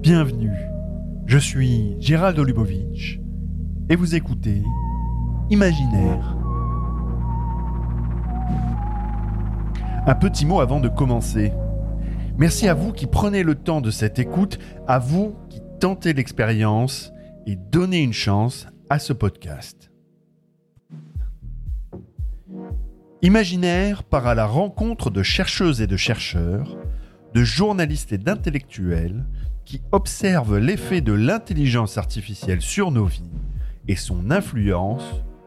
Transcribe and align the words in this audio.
Bienvenue, 0.00 0.52
je 1.26 1.38
suis 1.38 1.96
Gérald 2.00 2.38
Olubovitch 2.38 3.20
et 3.88 3.96
vous 3.96 4.14
écoutez 4.14 4.62
Imaginaire. 5.50 6.36
Un 10.06 10.14
petit 10.14 10.46
mot 10.46 10.60
avant 10.60 10.80
de 10.80 10.88
commencer. 10.88 11.52
Merci 12.38 12.68
à 12.68 12.74
vous 12.74 12.92
qui 12.92 13.06
prenez 13.06 13.42
le 13.42 13.54
temps 13.54 13.80
de 13.80 13.90
cette 13.90 14.18
écoute, 14.18 14.58
à 14.86 14.98
vous 14.98 15.34
qui 15.48 15.60
tentez 15.80 16.12
l'expérience 16.12 17.12
et 17.46 17.56
donnez 17.56 18.02
une 18.02 18.12
chance 18.12 18.66
à 18.88 18.98
ce 18.98 19.12
podcast. 19.12 19.90
Imaginaire 23.26 24.02
part 24.04 24.28
à 24.28 24.36
la 24.36 24.46
rencontre 24.46 25.10
de 25.10 25.24
chercheuses 25.24 25.82
et 25.82 25.88
de 25.88 25.96
chercheurs, 25.96 26.76
de 27.34 27.42
journalistes 27.42 28.12
et 28.12 28.18
d'intellectuels 28.18 29.24
qui 29.64 29.82
observent 29.90 30.58
l'effet 30.58 31.00
de 31.00 31.12
l'intelligence 31.12 31.98
artificielle 31.98 32.60
sur 32.60 32.92
nos 32.92 33.06
vies 33.06 33.32
et 33.88 33.96
son 33.96 34.30
influence 34.30 35.02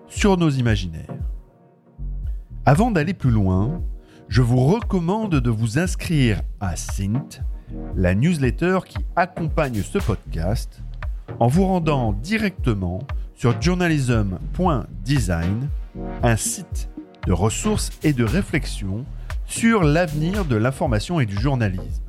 sur 0.10 0.36
nos 0.36 0.50
imaginaires. 0.50 1.16
Avant 2.66 2.92
d'aller 2.92 3.14
plus 3.14 3.32
loin, 3.32 3.82
je 4.28 4.42
vous 4.42 4.66
recommande 4.66 5.36
de 5.36 5.50
vous 5.50 5.80
inscrire 5.80 6.42
à 6.60 6.76
Sint, 6.76 7.46
la 7.96 8.14
newsletter 8.14 8.80
qui 8.86 8.98
accompagne 9.16 9.84
ce 9.84 10.00
podcast, 10.00 10.84
en 11.40 11.48
vous 11.48 11.66
rendant 11.66 12.12
directement 12.12 13.08
sur 13.36 13.62
journalism.design, 13.62 15.70
un 16.24 16.36
site 16.36 16.90
de 17.30 17.34
ressources 17.34 17.92
et 18.02 18.12
de 18.12 18.24
réflexion 18.24 19.06
sur 19.46 19.84
l'avenir 19.84 20.46
de 20.46 20.56
l'information 20.56 21.20
et 21.20 21.28
du 21.28 21.40
journalisme. 21.40 22.02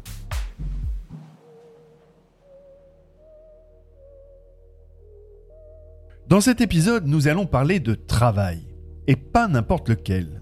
Dans 6.26 6.40
cet 6.40 6.62
épisode, 6.62 7.06
nous 7.06 7.28
allons 7.28 7.44
parler 7.44 7.80
de 7.80 7.94
travail, 7.94 8.62
et 9.06 9.16
pas 9.16 9.46
n'importe 9.46 9.90
lequel. 9.90 10.40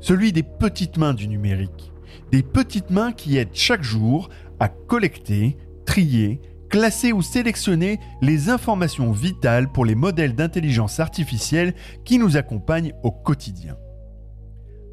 Celui 0.00 0.32
des 0.32 0.42
petites 0.42 0.96
mains 0.96 1.12
du 1.12 1.28
numérique. 1.28 1.92
Des 2.32 2.42
petites 2.42 2.88
mains 2.88 3.12
qui 3.12 3.36
aident 3.36 3.50
chaque 3.52 3.82
jour 3.82 4.30
à 4.60 4.70
collecter, 4.70 5.58
trier, 5.84 6.40
classer 6.70 7.12
ou 7.12 7.20
sélectionner 7.20 8.00
les 8.22 8.48
informations 8.48 9.12
vitales 9.12 9.70
pour 9.70 9.84
les 9.84 9.94
modèles 9.94 10.34
d'intelligence 10.34 11.00
artificielle 11.00 11.74
qui 12.06 12.18
nous 12.18 12.38
accompagnent 12.38 12.94
au 13.02 13.10
quotidien. 13.10 13.76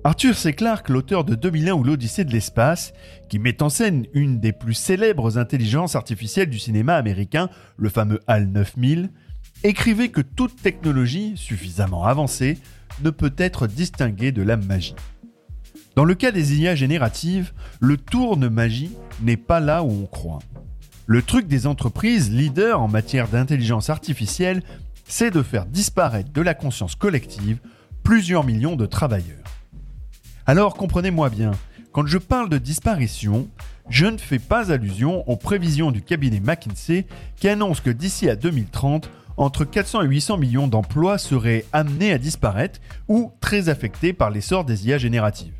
Arthur 0.05 0.35
C. 0.35 0.51
Clarke, 0.51 0.89
l'auteur 0.89 1.23
de 1.23 1.33
2001 1.33 1.75
ou 1.75 1.83
l'Odyssée 1.85 2.25
de 2.25 2.31
l'espace, 2.33 2.93
qui 3.29 3.39
met 3.39 3.63
en 3.63 3.69
scène 3.69 4.05
une 4.13 4.41
des 4.41 4.51
plus 4.51 4.73
célèbres 4.73 5.37
intelligences 5.37 5.95
artificielles 5.95 6.49
du 6.49 6.59
cinéma 6.59 6.95
américain, 6.95 7.49
le 7.77 7.87
fameux 7.87 8.19
HAL 8.27 8.47
9000, 8.47 9.11
écrivait 9.63 10.09
que 10.09 10.19
toute 10.19 10.61
technologie 10.61 11.37
suffisamment 11.37 12.03
avancée 12.03 12.57
ne 13.01 13.11
peut 13.11 13.31
être 13.37 13.65
distinguée 13.65 14.33
de 14.33 14.41
la 14.41 14.57
magie. 14.57 14.95
Dans 15.95 16.03
le 16.03 16.15
cas 16.15 16.31
des 16.31 16.59
IA 16.59 16.75
génératives, 16.75 17.53
le 17.79 17.95
tourne-magie 17.95 18.91
n'est 19.21 19.37
pas 19.37 19.61
là 19.61 19.83
où 19.83 20.03
on 20.03 20.05
croit. 20.05 20.39
Le 21.05 21.21
truc 21.21 21.47
des 21.47 21.65
entreprises 21.65 22.29
leaders 22.29 22.81
en 22.81 22.89
matière 22.89 23.29
d'intelligence 23.29 23.89
artificielle, 23.89 24.63
c'est 25.07 25.31
de 25.31 25.41
faire 25.41 25.65
disparaître 25.65 26.33
de 26.33 26.41
la 26.41 26.55
conscience 26.55 26.95
collective 26.95 27.59
plusieurs 28.03 28.43
millions 28.43 28.75
de 28.75 28.85
travailleurs. 28.85 29.42
Alors 30.45 30.73
comprenez-moi 30.73 31.29
bien, 31.29 31.51
quand 31.93 32.05
je 32.05 32.17
parle 32.17 32.49
de 32.49 32.57
disparition, 32.57 33.47
je 33.87 34.07
ne 34.07 34.17
fais 34.17 34.39
pas 34.39 34.73
allusion 34.73 35.27
aux 35.29 35.37
prévisions 35.37 35.89
du 35.89 36.01
cabinet 36.01 36.41
McKinsey 36.41 37.05
qui 37.37 37.47
annonce 37.47 37.79
que 37.79 37.89
d'ici 37.89 38.29
à 38.29 38.35
2030, 38.35 39.09
entre 39.37 39.63
400 39.63 40.01
et 40.01 40.07
800 40.07 40.37
millions 40.37 40.67
d'emplois 40.67 41.17
seraient 41.17 41.63
amenés 41.71 42.11
à 42.11 42.17
disparaître 42.17 42.81
ou 43.07 43.31
très 43.39 43.69
affectés 43.69 44.11
par 44.11 44.31
l'essor 44.31 44.65
des 44.65 44.85
IA 44.85 44.97
génératives. 44.97 45.53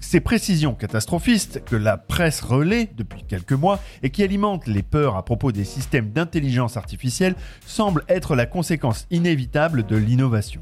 Ces 0.00 0.18
précisions 0.18 0.74
catastrophistes 0.74 1.62
que 1.64 1.76
la 1.76 1.96
presse 1.96 2.40
relaie 2.40 2.90
depuis 2.96 3.22
quelques 3.22 3.52
mois 3.52 3.78
et 4.02 4.10
qui 4.10 4.24
alimentent 4.24 4.66
les 4.66 4.82
peurs 4.82 5.16
à 5.16 5.24
propos 5.24 5.52
des 5.52 5.64
systèmes 5.64 6.10
d'intelligence 6.10 6.76
artificielle 6.76 7.36
semblent 7.66 8.04
être 8.08 8.34
la 8.34 8.46
conséquence 8.46 9.06
inévitable 9.12 9.86
de 9.86 9.94
l'innovation. 9.94 10.60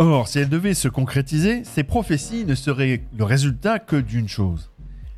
Or, 0.00 0.28
si 0.28 0.38
elles 0.38 0.48
devaient 0.48 0.74
se 0.74 0.86
concrétiser, 0.86 1.64
ces 1.64 1.82
prophéties 1.82 2.44
ne 2.44 2.54
seraient 2.54 3.02
le 3.18 3.24
résultat 3.24 3.80
que 3.80 3.96
d'une 3.96 4.28
chose. 4.28 4.70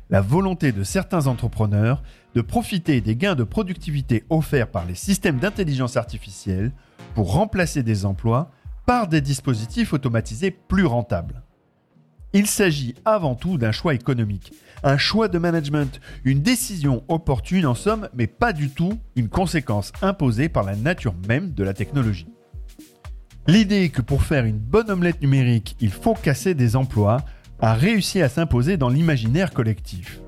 La 0.09 0.21
volonté 0.21 0.71
de 0.71 0.81
certains 0.81 1.27
entrepreneurs 1.27 2.01
de 2.33 2.41
profiter 2.41 2.99
des 2.99 3.15
gains 3.15 3.35
de 3.35 3.43
productivité 3.43 4.23
offerts 4.31 4.71
par 4.71 4.85
les 4.85 4.95
systèmes 4.95 5.37
d'intelligence 5.37 5.97
artificielle 5.97 6.71
pour 7.13 7.31
remplacer 7.31 7.83
des 7.83 8.07
emplois 8.07 8.49
par 8.87 9.07
des 9.07 9.21
dispositifs 9.21 9.93
automatisés 9.93 10.49
plus 10.49 10.87
rentables. 10.87 11.43
Il 12.33 12.47
s'agit 12.47 12.95
avant 13.05 13.35
tout 13.35 13.59
d'un 13.59 13.71
choix 13.71 13.93
économique, 13.93 14.51
un 14.81 14.97
choix 14.97 15.27
de 15.27 15.37
management, 15.37 16.01
une 16.23 16.41
décision 16.41 17.03
opportune 17.07 17.67
en 17.67 17.75
somme, 17.75 18.09
mais 18.15 18.25
pas 18.25 18.51
du 18.51 18.71
tout 18.71 18.97
une 19.15 19.29
conséquence 19.29 19.91
imposée 20.01 20.49
par 20.49 20.63
la 20.63 20.75
nature 20.75 21.13
même 21.27 21.53
de 21.53 21.63
la 21.63 21.75
technologie. 21.75 22.25
L'idée 23.47 23.89
que 23.89 24.01
pour 24.01 24.21
faire 24.21 24.45
une 24.45 24.59
bonne 24.59 24.91
omelette 24.91 25.21
numérique, 25.21 25.75
il 25.79 25.91
faut 25.91 26.13
casser 26.13 26.53
des 26.53 26.75
emplois, 26.75 27.25
a 27.59 27.73
réussi 27.73 28.21
à 28.21 28.29
s'imposer 28.29 28.77
dans 28.77 28.89
l'imaginaire 28.89 29.51
collectif. 29.51 30.19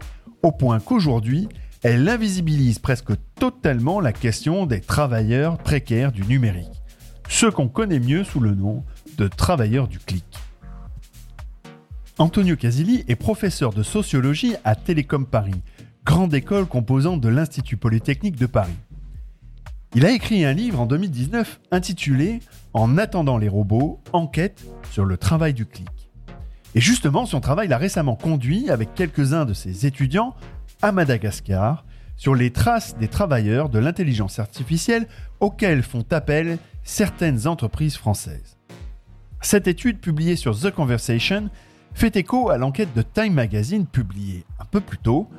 Au 0.42 0.52
point 0.52 0.80
qu'aujourd'hui, 0.80 1.48
elle 1.84 2.10
invisibilise 2.10 2.80
presque 2.80 3.12
totalement 3.36 4.00
la 4.00 4.14
question 4.14 4.66
des 4.66 4.82
travailleurs 4.82 5.58
précaires 5.58 6.12
du 6.12 6.24
numérique, 6.24 6.82
ceux 7.30 7.52
qu'on 7.52 7.68
connaît 7.68 8.00
mieux 8.00 8.24
sous 8.24 8.40
le 8.40 8.56
nom 8.56 8.84
de 9.18 9.28
travailleurs 9.28 9.88
du 9.88 10.00
clic. 10.00 10.26
Antonio 12.18 12.56
Casilli 12.56 13.04
est 13.08 13.16
professeur 13.16 13.74
de 13.74 13.84
sociologie 13.84 14.56
à 14.64 14.76
Télécom 14.76 15.26
Paris, 15.26 15.62
grande 16.04 16.34
école 16.34 16.66
composante 16.66 17.22
de 17.22 17.30
l'Institut 17.30 17.78
Polytechnique 17.78 18.38
de 18.38 18.46
Paris. 18.48 18.78
Il 19.96 20.08
a 20.08 20.12
écrit 20.12 20.44
un 20.44 20.54
livre 20.54 20.80
en 20.80 20.88
2019 20.88 21.60
intitulé 21.70 22.40
En 22.74 22.98
attendant 22.98 23.38
les 23.38 23.48
robots, 23.48 24.02
enquête 24.12 24.66
sur 24.90 25.06
le 25.06 25.18
travail 25.18 25.54
du 25.54 25.68
clic. 25.68 25.88
Et 26.74 26.82
justement, 26.82 27.28
son 27.28 27.42
travail 27.42 27.68
l'a 27.68 27.78
récemment 27.78 28.16
conduit 28.16 28.72
avec 28.72 28.96
quelques-uns 28.96 29.46
de 29.46 29.54
ses 29.54 29.86
étudiants 29.86 30.34
à 30.82 30.92
Madagascar 30.92 31.86
sur 32.18 32.34
les 32.34 32.50
traces 32.50 32.98
des 32.98 33.08
travailleurs 33.08 33.70
de 33.70 33.78
l'intelligence 33.78 34.40
artificielle 34.40 35.08
auxquels 35.40 35.84
font 35.84 36.06
appel 36.10 36.58
certaines 36.84 37.46
entreprises 37.46 37.96
françaises. 37.96 38.58
Cette 39.42 39.68
étude 39.68 40.00
publiée 40.00 40.36
sur 40.36 40.60
The 40.60 40.72
Conversation 40.72 41.50
fait 41.94 42.16
écho 42.16 42.50
à 42.50 42.58
l'enquête 42.58 42.96
de 42.96 43.04
Time 43.04 43.34
Magazine 43.34 43.86
publiée 43.86 44.44
un 44.60 44.66
peu 44.66 44.82
plus 44.82 44.98
tôt, 44.98 45.30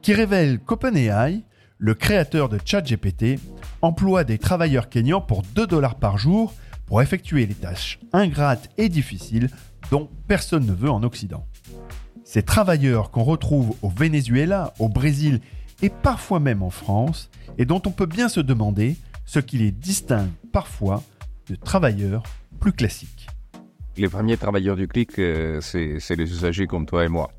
qui 0.00 0.12
révèle 0.12 0.60
qu'OpenAI 0.60 1.42
le 1.78 1.94
créateur 1.94 2.48
de 2.48 2.58
ChatGPT 2.64 3.38
emploie 3.82 4.24
des 4.24 4.38
travailleurs 4.38 4.88
kenyans 4.88 5.20
pour 5.20 5.42
2 5.42 5.66
dollars 5.66 5.96
par 5.96 6.18
jour 6.18 6.54
pour 6.86 7.02
effectuer 7.02 7.46
les 7.46 7.54
tâches 7.54 7.98
ingrates 8.12 8.70
et 8.78 8.88
difficiles 8.88 9.50
dont 9.90 10.08
personne 10.28 10.66
ne 10.66 10.72
veut 10.72 10.90
en 10.90 11.02
Occident. 11.02 11.46
Ces 12.24 12.42
travailleurs 12.42 13.10
qu'on 13.10 13.22
retrouve 13.22 13.76
au 13.82 13.88
Venezuela, 13.88 14.74
au 14.78 14.88
Brésil 14.88 15.40
et 15.82 15.90
parfois 15.90 16.40
même 16.40 16.62
en 16.62 16.70
France, 16.70 17.30
et 17.58 17.64
dont 17.64 17.82
on 17.86 17.90
peut 17.90 18.06
bien 18.06 18.28
se 18.28 18.40
demander 18.40 18.96
ce 19.24 19.38
qui 19.38 19.58
les 19.58 19.70
distingue 19.70 20.30
parfois 20.52 21.02
de 21.48 21.54
travailleurs 21.54 22.22
plus 22.60 22.72
classiques. 22.72 23.28
Les 23.96 24.08
premiers 24.08 24.36
travailleurs 24.36 24.76
du 24.76 24.88
clic, 24.88 25.18
euh, 25.18 25.60
c'est 25.60 26.16
les 26.16 26.30
usagers 26.30 26.66
comme 26.66 26.86
toi 26.86 27.04
et 27.04 27.08
moi. 27.08 27.30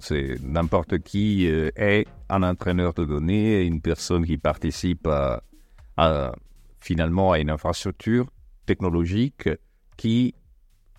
C'est 0.00 0.36
n'importe 0.42 0.98
qui 0.98 1.48
euh, 1.48 1.70
est 1.74 2.06
un 2.28 2.42
entraîneur 2.44 2.94
de 2.94 3.04
données, 3.04 3.62
une 3.62 3.80
personne 3.80 4.24
qui 4.24 4.38
participe 4.38 5.06
à, 5.06 5.42
finalement 6.80 7.32
à 7.32 7.38
une 7.38 7.50
infrastructure 7.50 8.26
technologique 8.66 9.48
qui 9.96 10.34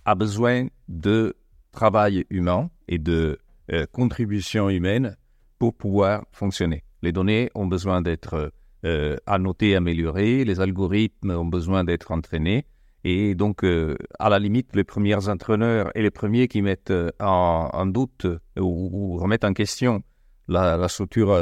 a 0.05 0.15
besoin 0.15 0.67
de 0.87 1.35
travail 1.71 2.25
humain 2.29 2.69
et 2.87 2.99
de 2.99 3.39
euh, 3.71 3.85
contribution 3.91 4.69
humaine 4.69 5.15
pour 5.59 5.73
pouvoir 5.73 6.25
fonctionner. 6.31 6.83
Les 7.01 7.11
données 7.11 7.49
ont 7.55 7.67
besoin 7.67 8.01
d'être 8.01 8.51
euh, 8.85 9.17
annotées, 9.25 9.75
améliorées, 9.75 10.45
les 10.45 10.59
algorithmes 10.59 11.31
ont 11.31 11.45
besoin 11.45 11.83
d'être 11.83 12.11
entraînés 12.11 12.65
et 13.03 13.35
donc, 13.35 13.63
euh, 13.63 13.97
à 14.17 14.29
la 14.29 14.39
limite, 14.39 14.75
les 14.75 14.85
premiers 14.85 15.27
entraîneurs 15.27 15.91
et 15.95 16.01
les 16.01 16.11
premiers 16.11 16.47
qui 16.47 16.61
mettent 16.61 16.91
euh, 16.91 17.11
en, 17.19 17.85
doute 17.85 18.25
ou, 18.57 19.17
remettent 19.17 19.43
en 19.43 19.53
question 19.53 20.03
la, 20.47 20.87
structure 20.87 21.37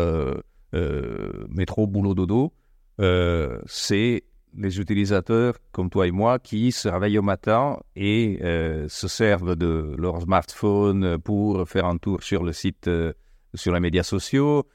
euh, 3.01 3.59
c'est 3.65 4.23
les 4.55 4.79
utilisateurs 4.79 5.55
comme 5.71 5.89
toi 5.89 6.07
et 6.07 6.11
moi 6.11 6.37
qui 6.37 6.71
se 6.71 6.87
réveillent 6.87 7.17
au 7.17 7.23
matin 7.23 7.79
et 7.95 8.39
euh, 8.43 8.87
se 8.89 9.07
servent 9.07 9.55
de 9.55 9.95
leur 9.97 10.21
smartphone 10.21 11.17
pour 11.19 11.67
faire 11.67 11.85
un 11.85 11.97
tour 11.97 12.21
sur 12.21 12.43
le 12.43 12.51
site, 12.51 12.87
euh, 12.87 13.13
sur 13.55 13.73
les 13.73 13.79
médias 13.79 14.03
sociaux, 14.03 14.67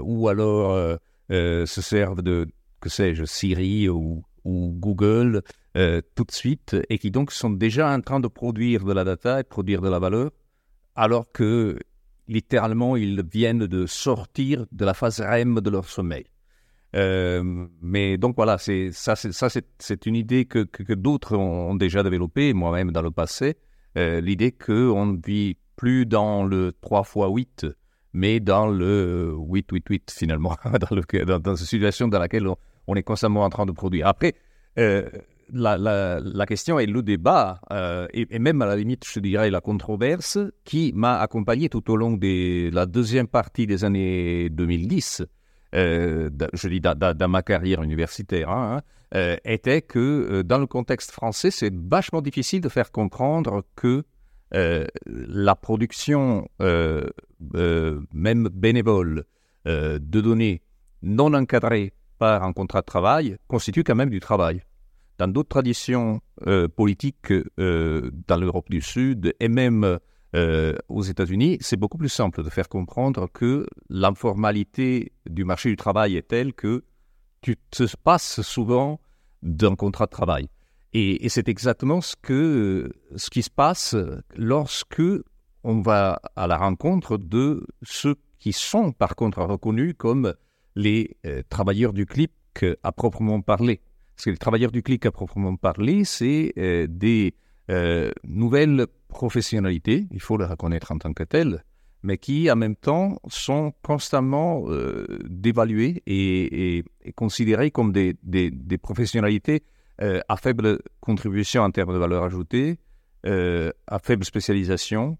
ou 0.00 0.28
alors 0.28 0.98
se 1.28 1.66
servent 1.66 2.22
de, 2.22 2.46
que 2.80 2.88
sais-je, 2.88 3.24
Siri 3.24 3.90
ou, 3.90 4.24
Google 4.46 5.42
tout 5.74 6.24
de 6.24 6.32
suite, 6.32 6.76
et 6.88 6.98
qui 6.98 7.10
donc 7.10 7.30
sont 7.30 7.50
déjà 7.50 7.90
en 7.94 8.00
train 8.00 8.20
de 8.20 8.28
produire 8.28 8.84
de 8.84 8.92
la 8.94 9.04
data 9.04 9.40
et 9.40 9.44
produire 9.44 9.82
de 9.82 9.90
la 9.90 9.98
valeur, 9.98 10.30
alors 10.94 11.30
que 11.30 11.78
littéralement 12.26 12.96
ils 12.96 13.22
viennent 13.22 13.66
de 13.66 13.84
sortir 13.84 14.64
de 14.72 14.84
la 14.86 14.94
phase 14.94 15.20
REM 15.20 15.60
de 15.60 15.68
leur 15.68 15.84
sommeil. 15.90 16.24
Euh, 16.94 17.66
mais 17.82 18.16
donc 18.16 18.36
voilà, 18.36 18.58
c'est 18.58 18.90
ça, 18.92 19.14
c'est 19.16 20.06
une 20.06 20.14
idée 20.14 20.44
que, 20.44 20.94
d'autres 20.94 21.36
ont, 21.36 21.74
déjà 21.74 22.02
développée, 22.02 22.52
moi-même 22.52 22.92
dans 22.92 23.02
le 23.02 23.10
passé. 23.10 23.56
Euh, 23.96 24.20
l'idée 24.20 24.52
qu'on 24.52 25.06
ne 25.06 25.18
vit 25.24 25.56
plus 25.76 26.06
dans 26.06 26.44
le 26.44 26.72
3 26.80 27.02
x 27.02 27.64
8, 27.64 27.66
mais 28.12 28.40
dans 28.40 28.68
le 28.68 29.34
8-8-8 29.36 30.12
finalement, 30.12 30.56
dans, 30.64 30.96
le, 30.96 31.24
dans, 31.24 31.40
dans, 31.40 31.54
une 31.54 31.66
situation 31.66 32.08
dans 32.08 32.18
laquelle 32.18 32.46
on, 32.86 32.94
est 32.94 33.02
constamment 33.02 33.42
en 33.42 33.50
train 33.50 33.66
de 33.66 33.72
produire. 33.72 34.06
Après, 34.06 34.34
euh, 34.78 35.08
la, 35.52 36.46
question 36.46 36.78
est 36.78 36.86
le 36.86 37.02
débat, 37.02 37.60
et, 38.12 38.26
et, 38.30 38.38
même 38.38 38.62
à 38.62 38.66
la 38.66 38.76
limite, 38.76 39.04
je 39.04 39.18
dirais, 39.18 39.50
la 39.50 39.60
controverse 39.60 40.38
qui 40.64 40.92
m'a 40.94 41.18
accompagné 41.18 41.68
tout 41.68 41.90
au 41.90 41.96
long 41.96 42.12
de 42.12 42.70
la 42.72 42.86
deuxième 42.86 43.26
partie 43.26 43.66
des 43.66 43.84
années 43.84 44.48
2010 44.50 45.24
euh, 45.74 46.30
je 46.52 46.68
dis 46.68 46.80
dans, 46.80 47.28
ma 47.28 47.42
carrière 47.42 47.82
universitaire, 47.82 48.50
hein, 48.50 48.76
hein, 48.76 48.82
euh, 49.14 49.36
était 49.44 49.82
que 49.82 49.98
euh, 49.98 50.42
dans 50.42 50.58
le 50.58 50.66
contexte 50.66 51.10
français, 51.10 51.50
c'est 51.50 51.72
vachement 51.74 52.22
difficile 52.22 52.60
de 52.60 52.68
faire 52.68 52.90
comprendre 52.90 53.64
que 53.76 54.04
la 54.52 55.56
production, 55.56 56.48
même 56.60 58.48
bénévole, 58.52 59.24
de 59.64 60.20
données 60.20 60.62
non 61.02 61.34
encadrées 61.34 61.92
par 62.18 62.44
un 62.44 62.52
contrat 62.52 62.82
de 62.82 62.86
travail 62.86 63.36
constitue 63.48 63.82
quand 63.82 63.96
même 63.96 64.10
du 64.10 64.20
travail. 64.20 64.62
Dans 65.18 65.26
d'autres 65.26 65.48
traditions 65.48 66.20
politiques 66.76 67.32
dans 67.56 68.36
l'Europe 68.38 68.70
du 68.70 68.80
Sud 68.80 69.34
et 69.40 69.48
même 69.48 69.98
euh, 70.34 70.74
aux 70.88 71.02
États-Unis, 71.02 71.58
c'est 71.60 71.76
beaucoup 71.76 71.98
plus 71.98 72.08
simple 72.08 72.42
de 72.42 72.50
faire 72.50 72.68
comprendre 72.68 73.28
que 73.32 73.66
l'informalité 73.88 75.12
du 75.28 75.44
marché 75.44 75.68
du 75.70 75.76
travail 75.76 76.16
est 76.16 76.28
telle 76.28 76.52
que 76.54 76.84
tu 77.40 77.56
te 77.70 77.84
passes 78.02 78.42
souvent 78.42 79.00
d'un 79.42 79.76
contrat 79.76 80.06
de 80.06 80.10
travail. 80.10 80.48
Et, 80.92 81.28
c'est 81.28 81.48
exactement 81.48 82.00
ce, 82.00 82.14
qui 83.30 83.42
se 83.42 83.50
passe 83.50 83.96
lorsque 84.36 85.02
on 85.64 85.80
va 85.80 86.20
à 86.36 86.46
la 86.46 86.56
rencontre 86.56 87.16
de 87.16 87.66
ceux 87.82 88.14
qui 88.38 88.52
sont 88.52 88.92
par 88.92 89.16
contre 89.16 89.42
reconnus 89.42 89.94
comme 89.96 90.34
les 90.76 91.16
euh, 91.26 91.42
travailleurs 91.48 91.92
du 91.92 92.06
clic 92.06 92.32
à 92.82 92.92
proprement 92.92 93.40
parler. 93.40 93.80
Parce 94.14 94.26
que 94.26 94.30
les 94.30 94.36
travailleurs 94.36 94.70
du 94.70 94.82
clic 94.82 95.04
à 95.06 95.10
proprement 95.10 95.56
parler, 95.56 96.04
c'est 96.04 96.52
euh, 96.58 96.86
des 96.88 97.34
nouvelles 97.68 98.86
professionnalités, 99.08 100.06
il 100.10 100.20
faut 100.20 100.36
le 100.36 100.44
reconnaître 100.44 100.92
en 100.92 100.98
tant 100.98 101.12
que 101.12 101.22
telles, 101.22 101.64
mais 102.04 102.18
qui 102.18 102.50
en 102.50 102.56
même 102.56 102.76
temps 102.76 103.18
sont 103.28 103.72
constamment 103.82 104.64
euh, 104.68 105.06
dévaluées 105.24 106.02
et, 106.06 106.84
considérées 107.16 107.70
comme 107.70 107.92
des, 107.92 108.78
professionnalités 108.80 109.64
euh, 110.02 110.20
à 110.28 110.36
faible 110.36 110.80
contribution 111.00 111.62
en 111.62 111.70
termes 111.70 111.94
de 111.94 111.98
valeur 111.98 112.24
ajoutée, 112.24 112.78
euh, 113.24 113.72
à 113.86 113.98
faible 113.98 114.24
spécialisation 114.24 115.16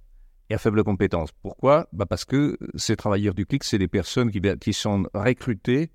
et 0.50 0.55
à 0.55 0.58
faible 0.58 0.85
compétence. 0.85 1.31
Pourquoi? 1.43 1.88
Bah 1.93 2.05
Parce 2.05 2.26
que 2.26 2.58
ces 2.75 2.97
travailleurs 2.97 3.35
du 3.35 3.47
clic, 3.47 3.64
c'est 3.64 3.79
des 3.79 3.88
personnes 3.88 4.31
qui, 4.31 4.73
sont 4.75 5.05
recrutées 5.14 5.90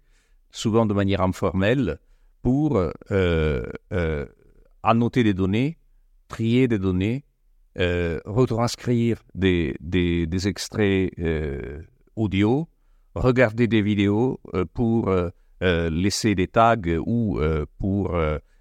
souvent 0.49 0.87
de 0.87 0.95
manière 0.95 1.21
informelle 1.21 1.99
pour 2.41 2.81
annoter 4.81 5.23
des 5.23 5.33
données, 5.35 5.77
trier 6.29 6.69
des 6.69 6.79
données, 6.79 7.25
euh, 7.77 8.19
retranscrire 8.25 9.21
des, 9.35 9.75
des, 9.79 10.47
extraits 10.47 11.11
euh, 11.19 11.81
audio, 12.15 12.67
regarder 13.15 13.67
des 13.67 13.81
vidéos 13.81 14.39
euh, 14.53 14.65
pour 14.73 15.13
laisser 15.61 16.35
des 16.35 16.47
tags 16.47 16.77
ou 17.05 17.37
pour 17.79 18.17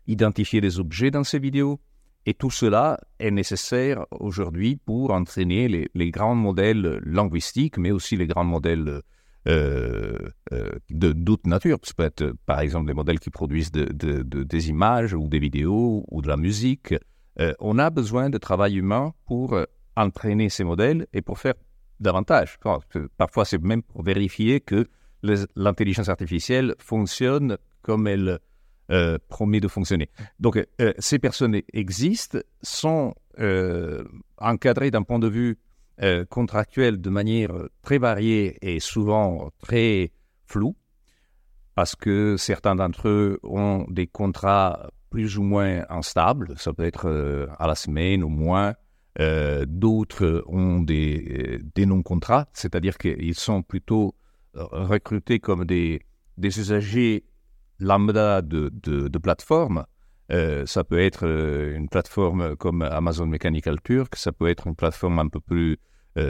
identifier 0.09 0.61
des 0.61 0.81
objets 0.81 1.12
dans 1.12 1.23
ces 1.23 1.38
vidéos. 1.38 1.79
Et 2.26 2.35
tout 2.35 2.50
cela 2.50 2.99
est 3.20 3.31
nécessaire 3.31 4.05
aujourd'hui 4.11 4.75
pour 4.75 5.12
entraîner 5.12 5.88
les, 5.94 6.11
grands 6.11 6.35
modèles 6.35 7.00
linguistiques, 7.05 7.79
mais 7.79 7.93
aussi 7.93 8.17
les 8.17 8.26
grands 8.26 8.44
modèles 8.44 9.00
de 9.47 11.12
toute 11.12 11.47
nature. 11.47 11.79
Ça 11.85 11.94
peut 11.97 12.03
être, 12.03 12.32
par 12.47 12.59
exemple, 12.59 12.88
des 12.88 12.94
modèles 12.94 13.20
qui 13.20 13.31
produisent 13.31 13.70
de, 13.70 14.23
des 14.23 14.69
images 14.69 15.15
ou 15.15 15.29
des 15.29 15.38
vidéos 15.38 16.05
ou 16.11 16.20
de 16.20 16.26
la 16.26 16.37
musique. 16.37 16.94
Euh, 17.40 17.55
on 17.61 17.79
a 17.79 17.90
besoin 17.90 18.31
de 18.31 18.38
travail 18.38 18.76
humain 18.76 19.12
pour 19.26 19.55
euh, 19.55 19.64
entraîner 19.96 20.49
ces 20.49 20.64
modèles 20.64 21.06
et 21.12 21.23
pour 21.23 21.38
faire 21.38 21.55
davantage. 22.00 22.58
Parfois, 23.17 23.44
c'est 23.44 23.62
même 23.62 23.82
pour 23.82 24.02
vérifier 24.02 24.61
que 24.61 24.87
l'intelligence 25.23 26.08
artificielle 26.08 26.75
fonctionne 26.79 27.58
comme 27.82 28.06
elle 28.06 28.38
euh, 28.90 29.19
promet 29.29 29.61
de 29.61 29.69
fonctionner. 29.69 30.08
Donc, 30.38 30.64
ces 30.99 31.19
personnes 31.19 31.61
existent, 31.73 32.38
sont 32.62 33.14
encadrées 34.38 34.93
d'un 34.93 35.02
point 35.02 35.19
de 35.19 35.29
vue 35.29 35.58
contractuel 36.29 37.00
de 37.00 37.11
manière 37.11 37.50
très 37.82 37.99
variée 37.99 38.56
et 38.62 38.79
souvent 38.79 39.50
très 39.58 40.12
floue, 40.46 40.76
parce 41.75 41.96
que 41.96 42.37
certains 42.37 42.76
d'entre 42.76 43.08
eux 43.08 43.41
ont 43.43 43.87
des 43.88 44.06
contrats 44.06 44.88
plus 45.10 45.38
ou 45.38 45.43
moins 45.43 45.84
instables. 45.88 46.55
Ça 46.56 46.72
peut 46.72 46.84
être 46.84 47.08
euh, 47.08 47.46
à 47.58 47.66
la 47.66 47.75
semaine 47.75 48.22
au 48.22 48.28
moins. 48.28 48.75
Euh, 49.20 49.64
d'autres 49.66 50.44
ont 50.46 50.81
des, 50.81 51.58
euh, 51.58 51.58
des 51.75 51.87
non-contrats, 51.87 52.46
c'est-à-dire 52.52 52.99
qu'ils 52.99 53.34
sont 53.34 53.62
plutôt 53.62 54.14
recrutés 54.55 55.40
comme 55.40 55.64
des, 55.64 56.02
des 56.37 56.58
usagers 56.58 57.25
lambda 57.81 58.43
de, 58.43 58.70
de, 58.72 59.19
plateformes. 59.19 59.84
ça 60.31 60.84
peut 60.84 60.99
être 60.99 61.25
une 61.26 61.88
plateforme 61.88 62.56
comme 62.56 62.82
Amazon 62.82 63.26
Mechanical 63.26 63.81
Turk, 63.82 64.16
ça 64.16 64.32
peut 64.32 64.49
être 64.49 64.66
une 64.66 64.75
plateforme 64.75 65.19
un 65.20 65.28
peu 65.28 65.38
plus 65.38 65.78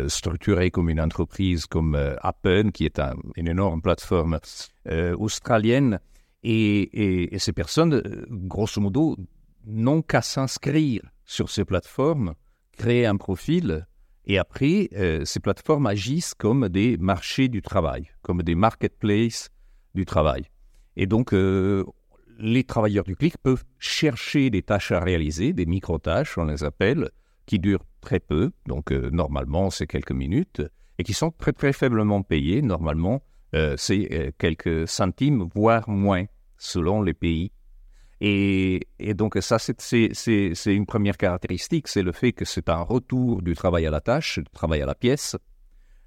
structurée 0.08 0.70
comme 0.70 0.90
une 0.90 1.00
entreprise 1.00 1.64
comme 1.64 1.97
Appen, 2.20 2.70
qui 2.70 2.85
est 2.85 3.00
une 3.37 3.49
énorme 3.49 3.80
plateforme 3.80 4.40
australienne. 5.16 6.00
Et, 6.45 7.37
ces 7.38 7.52
personnes, 7.52 7.95
euh, 7.95 8.26
grosso 8.30 8.80
modo, 8.80 9.16
n'ont 9.66 10.02
qu'à 10.02 10.23
s'inscrire 10.23 11.02
sur 11.25 11.50
ces 11.50 11.64
plateformes, 11.64 12.35
créer 12.76 13.07
un 13.07 13.16
profil, 13.16 13.87
et 14.25 14.38
après, 14.38 14.88
euh, 14.95 15.25
ces 15.25 15.40
plateformes 15.40 15.87
agissent 15.87 16.35
comme 16.35 16.68
des 16.68 16.97
marchés 16.99 17.49
du 17.49 17.62
travail, 17.62 18.11
comme 18.23 18.42
des 18.42 18.54
marketplaces 18.54 19.50
du 19.95 20.04
travail. 20.04 20.45
Et 20.97 21.07
donc, 21.07 21.33
euh, 21.33 21.85
les 22.38 22.64
travailleurs 22.64 23.04
du 23.04 23.16
clic 23.16 23.37
peuvent 23.38 23.64
chercher 23.78 24.50
des 24.50 24.62
tâches 24.62 24.92
à 24.92 25.00
réaliser, 25.00 25.52
des 25.52 25.66
micro-tâches, 25.66 26.38
on 26.38 26.45
les 26.45 26.62
appelle, 26.62 27.11
qui 27.47 27.59
durent 27.59 27.85
très 28.00 28.21
peu, 28.21 28.52
donc 28.66 28.92
normalement 28.92 29.71
c'est 29.71 29.87
quelques 29.87 30.12
minutes, 30.12 30.62
et 30.99 31.04
qui 31.04 31.14
sont 31.14 31.30
très 31.30 31.52
très 31.52 31.73
faiblement 31.73 32.23
payées, 32.23 32.62
normalement 32.62 33.23
euh, 33.55 33.75
c'est 33.78 34.09
euh, 34.12 34.31
quelques 34.37 34.87
centimes, 34.88 35.49
voire 35.55 35.88
moins, 35.88 36.25
selon 36.59 37.02
les 37.02 37.14
pays. 37.14 37.50
Et, 38.21 38.81
donc 39.14 39.38
ça, 39.40 39.59
c'est 39.59 40.55
une 40.67 40.87
première 40.87 41.17
caractéristique, 41.17 41.87
c'est 41.87 42.02
le 42.02 42.12
fait 42.12 42.33
que 42.33 42.45
c'est 42.45 42.69
un 42.69 42.83
retour 42.83 43.43
du 43.43 43.55
travail 43.55 43.87
à 43.87 43.90
la 43.90 44.00
tâche, 44.00 44.40
du 44.40 44.50
travail 44.50 44.83
à 44.83 44.87
la 44.87 44.97
pièce. 44.97 45.37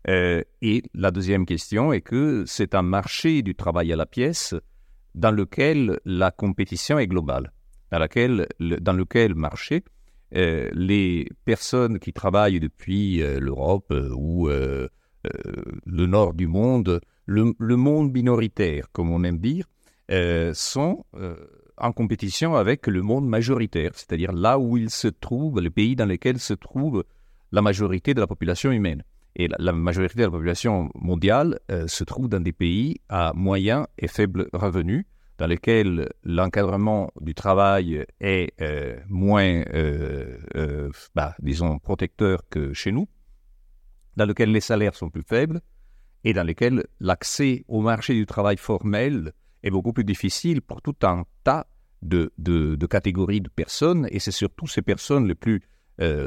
Euh, 0.09 0.41
et 0.61 0.83
la 0.93 1.11
deuxième 1.11 1.45
question 1.45 1.93
est 1.93 2.01
que 2.01 2.43
c'est 2.45 2.75
un 2.75 2.81
marché 2.81 3.43
du 3.43 3.55
travail 3.55 3.93
à 3.93 3.95
la 3.95 4.05
pièce 4.05 4.55
dans 5.15 5.31
lequel 5.31 5.99
la 6.03 6.31
compétition 6.31 6.99
est 6.99 7.07
globale, 7.07 7.53
dans, 7.91 7.99
laquelle, 7.99 8.47
dans 8.59 8.93
lequel 8.93 9.35
marché 9.35 9.83
les 10.33 11.27
personnes 11.43 11.99
qui 11.99 12.13
travaillent 12.13 12.61
depuis 12.61 13.17
l'Europe 13.19 13.93
ou 14.15 14.47
le 14.47 14.89
nord 15.85 16.33
du 16.33 16.47
monde 16.47 17.01
le, 17.31 17.75
monde 17.75 18.11
minoritaire, 18.11 18.87
comme 18.91 19.11
on 19.11 19.23
aime 19.23 19.39
dire, 19.39 19.65
euh, 20.11 20.51
sont 20.53 21.05
euh, 21.15 21.35
en 21.77 21.91
compétition 21.91 22.55
avec 22.55 22.87
le 22.87 23.01
monde 23.01 23.27
majoritaire, 23.27 23.91
c'est-à-dire 23.95 24.31
là 24.31 24.59
où 24.59 24.77
il 24.77 24.89
se 24.89 25.07
trouve, 25.07 25.59
les 25.61 25.69
pays 25.69 25.95
dans 25.95 26.05
lesquels 26.05 26.39
se 26.39 26.53
trouve 26.53 27.05
la 27.51 27.61
majorité 27.61 28.13
de 28.13 28.19
la 28.19 28.27
population 28.27 28.71
humaine. 28.71 29.03
Et 29.37 29.47
la, 29.47 29.71
majorité 29.71 30.17
de 30.17 30.23
la 30.23 30.29
population 30.29 30.89
mondiale 30.93 31.59
euh, 31.71 31.87
se 31.87 32.03
trouve 32.03 32.27
dans 32.27 32.41
des 32.41 32.51
pays 32.51 32.99
à 33.07 33.31
moyen 33.33 33.87
et 33.97 34.09
faible 34.09 34.49
revenu, 34.51 35.07
dans 35.37 35.47
lesquels 35.47 36.09
l'encadrement 36.23 37.11
du 37.19 37.33
travail 37.33 38.05
est 38.19 38.53
moins, 39.07 39.63
bah, 41.15 41.33
disons, 41.39 41.79
protecteur 41.79 42.43
que 42.49 42.73
chez 42.73 42.91
nous, 42.91 43.07
dans 44.17 44.25
lesquels 44.25 44.51
les 44.51 44.61
salaires 44.61 44.93
sont 44.93 45.09
plus 45.09 45.23
faibles 45.23 45.61
et 46.23 46.33
dans 46.33 46.43
lesquels 46.43 46.85
l'accès 46.99 47.63
au 47.67 47.81
marché 47.81 48.13
du 48.13 48.25
travail 48.25 48.57
formel 48.57 49.33
est 49.63 49.71
beaucoup 49.71 49.93
plus 49.93 50.03
difficile 50.03 50.61
pour 50.61 50.81
tout 50.81 50.95
un 51.03 51.23
tas 51.43 51.67
de, 52.01 52.31
catégories 52.89 53.41
de 53.41 53.49
personnes, 53.49 54.07
et 54.11 54.19
c'est 54.19 54.31
surtout 54.31 54.67
ces 54.67 54.81
personnes 54.81 55.27
les 55.27 55.35
plus, 55.35 55.61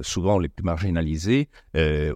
souvent 0.02 0.38
les 0.38 0.48
plus 0.48 0.64
marginalisées 0.64 1.48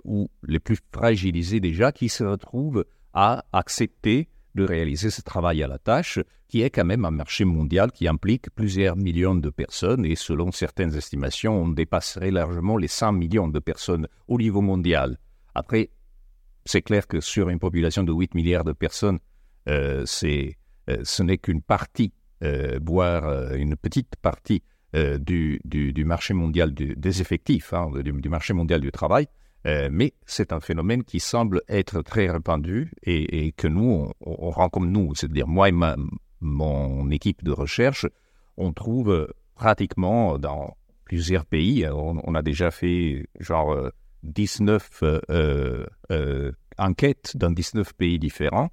ou 0.04 0.30
les 0.46 0.60
plus 0.60 0.78
fragilisées 0.92 1.60
déjà, 1.60 1.90
qui 1.90 2.08
se 2.08 2.22
retrouvent 2.24 2.84
à 3.14 3.44
accepter 3.52 4.28
de 4.54 4.64
réaliser 4.64 5.10
ce 5.10 5.22
travail 5.22 5.62
à 5.62 5.68
la 5.68 5.78
tâche, 5.78 6.20
qui 6.48 6.62
est 6.62 6.70
quand 6.70 6.84
même 6.84 7.04
un 7.04 7.10
marché 7.10 7.44
mondial 7.44 7.92
qui 7.92 8.08
implique 8.08 8.50
plusieurs 8.50 8.96
millions 8.96 9.34
de 9.34 9.50
personnes, 9.50 10.04
et 10.04 10.16
selon 10.16 10.50
certaines 10.52 10.94
estimations, 10.94 11.62
on 11.62 11.68
dépasserait 11.68 12.30
largement 12.30 12.76
les 12.76 12.88
100 12.88 13.12
millions 13.12 13.48
de 13.48 13.58
personnes 13.58 14.08
au 14.28 14.38
niveau 14.38 14.60
mondial. 14.60 15.18
Après, 15.54 15.90
c'est 16.68 16.82
clair 16.82 17.06
que 17.06 17.20
sur 17.20 17.48
une 17.48 17.58
population 17.58 18.02
de 18.02 18.12
8 18.12 18.34
milliards 18.34 18.64
de 18.64 18.72
personnes, 18.72 19.18
euh, 19.68 20.04
euh, 20.22 21.00
ce 21.02 21.22
n'est 21.22 21.38
qu'une 21.38 21.62
partie, 21.62 22.12
euh, 22.42 22.78
voire 22.84 23.54
une 23.54 23.74
petite 23.76 24.16
partie 24.16 24.62
du, 24.94 25.60
du, 25.64 26.04
marché 26.04 26.34
mondial 26.34 26.72
des 26.72 27.20
effectifs, 27.20 27.72
hein, 27.72 27.90
du, 28.02 28.28
marché 28.28 28.54
mondial 28.54 28.80
du 28.80 28.90
travail. 28.90 29.26
Euh, 29.66 29.88
mais 29.90 30.14
c'est 30.24 30.52
un 30.52 30.60
phénomène 30.60 31.04
qui 31.04 31.20
semble 31.20 31.62
être 31.68 32.02
très 32.02 32.30
répandu 32.30 32.92
et, 33.02 33.52
que 33.52 33.66
nous, 33.66 34.10
on, 34.20 34.50
rend 34.50 34.68
comme 34.68 34.90
nous, 34.90 35.14
c'est-à-dire 35.14 35.48
moi 35.48 35.68
et 35.68 35.74
mon 36.40 37.10
équipe 37.10 37.44
de 37.44 37.50
recherche, 37.50 38.06
on 38.56 38.72
trouve 38.72 39.28
pratiquement 39.54 40.38
dans 40.38 40.76
plusieurs 41.04 41.44
pays, 41.44 41.86
on, 41.90 42.34
a 42.34 42.42
déjà 42.42 42.70
fait 42.70 43.26
genre 43.40 43.90
19 44.22 45.02
euh, 45.02 45.86
euh, 46.10 46.52
enquêtes 46.76 47.36
dans 47.36 47.50
19 47.50 47.94
pays 47.94 48.18
différents, 48.18 48.70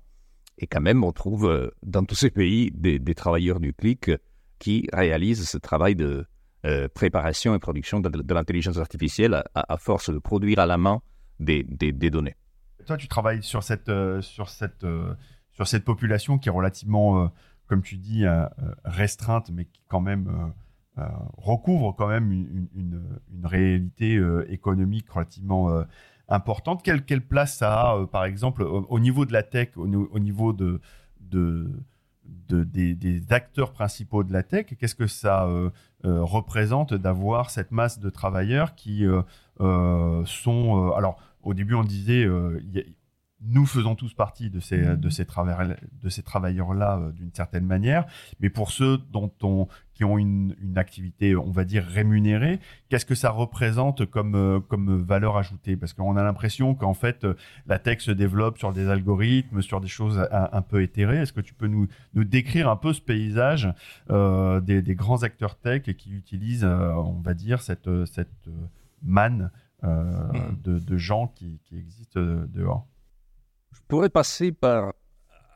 et 0.57 0.67
quand 0.67 0.81
même 0.81 1.03
on 1.03 1.11
trouve 1.11 1.71
dans 1.83 2.05
tous 2.05 2.15
ces 2.15 2.31
pays 2.31 2.71
des, 2.73 2.99
des 2.99 3.15
travailleurs 3.15 3.59
du 3.59 3.73
clic 3.73 4.11
qui 4.59 4.87
réalisent 4.93 5.47
ce 5.47 5.57
travail 5.57 5.95
de, 5.95 6.25
euh, 6.65 6.87
préparation 6.87 7.53
et 7.53 7.59
production 7.59 7.99
de, 7.99 8.33
l'intelligence 8.33 8.77
artificielle 8.77 9.43
à, 9.53 9.77
force 9.77 10.09
de 10.09 10.17
produire 10.17 10.57
à 10.57 10.65
la 10.65 10.79
main 10.79 10.99
des, 11.39 11.63
données. 12.09 12.35
Toi, 12.87 12.97
tu 12.97 13.07
travailles 13.07 13.43
sur 13.43 13.61
cette, 13.61 13.89
euh, 13.89 14.19
sur 14.21 14.49
cette, 14.49 14.83
euh, 14.83 15.13
sur 15.51 15.67
cette 15.67 15.85
population 15.85 16.39
qui 16.39 16.49
est 16.49 16.51
relativement, 16.51 17.31
comme 17.67 17.83
tu 17.83 17.97
dis, 17.97 18.25
restreinte, 18.83 19.51
mais 19.51 19.65
qui 19.65 19.83
quand 19.87 20.01
même 20.01 20.53
recouvre 21.37 21.93
quand 21.93 22.07
même 22.07 22.31
une, 22.31 22.67
une, 22.75 23.45
réalité 23.45 24.21
économique 24.47 25.09
relativement 25.09 25.83
importante. 26.29 26.83
Quelle, 26.83 27.03
quelle, 27.03 27.21
place 27.21 27.57
ça 27.57 27.91
a, 27.91 28.07
par 28.07 28.25
exemple, 28.25 28.63
au, 28.63 28.99
niveau 28.99 29.25
de 29.25 29.33
la 29.33 29.43
tech, 29.43 29.69
au, 29.75 29.85
au 29.85 30.19
niveau 30.19 30.53
de, 30.53 30.79
de 31.19 31.69
des, 32.47 33.21
acteurs 33.29 33.71
principaux 33.71 34.23
de 34.23 34.33
la 34.33 34.43
tech? 34.43 34.67
Qu'est-ce 34.77 34.95
que 34.95 35.07
ça 35.07 35.45
euh, 35.45 35.69
euh, 36.05 36.23
représente 36.23 36.93
d'avoir 36.93 37.49
cette 37.49 37.71
masse 37.71 37.99
de 37.99 38.09
travailleurs 38.09 38.75
qui 38.75 39.05
euh, 39.05 40.25
sont... 40.25 40.91
alors, 40.93 41.19
au 41.43 41.53
début, 41.53 41.75
on 41.75 41.83
disait, 41.83 42.27
nous 43.47 43.65
faisons 43.65 43.95
tous 43.95 44.13
partie 44.13 44.49
de 44.49 44.59
ces, 44.59 44.95
de 44.97 45.09
ces, 45.09 45.25
de 45.25 46.09
ces 46.09 46.23
travailleurs-là 46.23 46.97
euh, 46.97 47.11
d'une 47.11 47.33
certaine 47.33 47.65
manière, 47.65 48.05
mais 48.39 48.49
pour 48.49 48.71
ceux 48.71 48.97
dont 49.11 49.31
on, 49.43 49.67
qui 49.95 50.03
ont 50.03 50.17
une, 50.17 50.55
une 50.61 50.77
activité, 50.77 51.35
on 51.35 51.51
va 51.51 51.63
dire, 51.63 51.83
rémunérée, 51.85 52.59
qu'est-ce 52.89 53.05
que 53.05 53.15
ça 53.15 53.29
représente 53.29 54.05
comme, 54.05 54.35
euh, 54.35 54.59
comme 54.59 55.01
valeur 55.01 55.37
ajoutée? 55.37 55.77
Parce 55.77 55.93
qu'on 55.93 56.17
a 56.17 56.23
l'impression 56.23 56.75
qu'en 56.75 56.93
fait, 56.93 57.23
euh, 57.23 57.33
la 57.65 57.79
tech 57.79 58.01
se 58.01 58.11
développe 58.11 58.57
sur 58.57 58.73
des 58.73 58.89
algorithmes, 58.89 59.61
sur 59.61 59.79
des 59.79 59.87
choses 59.87 60.27
un, 60.31 60.61
peu 60.61 60.83
éthérées. 60.83 61.19
Est-ce 61.19 61.33
que 61.33 61.41
tu 61.41 61.53
peux 61.53 61.67
nous, 61.67 61.87
nous 62.13 62.25
décrire 62.25 62.69
un 62.69 62.75
peu 62.75 62.91
ce 62.91 63.01
paysage 63.01 63.73
euh, 64.11 64.59
des, 64.59 64.81
des, 64.81 64.95
grands 64.95 65.23
acteurs 65.23 65.55
tech 65.55 65.83
qui 65.83 66.11
utilisent, 66.11 66.65
on 66.65 67.21
va 67.21 67.33
dire, 67.33 67.61
cette, 67.61 67.89
cette 68.05 68.49
manne 69.01 69.49
mmh. 69.81 69.87
de, 70.61 70.79
de, 70.79 70.97
gens 70.97 71.27
qui, 71.27 71.61
qui 71.63 71.77
existent 71.77 72.19
dehors? 72.19 72.85
Je 73.71 73.79
pourrais 73.87 74.09
passer 74.09 74.51
par 74.51 74.93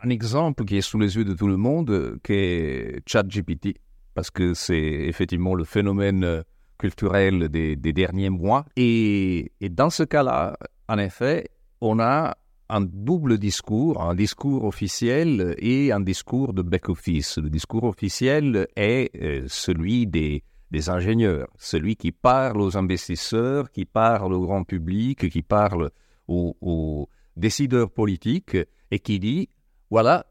un 0.01 0.09
exemple 0.09 0.63
qui 0.63 0.77
est 0.77 0.81
sous 0.81 0.99
les 0.99 1.17
yeux 1.17 1.25
de 1.25 1.33
tout 1.33 1.47
le 1.47 1.57
monde, 1.57 2.19
qui 2.23 2.33
est 2.33 3.01
ChatGPT, 3.05 3.75
parce 4.19 4.31
que 4.31 4.53
c'est 4.53 4.75
effectivement 4.75 5.55
le 5.55 5.63
phénomène 5.63 6.25
euh, 6.25 6.41
culturel 6.77 7.47
des, 7.47 7.77
derniers 7.77 8.29
mois. 8.29 8.65
Et, 8.75 9.49
dans 9.71 9.89
ce 9.89 10.03
cas-là, 10.03 10.57
en 10.89 10.97
effet, 10.97 11.47
on 11.79 12.01
a 12.01 12.35
un 12.67 12.81
double 12.81 13.37
discours, 13.37 14.01
un 14.01 14.15
discours 14.15 14.65
officiel 14.65 15.55
et 15.57 15.93
un 15.93 16.01
discours 16.01 16.51
de 16.51 16.61
back-office. 16.61 17.37
Le 17.37 17.49
discours 17.49 17.85
officiel 17.85 18.67
est 18.75 19.09
euh, 19.15 19.45
celui 19.47 20.05
des, 20.05 20.43
ingénieurs, 20.89 21.47
celui 21.57 21.95
qui 21.95 22.11
parle 22.11 22.59
aux 22.59 22.75
investisseurs, 22.75 23.71
qui 23.71 23.85
parle 23.85 24.33
au 24.33 24.41
grand 24.41 24.65
public, 24.65 25.29
qui 25.29 25.43
parle 25.43 25.91
aux 26.27 27.07
décideur 27.37 27.89
politique 27.89 28.57
et 28.91 28.99
qui 28.99 29.17
dit 29.21 29.47
voilà, 29.89 30.25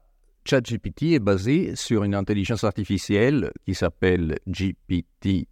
ChatGPT 0.45 1.13
est 1.13 1.19
basé 1.19 1.75
sur 1.75 2.03
une 2.03 2.15
intelligence 2.15 2.63
artificielle 2.63 3.51
qui 3.65 3.75
s'appelle 3.75 4.39
GPT 4.47 5.47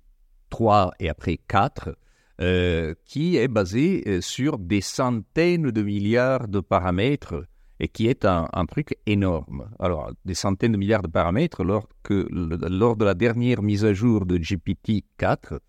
3 0.49 0.91
et 0.99 1.09
après 1.09 1.37
4, 1.47 1.95
euh, 2.41 2.93
qui 3.05 3.37
est 3.37 3.47
basée 3.47 4.03
euh, 4.07 4.21
sur 4.21 4.57
des 4.57 4.81
centaines 4.81 5.71
de 5.71 5.81
milliards 5.81 6.47
de 6.47 6.59
paramètres 6.59 7.45
et 7.79 7.87
qui 7.87 8.07
est 8.07 8.25
un, 8.25 8.47
truc 8.67 8.97
énorme. 9.05 9.69
Alors, 9.79 10.11
des 10.25 10.33
centaines 10.33 10.71
de 10.71 10.77
milliards 10.77 11.03
de 11.03 11.09
paramètres, 11.09 11.63
lors, 11.63 11.87
que, 12.01 12.27
lors 12.31 12.95
de 12.95 13.05
la 13.05 13.13
dernière 13.13 13.61
mise 13.61 13.85
à 13.85 13.93
jour 13.93 14.25
de 14.25 14.37
GPT 14.37 15.03
4, 15.17 15.59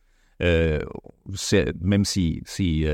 euh, 0.41 0.81
même 1.83 2.07
si, 2.07 2.43
si 2.47 2.87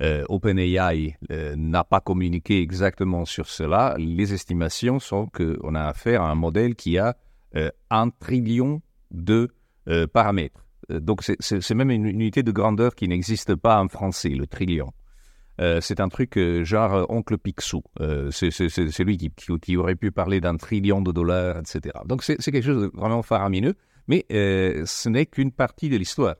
OpenAI 0.00 1.16
euh, 1.30 1.54
n'a 1.56 1.84
pas 1.84 2.00
communiqué 2.00 2.60
exactement 2.60 3.24
sur 3.24 3.48
cela. 3.48 3.94
Les 3.98 4.32
estimations 4.32 4.98
sont 4.98 5.26
qu'on 5.26 5.74
a 5.74 5.82
affaire 5.82 6.22
à 6.22 6.30
un 6.30 6.34
modèle 6.34 6.74
qui 6.74 6.98
a 6.98 7.16
euh, 7.56 7.70
un 7.90 8.10
trillion 8.10 8.80
de 9.10 9.48
paramètres. 10.12 10.64
Donc 10.88 11.22
c'est 11.22 11.74
même 11.74 11.90
une 11.90 12.06
unité 12.06 12.44
de 12.44 12.52
grandeur 12.52 12.94
qui 12.94 13.08
n'existe 13.08 13.56
pas 13.56 13.80
en 13.82 13.88
français, 13.88 14.28
le 14.28 14.46
trillion. 14.46 14.92
c'est 15.58 15.98
un 15.98 16.08
truc 16.08 16.38
genre 16.62 17.06
oncle 17.08 17.38
Picsou. 17.38 17.82
c'est 18.30 19.04
lui 19.04 19.16
qui, 19.16 19.32
qui, 19.60 19.76
aurait 19.76 19.96
pu 19.96 20.12
parler 20.12 20.40
d'un 20.40 20.56
trillion 20.56 21.02
de 21.02 21.10
dollars, 21.10 21.58
etc. 21.58 21.98
Donc 22.06 22.22
c'est 22.22 22.36
quelque 22.36 22.62
chose 22.62 22.82
de 22.82 22.90
vraiment 22.94 23.22
faramineux, 23.22 23.74
mais 24.06 24.26
ce 24.30 25.08
n'est 25.08 25.26
qu'une 25.26 25.50
partie 25.50 25.88
de 25.88 25.96
l'histoire. 25.96 26.36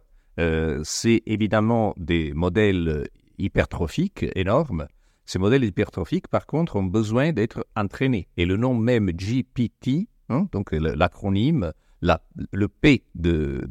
c'est 0.85 1.23
évidemment 1.27 1.93
des 1.97 2.33
modèles 2.35 3.09
hypertrophiques 3.41 4.27
énormes. 4.35 4.87
Ces 5.27 5.39
modèles 5.39 5.65
hypertrophiques, 5.65 6.29
par 6.29 6.47
contre, 6.47 6.77
ont 6.77 6.85
besoin 6.85 7.33
d'être 7.33 7.67
entraînés. 7.77 8.29
Et 8.37 8.47
le 8.47 8.57
nom 8.57 8.75
même 8.75 9.11
GPT, 9.13 10.09
hein, 10.29 10.49
donc 10.53 10.73
l'acronyme, 10.73 11.73
le 12.03 12.69
P 12.69 13.05
de, 13.15 13.67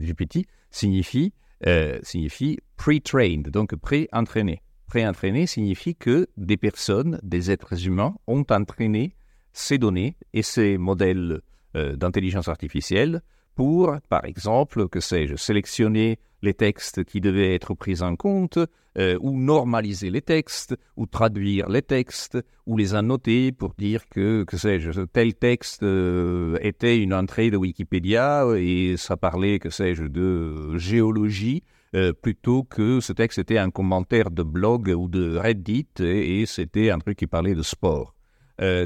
GPT, 0.00 0.46
signifie, 0.70 1.32
euh, 1.66 1.98
signifie 2.02 2.58
pre-trained, 2.76 3.48
donc 3.50 3.74
pré-entraîné. 3.76 4.62
Pré-entraîné 4.86 5.46
signifie 5.46 5.96
que 5.96 6.28
des 6.36 6.56
personnes, 6.56 7.18
des 7.22 7.50
êtres 7.50 7.86
humains, 7.86 8.14
ont 8.26 8.44
entraîné 8.50 9.16
ces 9.52 9.78
données 9.78 10.16
et 10.32 10.42
ces 10.42 10.78
modèles 10.78 11.40
euh, 11.74 11.96
d'intelligence 11.96 12.48
artificielle 12.48 13.22
pour, 13.56 13.96
par 14.08 14.24
exemple, 14.26 14.88
que 14.88 15.00
sais-je, 15.00 15.34
sélectionner 15.34 16.18
les 16.46 16.54
textes 16.54 17.04
qui 17.04 17.20
devaient 17.20 17.54
être 17.54 17.74
pris 17.74 18.00
en 18.00 18.16
compte, 18.16 18.58
euh, 18.98 19.18
ou 19.20 19.36
normaliser 19.36 20.08
les 20.08 20.22
textes, 20.22 20.74
ou 20.96 21.04
traduire 21.06 21.68
les 21.68 21.82
textes, 21.82 22.38
ou 22.66 22.78
les 22.78 22.94
annoter 22.94 23.52
pour 23.52 23.74
dire 23.76 24.08
que, 24.08 24.44
que 24.44 24.56
sais-je, 24.56 25.02
tel 25.02 25.34
texte 25.34 25.82
euh, 25.82 26.56
était 26.62 26.98
une 26.98 27.12
entrée 27.12 27.50
de 27.50 27.58
Wikipédia 27.58 28.46
et 28.56 28.94
ça 28.96 29.18
parlait, 29.18 29.58
que 29.58 29.68
sais-je, 29.68 30.04
de 30.04 30.78
géologie, 30.78 31.62
euh, 31.94 32.14
plutôt 32.14 32.62
que 32.62 33.00
ce 33.00 33.12
texte 33.12 33.38
était 33.38 33.58
un 33.58 33.70
commentaire 33.70 34.30
de 34.30 34.42
blog 34.42 34.88
ou 34.96 35.08
de 35.08 35.36
Reddit 35.36 35.88
et, 36.00 36.40
et 36.40 36.46
c'était 36.46 36.90
un 36.90 36.98
truc 36.98 37.18
qui 37.18 37.26
parlait 37.26 37.54
de 37.54 37.62
sport. 37.62 38.14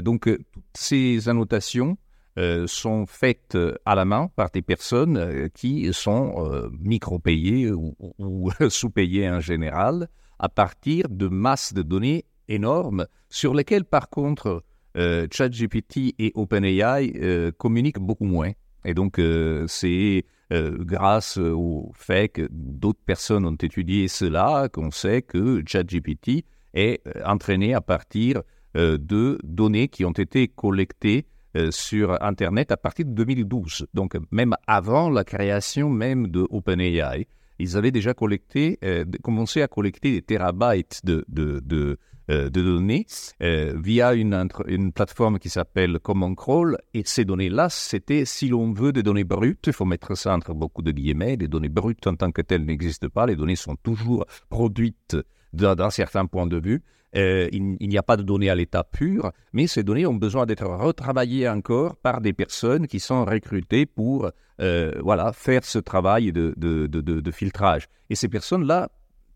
donc, 0.03 0.25
toutes 0.25 0.63
ces 0.73 1.29
annotations 1.29 1.97
euh, 2.37 2.65
sont 2.65 3.05
faites 3.07 3.55
euh, 3.55 3.75
à 3.85 3.93
la 3.93 4.05
main 4.05 4.29
par 4.37 4.51
des 4.51 4.61
personnes 4.61 5.17
euh, 5.17 5.49
qui 5.53 5.91
sont 5.91 6.69
micro-payées 6.79 7.71
ou, 7.73 8.49
sous-payées 8.69 9.29
en 9.29 9.41
général 9.41 10.07
à 10.39 10.47
partir 10.47 11.09
de 11.09 11.27
masses 11.27 11.73
de 11.73 11.81
données 11.81 12.23
énormes 12.47 13.05
sur 13.29 13.53
lesquelles 13.53 13.83
par 13.83 14.09
contre 14.09 14.63
ChatGPT 14.95 16.15
et 16.19 16.31
OpenAI 16.35 17.51
communiquent 17.57 17.99
beaucoup 17.99 18.25
moins. 18.25 18.51
Et 18.83 18.93
donc, 18.93 19.21
c'est 19.67 20.25
grâce 20.51 21.37
au 21.37 21.91
fait 21.95 22.27
que 22.27 22.49
d'autres 22.51 22.99
personnes 23.05 23.45
ont 23.45 23.55
étudié 23.55 24.09
cela 24.09 24.67
qu'on 24.67 24.91
sait 24.91 25.21
que 25.21 25.63
ChatGPT 25.65 26.43
est 26.73 27.01
entraîné 27.23 27.73
à 27.73 27.79
partir 27.79 28.41
de 28.75 29.37
données 29.43 29.87
qui 29.87 30.03
ont 30.03 30.11
été 30.11 30.49
collectées 30.49 31.25
sur 31.69 32.21
Internet 32.23 32.71
à 32.71 32.77
partir 32.77 33.05
de 33.05 33.11
2012. 33.11 33.87
Donc, 33.93 34.17
même 34.31 34.55
avant 34.67 35.09
la 35.09 35.23
création 35.23 35.89
même 35.89 36.27
de 36.27 36.47
OpenAI 36.49 37.27
ils 37.61 37.77
avaient 37.77 37.91
déjà 37.91 38.13
collecté, 38.13 38.79
euh, 38.83 39.05
commencé 39.21 39.61
à 39.61 39.67
collecter 39.67 40.11
des 40.11 40.21
terabytes 40.21 41.01
de, 41.05 41.25
de, 41.29 41.97
euh, 42.29 42.49
données 42.49 43.05
euh, 43.43 43.73
via 43.81 44.13
une, 44.13 44.47
une, 44.67 44.91
plateforme 44.91 45.37
qui 45.37 45.49
s'appelle 45.49 45.99
Common 45.99 46.33
Crawl. 46.33 46.77
Et 46.93 47.03
ces 47.05 47.25
données-là, 47.25 47.69
c'était, 47.69 48.25
si 48.25 48.47
l'on 48.49 48.73
veut, 48.73 48.91
des 48.91 49.03
données 49.03 49.23
brutes. 49.23 49.67
Il 49.67 49.73
faut 49.73 49.85
mettre 49.85 50.15
ça 50.15 50.33
entre 50.33 50.53
beaucoup 50.53 50.81
de 50.81 50.91
guillemets. 50.91 51.35
Les 51.35 51.47
données 51.47 51.69
brutes 51.69 52.07
en 52.07 52.15
tant 52.15 52.31
que 52.31 52.41
telles 52.41 52.65
n'existent 52.65 53.09
pas. 53.09 53.25
Les 53.27 53.35
données 53.35 53.55
sont 53.55 53.75
toujours 53.75 54.25
produites 54.49 55.17
d'un 55.53 55.89
certain 55.89 56.25
point 56.25 56.47
de 56.47 56.59
vue. 56.59 56.81
Euh, 57.15 57.49
il, 57.51 57.89
n'y 57.89 57.97
a 57.97 58.03
pas 58.03 58.15
de 58.15 58.23
données 58.23 58.49
à 58.49 58.55
l'état 58.55 58.85
pur, 58.85 59.31
mais 59.51 59.67
ces 59.67 59.83
données 59.83 60.05
ont 60.05 60.13
besoin 60.13 60.45
d'être 60.45 60.65
retravaillées 60.65 61.49
encore 61.49 61.97
par 61.97 62.21
des 62.21 62.31
personnes 62.31 62.87
qui 62.87 63.01
sont 63.01 63.25
recrutées 63.25 63.85
pour 63.85 64.31
euh, 64.61 64.93
voilà, 65.01 65.33
faire 65.33 65.65
ce 65.65 65.79
travail 65.79 66.31
de, 66.31 67.31
filtrage. 67.33 67.87
Et 68.09 68.15
ces 68.15 68.29
personnes-là, 68.29 68.89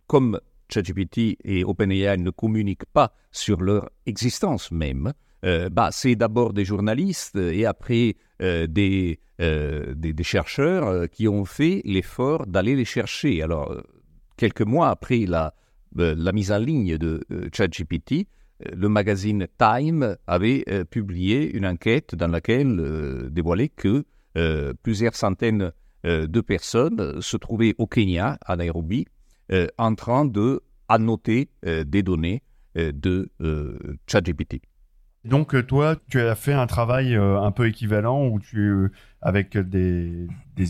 comme 0.07 0.39
ChatGPT 0.69 1.37
et 1.43 1.65
OpenAI 1.65 2.17
ne 2.17 2.29
communiquent 2.29 2.85
pas 2.93 3.13
sur 3.31 3.61
leur 3.61 3.89
existence 4.05 4.71
même, 4.71 5.11
euh, 5.43 5.69
bah, 5.69 5.89
c'est 5.91 6.15
d'abord 6.15 6.53
des 6.53 6.63
journalistes 6.63 7.35
et 7.35 7.65
après 7.65 8.15
des, 8.39 9.19
des, 9.39 10.23
chercheurs 10.23 11.09
qui 11.09 11.27
ont 11.27 11.45
fait 11.45 11.81
l'effort 11.83 12.45
d'aller 12.47 12.75
les 12.75 12.85
chercher. 12.85 13.41
Alors, 13.41 13.75
quelques 14.37 14.61
mois 14.61 14.89
après 14.89 15.25
la, 15.25 15.53
la 15.95 16.31
mise 16.31 16.51
en 16.51 16.57
ligne 16.57 16.97
de 16.97 17.21
euh, 17.31 17.49
ChatGPT, 17.53 18.27
euh, 18.65 18.69
le 18.75 18.89
magazine 18.89 19.47
Time 19.57 20.17
avait 20.27 20.63
publié 20.89 21.55
une 21.55 21.65
enquête 21.65 22.15
dans 22.15 22.27
laquelle 22.27 23.29
dévoilait 23.31 23.69
que 23.69 24.03
plusieurs 24.83 25.15
centaines 25.15 25.71
de 26.03 26.41
personnes 26.41 27.21
se 27.21 27.37
trouvaient 27.37 27.73
au 27.77 27.87
Kenya, 27.87 28.37
à 28.45 28.55
Nairobi, 28.57 29.05
en 29.77 29.95
train 29.95 30.25
de 30.25 30.61
annoter 30.89 31.49
des 31.63 32.03
données 32.03 32.43
de 32.75 33.29
ChatGPT. 34.07 34.61
Donc 35.25 35.65
toi, 35.67 35.95
tu 36.09 36.19
as 36.19 36.35
fait 36.35 36.53
un 36.53 36.67
travail 36.67 37.15
un 37.15 37.51
peu 37.51 37.67
équivalent 37.67 38.27
où 38.27 38.39
tu, 38.39 38.91
avec 39.25 39.57
des, 39.57 40.27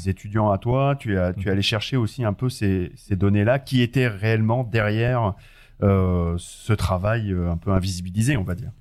étudiants 0.08 0.50
à 0.50 0.58
toi, 0.58 0.96
tu, 0.98 1.20
as, 1.20 1.34
tu 1.34 1.50
allé 1.50 1.62
chercher 1.62 1.98
aussi 1.98 2.24
un 2.24 2.32
peu 2.32 2.50
ces, 2.50 2.92
données-là 3.12 3.60
qui 3.60 3.82
étaient 3.82 4.08
réellement 4.08 4.64
derrière 4.64 5.36
euh, 5.84 6.36
ce 6.38 6.72
travail 6.72 7.34
euh, 7.34 7.52
un 7.52 7.58
peu 7.58 7.72
invisibilisé, 7.72 8.38
on 8.38 8.44
va 8.44 8.56
dire. 8.56 8.72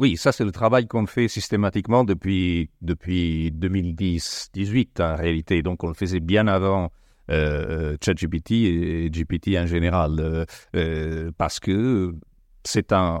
Oui, 0.00 0.16
ça 0.16 0.32
c'est 0.32 0.44
le 0.44 0.50
travail 0.50 0.88
qu'on 0.88 1.06
fait 1.06 1.28
systématiquement 1.28 2.02
depuis, 2.02 2.70
depuis 2.82 3.52
2010-18 3.52 5.00
en 5.00 5.14
réalité. 5.14 5.62
Donc 5.62 5.84
on 5.84 5.88
le 5.88 5.94
faisait 5.94 6.18
bien 6.18 6.48
avant 6.48 6.90
euh, 7.30 7.96
ChatGPT 8.04 8.50
et 8.52 9.10
GPT 9.12 9.56
en 9.56 9.66
général, 9.66 10.46
parce 11.38 11.60
que 11.60 12.16
c'est 12.64 12.92
un, 12.92 13.20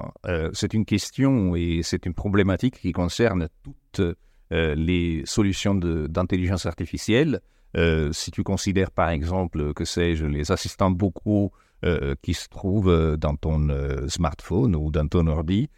c'est 0.52 0.74
une 0.74 0.84
question 0.84 1.56
et 1.56 1.80
c'est 1.82 2.06
une 2.06 2.14
problématique 2.14 2.80
qui 2.80 2.92
concerne 2.92 3.48
toutes 3.62 4.16
euh, 4.52 4.74
les 4.74 5.22
solutions 5.26 5.76
d'intelligence 5.76 6.66
artificielle. 6.66 7.40
Euh, 7.76 8.10
si 8.12 8.32
tu 8.32 8.42
considères 8.42 8.90
par 8.90 9.10
exemple, 9.10 9.72
que 9.74 9.84
sais-je, 9.84 10.26
les 10.26 10.50
assistants 10.50 10.92
vocaux 10.92 11.52
euh, 11.84 12.16
qui 12.20 12.34
se 12.34 12.48
trouvent 12.48 13.16
dans 13.16 13.36
ton 13.36 13.68
smartphone 14.08 14.74
ou 14.74 14.90
dans 14.90 15.06
ton 15.06 15.26
ordi, 15.28 15.68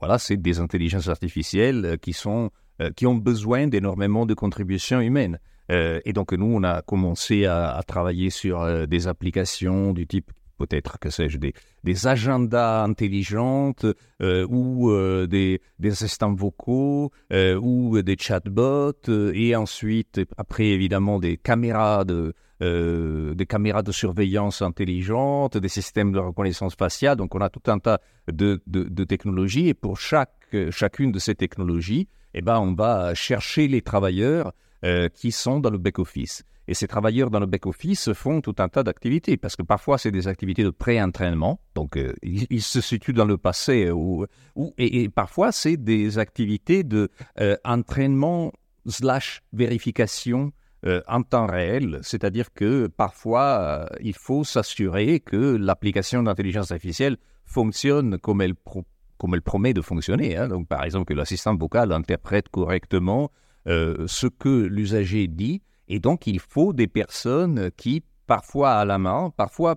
voilà, 0.00 0.18
c'est 0.18 0.36
des 0.36 0.58
intelligences 0.58 1.08
artificielles 1.08 1.96
qui, 2.02 2.12
sont, 2.12 2.50
qui 2.96 3.06
ont 3.06 3.14
besoin 3.14 3.68
d'énormément 3.68 4.26
de 4.26 4.34
contributions 4.34 5.00
humaines. 5.00 5.38
et 5.70 6.12
donc 6.12 6.32
nous, 6.32 6.46
on 6.46 6.64
a 6.64 6.82
commencé 6.82 7.46
à 7.46 7.80
travailler 7.86 8.30
sur 8.30 8.88
des 8.88 9.06
applications 9.06 9.92
du 9.92 10.08
type 10.08 10.32
peut-être, 10.56 10.98
que 10.98 11.10
sais-je, 11.10 11.38
des, 11.38 12.06
agendas 12.06 12.82
intelligentes 12.82 13.86
euh, 14.22 14.46
ou 14.48 14.90
euh, 14.90 15.26
des, 15.26 15.60
des, 15.78 15.90
assistants 15.90 16.34
vocaux 16.34 17.12
euh, 17.32 17.58
ou 17.60 18.00
des 18.02 18.16
chatbots 18.18 19.08
et 19.08 19.54
ensuite, 19.56 20.20
après 20.36 20.66
évidemment, 20.66 21.18
des 21.18 21.36
caméras 21.36 22.04
de, 22.04 22.34
caméras 23.48 23.82
de 23.82 23.92
surveillance 23.92 24.62
intelligentes, 24.62 25.56
des 25.56 25.68
systèmes 25.68 26.12
de 26.12 26.18
reconnaissance 26.18 26.74
faciale. 26.74 27.16
Donc, 27.16 27.34
on 27.34 27.40
a 27.40 27.50
tout 27.50 27.70
un 27.70 27.78
tas 27.78 28.00
de, 28.30 28.62
de, 28.66 28.84
de 28.84 29.04
technologies 29.04 29.68
et 29.68 29.74
pour 29.74 29.98
chaque, 29.98 30.56
chacune 30.70 31.12
de 31.12 31.18
ces 31.18 31.34
technologies, 31.34 32.08
eh 32.32 32.42
ben, 32.42 32.58
on 32.58 32.74
va 32.74 33.14
chercher 33.14 33.68
les 33.68 33.82
travailleurs 33.82 34.52
qui 35.14 35.32
sont 35.32 35.60
dans 35.60 35.70
le 35.70 35.78
back-office. 35.78 36.44
Et 36.66 36.74
ces 36.74 36.88
travailleurs 36.88 37.30
dans 37.30 37.40
le 37.40 37.46
back-office 37.46 38.12
font 38.14 38.40
tout 38.40 38.54
un 38.58 38.68
tas 38.68 38.82
d'activités, 38.82 39.36
parce 39.36 39.54
que 39.56 39.62
parfois 39.62 39.98
c'est 39.98 40.10
des 40.10 40.28
activités 40.28 40.64
de 40.64 40.70
pré-entraînement, 40.70 41.60
donc 41.74 41.96
euh, 41.96 42.14
ils, 42.22 42.62
se 42.62 42.80
situent 42.80 43.12
dans 43.12 43.26
le 43.26 43.36
passé, 43.36 43.90
ou, 43.90 44.26
et, 44.78 45.08
parfois 45.10 45.52
c'est 45.52 45.76
des 45.76 46.18
activités 46.18 46.82
de 46.82 47.10
euh, 47.40 47.56
entraînement 47.64 48.52
slash 48.86 49.42
vérification 49.52 50.52
euh, 50.86 51.02
en 51.06 51.22
temps 51.22 51.46
réel, 51.46 51.98
c'est-à-dire 52.02 52.52
que 52.54 52.86
parfois 52.86 53.88
il 54.00 54.14
faut 54.14 54.44
s'assurer 54.44 55.20
que 55.20 55.56
l'application 55.56 56.22
d'intelligence 56.22 56.72
artificielle 56.72 57.18
fonctionne 57.44 58.18
comme 58.18 58.40
elle, 58.40 58.54
comme 59.18 59.34
elle 59.34 59.42
promet 59.42 59.74
de 59.74 59.82
fonctionner. 59.82 60.36
Hein. 60.36 60.48
Donc 60.48 60.66
par 60.66 60.82
exemple 60.84 61.06
que 61.06 61.14
l'assistant 61.14 61.54
vocal 61.56 61.92
interprète 61.92 62.48
correctement 62.48 63.30
ce 63.66 64.26
que 64.26 64.66
l'usager 64.66 65.26
dit, 65.26 65.62
et 65.88 66.00
donc, 66.00 66.26
il 66.26 66.40
faut 66.40 66.72
des 66.72 66.86
personnes 66.86 67.70
qui, 67.76 68.02
parfois 68.26 68.72
à 68.72 68.84
la 68.84 68.98
main, 68.98 69.30
parfois 69.36 69.76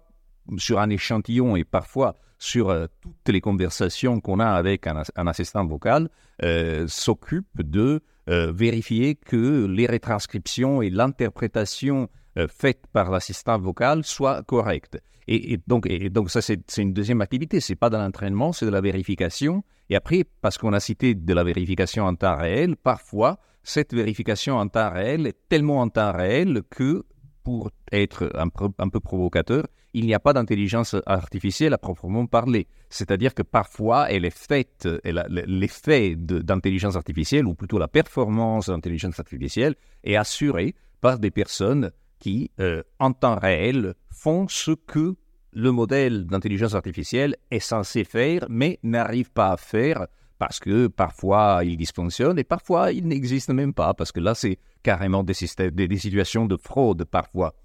sur 0.57 0.79
un 0.79 0.89
échantillon 0.89 1.55
et 1.55 1.65
parfois 1.65 2.15
sur 2.39 2.69
euh, 2.69 2.85
toutes 3.01 3.33
les 3.33 3.41
conversations 3.41 4.21
qu'on 4.21 4.39
a 4.39 4.47
avec 4.47 4.87
un, 4.87 5.03
assistant 5.27 5.65
vocal, 5.65 6.09
euh, 6.43 6.87
s'occupent 6.87 7.61
de 7.61 8.01
euh, 8.29 8.51
vérifier 8.51 9.15
que 9.15 9.65
les 9.65 9.87
retranscriptions 9.87 10.81
et 10.81 10.89
l'interprétation 10.89 12.09
faites 12.49 12.85
par 12.93 13.09
l'assistant 13.09 13.57
vocal 13.57 14.03
soient 14.03 14.43
correctes. 14.43 14.99
Et, 15.27 15.59
donc, 15.65 15.87
et 15.89 16.11
donc, 16.11 16.29
ça, 16.29 16.39
c'est 16.39 16.61
une 16.77 16.93
deuxième 16.93 17.19
activité. 17.21 17.59
C'est 17.59 17.75
pas 17.75 17.89
de 17.89 17.97
l'entraînement, 17.97 18.53
c'est 18.53 18.67
de 18.67 18.69
la 18.69 18.79
vérification. 18.79 19.63
Et 19.89 19.95
après, 19.95 20.23
parce 20.41 20.59
qu'on 20.59 20.71
a 20.73 20.79
cité 20.79 21.15
de 21.15 21.33
la 21.33 21.43
vérification 21.43 22.05
en 22.05 22.13
temps 22.13 22.37
réel, 22.37 22.75
parfois, 22.75 23.39
cette 23.67 23.93
vérification 23.93 24.55
en 24.55 24.69
temps 24.69 24.91
réel 24.91 25.27
est 25.27 25.35
tellement 25.49 25.81
en 25.81 25.89
temps 25.89 26.13
réel 26.13 26.61
que, 26.69 27.03
pour 27.43 27.69
être 27.91 28.31
un 28.35 28.47
peu, 28.47 28.99
provocateur, 29.01 29.67
il 29.93 30.05
n'y 30.05 30.13
a 30.13 30.19
pas 30.19 30.31
d'intelligence 30.31 30.95
artificielle 31.05 31.73
à 31.73 31.77
proprement 31.77 32.27
parler. 32.27 32.67
C'est-à-dire 32.89 33.33
que 33.33 33.43
parfois, 33.43 34.09
elle 34.09 34.23
est 34.23 34.37
faite, 34.37 34.87
l'effet 35.03 36.15
d'intelligence 36.15 36.95
artificielle, 36.95 37.45
ou 37.45 37.55
plutôt 37.55 37.77
la 37.77 37.89
performance 37.89 38.69
d'intelligence 38.69 39.19
artificielle, 39.19 39.75
est 40.05 40.15
assurée 40.15 40.73
par 41.01 41.19
des 41.19 41.31
personnes 41.31 41.91
qui, 42.19 42.51
euh, 42.61 42.83
en 42.99 43.11
temps 43.11 43.37
réel, 43.37 43.95
font 44.09 44.47
ce 44.47 44.71
que 44.71 45.15
le 45.51 45.71
modèle 45.71 46.25
d'intelligence 46.25 46.73
artificielle 46.73 47.35
est 47.51 47.59
censé 47.59 48.05
faire, 48.05 48.45
mais 48.49 48.79
n'arrive 48.81 49.31
pas 49.31 49.51
à 49.51 49.57
faire 49.57 50.07
parce 50.37 50.59
que 50.59 50.87
parfois 50.87 51.61
il 51.63 51.77
dysfonctionne 51.77 52.37
et 52.39 52.43
parfois 52.43 52.91
il 52.91 53.07
n'existe 53.07 53.49
même 53.49 53.73
pas, 53.73 53.93
parce 53.93 54.11
que 54.11 54.19
là 54.19 54.35
c'est 54.35 54.59
carrément 54.83 55.23
des, 55.23 55.33
des, 55.71 55.97
situations 55.97 56.45
de 56.45 56.57
fraude 56.57 57.03
parfois. 57.05 57.55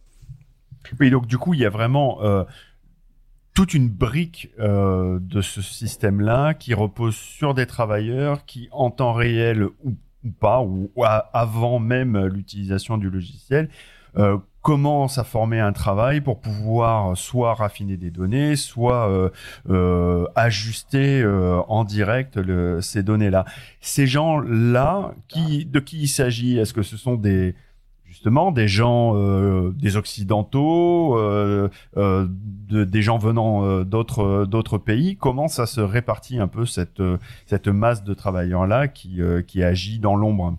Oui, 0.99 1.11
donc 1.11 1.27
du 1.27 1.39
coup 1.39 1.55
il 1.55 1.61
y 1.61 1.67
a 1.67 1.71
vraiment 1.71 2.23
euh, 2.23 2.45
toute 3.55 3.75
une 3.75 3.89
brique 3.89 4.51
euh, 4.59 5.19
de 5.21 5.41
ce 5.41 5.63
système-là 5.63 6.55
qui 6.55 6.75
repose 6.75 7.15
sur 7.15 7.55
des 7.55 7.67
travailleurs 7.67 8.45
qui 8.45 8.69
en 8.73 8.91
temps 8.91 9.13
réel 9.13 9.65
ou, 9.85 9.97
pas, 10.41 10.63
ou, 10.63 10.91
avant 11.33 11.79
même 11.79 12.27
l'utilisation 12.27 12.97
du 12.97 13.11
logiciel, 13.11 13.69
euh, 14.17 14.39
commence 14.63 15.19
à 15.19 15.25
former 15.25 15.59
un 15.61 15.73
travail 15.73 16.21
pour 16.21 16.41
pouvoir 16.41 17.17
soit 17.17 17.55
raffiner 17.55 17.97
des 17.97 18.11
données, 18.11 18.55
soit 18.57 19.09
euh, 19.09 19.29
euh, 19.69 20.27
ajuster 20.37 21.21
euh, 21.21 21.61
en 21.69 21.85
direct 21.85 22.37
le, 22.37 22.81
ces 22.81 23.03
données-là. 23.03 23.45
Ces 23.81 24.07
gens-là, 24.07 25.15
qui, 25.29 25.67
de 25.67 25.81
qui 25.81 26.03
il 26.03 26.09
s'agit? 26.09 26.59
Est-ce 26.59 26.73
que 26.73 26.83
ce 26.83 26.97
sont 26.97 27.17
des 27.17 27.55
justement 28.05 28.53
des 28.53 28.69
gens, 28.69 29.15
des 29.71 29.97
occidentaux, 29.97 31.19
des 31.97 33.03
gens 33.03 33.19
venant 33.19 33.83
d'autres 33.85 34.45
d'autres 34.45 34.79
pays? 34.79 35.17
Comment 35.17 35.49
ça 35.49 35.67
se 35.67 35.81
répartit 35.81 36.39
un 36.39 36.47
peu 36.47 36.67
cette 36.67 37.03
cette 37.47 37.69
masse 37.69 38.05
de 38.05 38.13
travailleurs 38.13 38.67
là 38.67 38.87
qui 38.87 39.21
qui 39.47 39.63
agit 39.63 39.99
dans 39.99 40.15
l'ombre? 40.15 40.59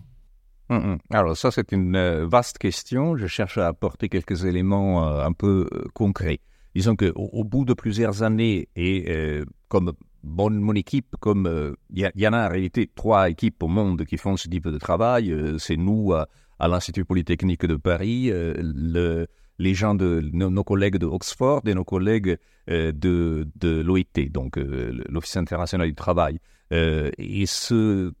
Hum, 0.68 0.84
hum. 0.84 0.98
Alors 1.10 1.36
ça 1.36 1.50
c'est 1.50 1.72
une 1.72 2.24
vaste 2.24 2.58
question. 2.58 3.16
Je 3.16 3.26
cherche 3.26 3.58
à 3.58 3.68
apporter 3.68 4.08
quelques 4.08 4.44
éléments 4.44 5.06
un 5.06 5.32
peu 5.32 5.68
concrets. 5.94 6.40
Disons 6.74 6.96
qu'au 6.96 7.12
au 7.14 7.44
bout 7.44 7.64
de 7.64 7.74
plusieurs 7.74 8.22
années 8.22 8.68
et 8.74 9.42
comme 9.68 9.92
bon, 10.24 10.50
mon 10.50 10.74
équipe, 10.74 11.16
comme 11.20 11.76
il 11.90 12.10
y, 12.14 12.28
en 12.28 12.32
a 12.32 12.46
en 12.46 12.48
réalité 12.48 12.90
trois 12.94 13.30
équipes 13.30 13.62
au 13.62 13.68
monde 13.68 14.04
qui 14.04 14.16
font 14.16 14.36
ce 14.36 14.48
type 14.48 14.68
de 14.68 14.78
travail, 14.78 15.30
euh, 15.30 15.58
c'est 15.58 15.76
nous 15.76 16.12
à, 16.12 16.26
l'Institut 16.66 17.04
Polytechnique 17.04 17.66
de 17.66 17.76
Paris, 17.76 18.30
euh, 18.30 18.54
le, 18.58 19.26
les 19.58 19.74
gens 19.74 19.94
de 19.94 20.22
nos, 20.32 20.64
collègues 20.64 20.96
de 20.96 21.06
Oxford 21.06 21.62
et 21.66 21.74
nos 21.74 21.84
collègues 21.84 22.38
euh, 22.70 22.90
de, 22.92 23.46
de 23.56 23.80
l'OIT, 23.80 24.30
donc 24.30 24.56
l'Office 24.56 25.36
international 25.36 25.88
du 25.88 25.94
travail. 25.94 26.38
et 26.70 27.44
ce, 27.46 28.12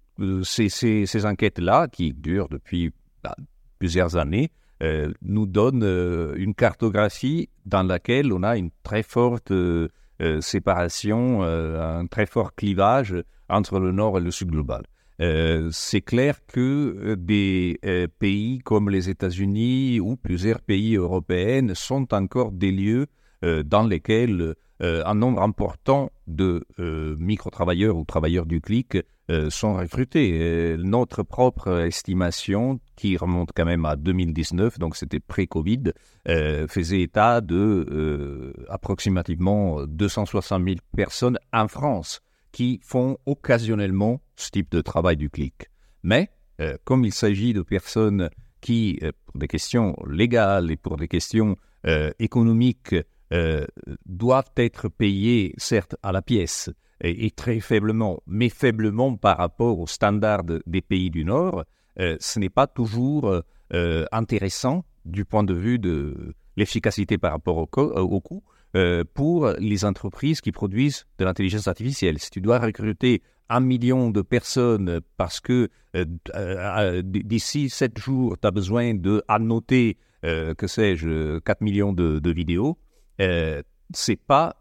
ces, 0.42 0.68
ces, 0.68 1.26
enquêtes-là, 1.26 1.88
qui 1.88 2.12
durent 2.12 2.48
depuis 2.48 2.92
bah, 3.22 3.36
plusieurs 3.78 4.16
années, 4.16 4.50
nous 5.22 5.46
donnent 5.46 6.34
une 6.36 6.54
cartographie 6.54 7.48
dans 7.64 7.82
laquelle 7.82 8.32
on 8.32 8.42
a 8.42 8.56
une 8.58 8.70
très 8.82 9.02
forte 9.02 9.50
euh, 10.22 10.40
séparation, 10.40 11.42
euh, 11.42 12.00
un 12.00 12.06
très 12.06 12.26
fort 12.26 12.54
clivage 12.54 13.16
entre 13.48 13.80
le 13.80 13.90
nord 13.90 14.18
et 14.18 14.20
le 14.20 14.30
sud 14.30 14.50
global. 14.50 14.84
Euh, 15.20 15.70
c'est 15.72 16.02
clair 16.02 16.38
que 16.46 17.16
des 17.18 17.80
pays 18.20 18.60
comme 18.60 18.90
les 18.90 19.10
États-Unis 19.10 19.98
ou 19.98 20.16
plusieurs 20.16 20.60
pays 20.60 20.96
européens 20.96 21.74
sont 21.74 22.14
encore 22.14 22.52
des 22.52 22.70
lieux 22.70 23.06
dans 23.42 23.82
lesquels 23.82 24.54
un 24.80 25.14
nombre 25.14 25.42
important 25.42 26.10
de 26.26 26.66
micro-travailleurs 27.18 27.96
ou 27.96 28.04
travailleurs 28.04 28.46
du 28.46 28.60
clic 28.60 28.96
sont 29.48 29.74
recrutés. 29.74 30.76
notre 30.78 31.22
propre 31.22 31.80
estimation, 31.80 32.80
qui 32.96 33.16
remonte 33.16 33.50
quand 33.54 33.64
même 33.64 33.84
à 33.84 33.96
2019, 33.96 34.78
donc 34.78 34.96
c'était 34.96 35.20
pré-Covid, 35.20 35.92
faisait 36.26 37.00
état 37.00 37.40
de 37.40 38.52
approximativement 38.68 39.84
260 39.86 40.64
000 40.64 40.76
personnes 40.96 41.38
en 41.52 41.68
France 41.68 42.20
qui 42.52 42.80
font 42.82 43.16
occasionnellement 43.26 44.20
ce 44.36 44.50
type 44.50 44.70
de 44.70 44.80
travail 44.80 45.16
du 45.16 45.30
clic. 45.30 45.70
Mais 46.02 46.30
comme 46.84 47.04
il 47.04 47.12
s'agit 47.12 47.54
de 47.54 47.62
personnes 47.62 48.28
qui, 48.60 49.00
pour 49.26 49.38
des 49.38 49.48
questions 49.48 49.96
légales 50.06 50.70
et 50.70 50.76
pour 50.76 50.96
des 50.96 51.08
questions 51.08 51.56
économiques, 52.18 52.94
euh, 53.34 53.66
doivent 54.06 54.52
être 54.56 54.88
payés, 54.88 55.54
certes, 55.56 55.96
à 56.02 56.12
la 56.12 56.22
pièce, 56.22 56.70
et, 57.04 57.30
très 57.30 57.60
faiblement, 57.60 58.22
mais 58.26 58.48
faiblement 58.48 59.16
par 59.16 59.38
rapport 59.38 59.78
aux 59.78 59.86
standards 59.86 60.44
des 60.66 60.80
pays 60.80 61.10
du 61.10 61.24
Nord, 61.24 61.64
euh, 62.00 62.16
ce 62.20 62.38
n'est 62.38 62.50
pas 62.50 62.66
toujours 62.66 63.42
euh, 63.72 64.04
intéressant 64.12 64.84
du 65.04 65.24
point 65.24 65.44
de 65.44 65.54
vue 65.54 65.78
de 65.78 66.34
l'efficacité 66.56 67.18
par 67.18 67.32
rapport 67.32 67.56
au, 67.58 67.66
coût 68.20 68.42
pour 69.14 69.48
les 69.58 69.84
entreprises 69.84 70.40
qui 70.40 70.50
produisent 70.50 71.06
de 71.18 71.24
l'intelligence 71.24 71.68
artificielle. 71.68 72.18
Si 72.18 72.30
tu 72.30 72.40
dois 72.40 72.58
recruter 72.58 73.22
un 73.48 73.60
million 73.60 74.10
de 74.10 74.22
personnes 74.22 75.00
parce 75.16 75.40
que 75.40 75.68
d'ici 77.02 77.68
sept 77.68 77.98
jours, 77.98 78.36
tu 78.40 78.46
as 78.46 78.50
besoin 78.50 78.94
de 78.94 79.22
annoter, 79.28 79.98
que 80.22 80.66
sais-je, 80.66 81.38
4 81.40 81.60
millions 81.60 81.92
de, 81.92 82.18
de 82.18 82.30
vidéos, 82.30 82.78
euh, 83.20 83.62
c'est 83.92 84.20
pas 84.20 84.56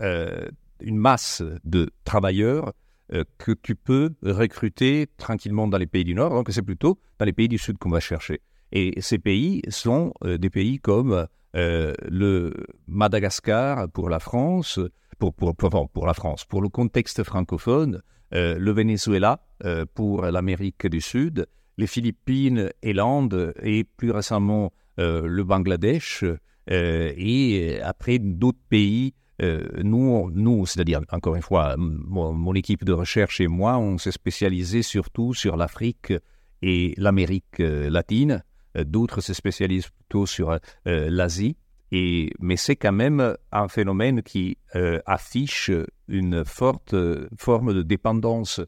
euh, 0.00 0.48
une 0.82 0.96
masse 0.96 1.42
de 1.64 1.90
travailleurs 2.04 2.72
euh, 3.12 3.24
que 3.38 3.52
tu 3.52 3.74
peux 3.74 4.10
recruter 4.22 5.08
tranquillement 5.16 5.66
dans 5.68 5.78
les 5.78 5.86
pays 5.86 6.04
du 6.04 6.14
Nord, 6.14 6.30
donc 6.30 6.48
c'est 6.50 6.62
plutôt 6.62 6.98
dans 7.18 7.24
les 7.24 7.32
pays 7.32 7.48
du 7.48 7.58
Sud 7.58 7.78
qu'on 7.78 7.90
va 7.90 8.00
chercher. 8.00 8.40
Et 8.72 9.00
ces 9.00 9.18
pays 9.18 9.62
sont 9.68 10.12
des 10.24 10.48
pays 10.48 10.78
comme 10.78 11.26
le 11.54 12.52
Madagascar 12.86 13.88
pour 13.88 14.08
la 14.08 14.20
France, 14.20 14.78
pour, 15.18 15.34
pour, 15.34 15.56
pour, 15.56 16.06
la 16.06 16.14
France, 16.14 16.44
pour 16.44 16.62
le 16.62 16.68
contexte 16.68 17.24
francophone, 17.24 18.00
le 18.30 18.70
Venezuela 18.70 19.40
pour 19.94 20.22
l'Amérique 20.22 20.86
du 20.86 21.00
Sud, 21.00 21.48
les 21.78 21.88
Philippines 21.88 22.70
et 22.84 22.92
l'Inde, 22.92 23.54
et 23.60 23.82
plus 23.82 24.12
récemment 24.12 24.72
le 24.96 25.42
Bangladesh, 25.42 26.24
euh, 26.70 27.12
et 27.16 27.80
après, 27.82 28.18
d'autres 28.18 28.58
pays, 28.68 29.14
euh, 29.40 29.66
nous, 29.82 30.66
c'est-à-dire, 30.66 31.00
encore 31.10 31.36
une 31.36 31.42
fois, 31.42 31.74
mon, 31.76 32.54
équipe 32.54 32.84
de 32.84 32.92
recherche 32.92 33.40
et 33.40 33.48
moi, 33.48 33.78
on 33.78 33.98
s'est 33.98 34.12
spécialisé 34.12 34.82
surtout 34.82 35.34
sur 35.34 35.56
l'Afrique 35.56 36.12
et 36.62 36.94
l'Amérique 36.96 37.60
euh, 37.60 37.88
latine. 37.88 38.42
D'autres 38.74 39.20
se 39.20 39.34
spécialisent 39.34 39.88
plutôt 39.88 40.26
sur 40.26 40.56
l'Asie. 40.84 41.56
Mais 41.90 42.56
c'est 42.56 42.76
quand 42.76 42.92
même 42.92 43.36
un 43.50 43.66
phénomène 43.66 44.22
qui 44.22 44.58
affiche 45.06 45.72
une 46.06 46.44
forte 46.44 46.94
forme 47.36 47.74
de 47.74 47.82
dépendance 47.82 48.60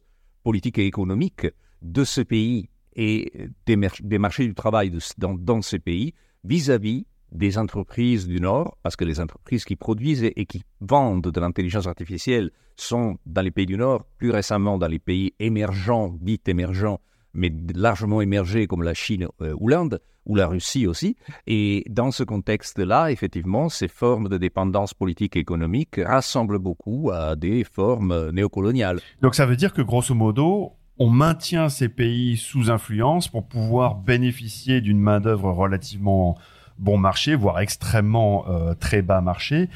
politique 0.42 0.78
et 0.78 0.86
économique 0.86 1.46
de 1.82 2.02
ce 2.02 2.20
pays 2.20 2.68
et 2.96 3.48
des, 3.66 3.78
des 4.00 4.18
marchés 4.18 4.46
du 4.46 4.54
travail 4.54 4.92
dans, 5.18 5.34
dans, 5.34 5.62
ces 5.62 5.78
pays 5.78 6.14
vis-à-vis 6.44 7.06
des 7.32 7.58
entreprises 7.58 8.28
du 8.28 8.40
Nord, 8.40 8.76
parce 8.82 8.96
que 8.96 9.04
les 9.04 9.18
entreprises 9.18 9.64
qui 9.64 9.76
produisent 9.76 10.22
et 10.24 10.46
qui 10.46 10.62
vendent 10.80 11.30
de 11.30 11.40
l'intelligence 11.40 11.86
artificielle 11.86 12.50
sont 12.76 13.18
dans 13.26 13.42
les 13.42 13.50
pays 13.50 13.66
du 13.66 13.76
Nord, 13.76 14.04
plus 14.18 14.30
récemment 14.30 14.78
dans 14.78 14.86
les 14.86 14.98
pays 14.98 15.34
émergents, 15.38 16.14
dits 16.20 16.40
émergents, 16.46 17.00
mais 17.34 17.52
largement 17.74 18.20
émergés 18.20 18.66
comme 18.66 18.82
la 18.82 18.94
Chine 18.94 19.28
euh, 19.40 19.54
ou 19.58 19.68
l'Inde, 19.68 20.00
ou 20.26 20.36
la 20.36 20.46
Russie 20.46 20.86
aussi. 20.86 21.16
Et 21.46 21.84
dans 21.88 22.10
ce 22.10 22.22
contexte-là, 22.22 23.10
effectivement, 23.10 23.68
ces 23.68 23.88
formes 23.88 24.28
de 24.28 24.38
dépendance 24.38 24.94
politique 24.94 25.36
et 25.36 25.40
économique 25.40 26.00
rassemblent 26.04 26.58
beaucoup 26.58 27.10
à 27.12 27.34
des 27.34 27.64
formes 27.64 28.30
néocoloniales. 28.30 29.00
Donc 29.20 29.34
ça 29.34 29.46
veut 29.46 29.56
dire 29.56 29.72
que 29.72 29.82
grosso 29.82 30.14
modo, 30.14 30.72
on 30.98 31.10
maintient 31.10 31.68
ces 31.68 31.88
pays 31.88 32.36
sous 32.36 32.70
influence 32.70 33.26
pour 33.26 33.48
pouvoir 33.48 33.96
bénéficier 33.96 34.80
d'une 34.80 35.00
main-d'œuvre 35.00 35.50
relativement 35.50 36.38
bon 36.82 36.98
marché, 36.98 37.34
voire 37.34 37.60
extrêmement 37.60 38.44
euh, 38.48 38.74
très 38.74 39.02
bas 39.02 39.20
marché, 39.20 39.68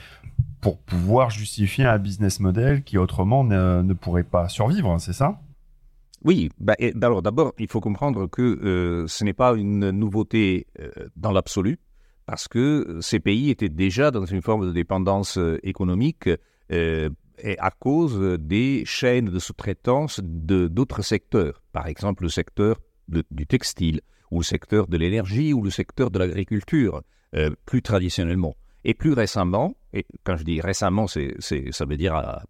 pour 0.60 0.78
pouvoir 0.78 1.30
justifier 1.30 1.84
un 1.84 1.98
business 1.98 2.40
model 2.40 2.82
qui 2.82 2.98
autrement 2.98 3.44
ne, 3.44 3.92
pourrait 3.94 4.24
pas 4.24 4.48
survivre, 4.48 4.98
c'est 4.98 5.12
ça? 5.12 5.40
Oui, 6.24 6.50
bah, 6.58 6.74
d'abord, 6.94 7.52
il 7.58 7.70
faut 7.70 7.80
comprendre 7.80 8.26
que 8.26 8.42
euh, 8.42 9.06
ce 9.06 9.22
n'est 9.22 9.32
pas 9.32 9.54
une 9.54 9.90
nouveauté 9.90 10.66
euh, 10.80 10.90
dans 11.14 11.30
l'absolu, 11.30 11.78
parce 12.26 12.48
que 12.48 12.98
ces 13.00 13.20
pays 13.20 13.50
étaient 13.50 13.68
déjà 13.68 14.10
dans 14.10 14.24
une 14.24 14.42
forme 14.42 14.66
de 14.66 14.72
dépendance 14.72 15.38
économique 15.62 16.28
à 16.68 17.70
cause 17.78 18.36
des 18.40 18.82
chaînes 18.84 19.26
de 19.26 19.38
sous-traitance 19.38 20.20
d'autres 20.24 21.02
secteurs, 21.02 21.62
par 21.72 21.86
exemple 21.86 22.24
le 22.24 22.28
secteur 22.28 22.80
du 23.08 23.46
textile, 23.46 24.00
ou 24.30 24.38
le 24.38 24.44
secteur 24.44 24.86
de 24.86 24.96
l'énergie 24.96 25.52
ou 25.52 25.62
le 25.62 25.70
secteur 25.70 26.10
de 26.10 26.18
l'agriculture, 26.18 27.02
euh, 27.34 27.50
plus 27.64 27.82
traditionnellement. 27.82 28.54
Et 28.84 28.94
plus 28.94 29.12
récemment, 29.12 29.76
et 29.92 30.06
quand 30.24 30.36
je 30.36 30.44
dis 30.44 30.60
récemment, 30.60 31.08
c'est, 31.08 31.34
ça 31.40 31.84
veut 31.86 31.96
dire 31.96 32.40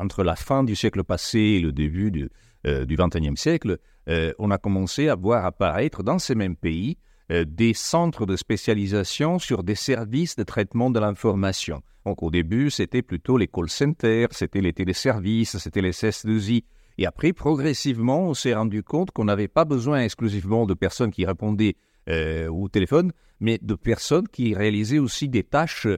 entre 0.00 0.24
la 0.24 0.34
fin 0.34 0.64
du 0.64 0.74
siècle 0.74 1.04
passé 1.04 1.38
et 1.38 1.60
le 1.60 1.70
début 1.70 2.10
du, 2.10 2.28
euh, 2.66 2.84
XXIe 2.84 3.36
siècle, 3.36 3.78
euh, 4.08 4.32
on 4.40 4.50
a 4.50 4.58
commencé 4.58 5.08
à 5.08 5.14
voir 5.14 5.44
apparaître 5.44 6.02
dans 6.02 6.18
ces 6.18 6.34
mêmes 6.34 6.56
pays 6.56 6.98
des 7.28 7.74
centres 7.74 8.24
de 8.24 8.36
spécialisation 8.36 9.40
sur 9.40 9.64
des 9.64 9.74
services 9.74 10.36
de 10.36 10.44
traitement 10.44 10.90
de 10.90 11.00
l'information. 11.00 11.82
Donc 12.04 12.22
au 12.22 12.30
début, 12.30 12.70
c'était 12.70 13.02
plutôt 13.02 13.36
les 13.36 13.48
call 13.48 13.68
centers, 13.68 14.28
c'était 14.30 14.60
les 14.60 14.72
téléservices, 14.72 15.58
c'était 15.58 15.82
les 15.82 15.90
CS2I. 15.90 16.62
Et 16.98 17.06
après, 17.06 17.32
progressivement, 17.32 18.20
on 18.28 18.34
s'est 18.34 18.54
rendu 18.54 18.82
compte 18.82 19.10
qu'on 19.10 19.24
n'avait 19.24 19.48
pas 19.48 19.64
besoin 19.64 20.02
exclusivement 20.02 20.66
de 20.66 20.74
personnes 20.74 21.10
qui 21.10 21.26
répondaient 21.26 21.76
euh, 22.08 22.48
au 22.48 22.68
téléphone, 22.68 23.12
mais 23.40 23.58
de 23.60 23.74
personnes 23.74 24.28
qui 24.28 24.54
réalisaient 24.54 24.98
aussi 24.98 25.28
des 25.28 25.44
tâches 25.44 25.88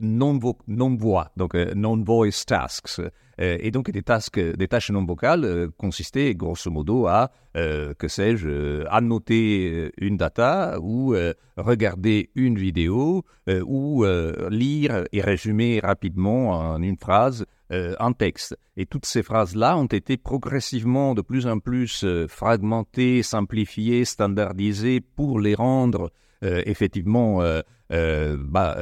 non-voix, 0.00 1.30
donc 1.36 1.54
non-voice 1.54 2.44
tasks. 2.44 3.00
et 3.38 3.70
donc 3.70 3.88
des, 3.92 4.02
tâches 4.02 4.90
non 4.90 5.04
vocales 5.04 5.68
consistaient 5.76 6.34
grosso 6.34 6.72
modo 6.72 7.06
à, 7.06 7.30
que 7.54 8.08
sais-je, 8.08 8.84
annoter 8.88 9.92
une 9.98 10.16
data 10.16 10.76
ou 10.80 11.14
regarder 11.56 12.30
une 12.34 12.58
vidéo 12.58 13.22
ou 13.46 14.04
lire 14.50 15.04
et 15.12 15.20
résumer 15.20 15.78
rapidement 15.78 16.50
en 16.50 16.82
une 16.82 16.96
phrase 16.96 17.46
un 17.70 18.12
texte. 18.12 18.58
Et 18.76 18.84
toutes 18.84 19.06
ces 19.06 19.22
phrases-là 19.22 19.76
ont 19.76 19.86
été 19.86 20.16
progressivement 20.16 21.14
de 21.14 21.22
plus 21.22 21.46
en 21.46 21.58
plus 21.58 22.04
fragmentées, 22.28 23.22
simplifiées, 23.22 24.04
standardisées 24.04 25.00
pour 25.00 25.38
les 25.38 25.54
rendre 25.54 26.10
euh, 26.42 26.62
effectivement 26.64 27.42
euh, 27.42 27.60
euh, 27.92 28.34
bah, 28.40 28.78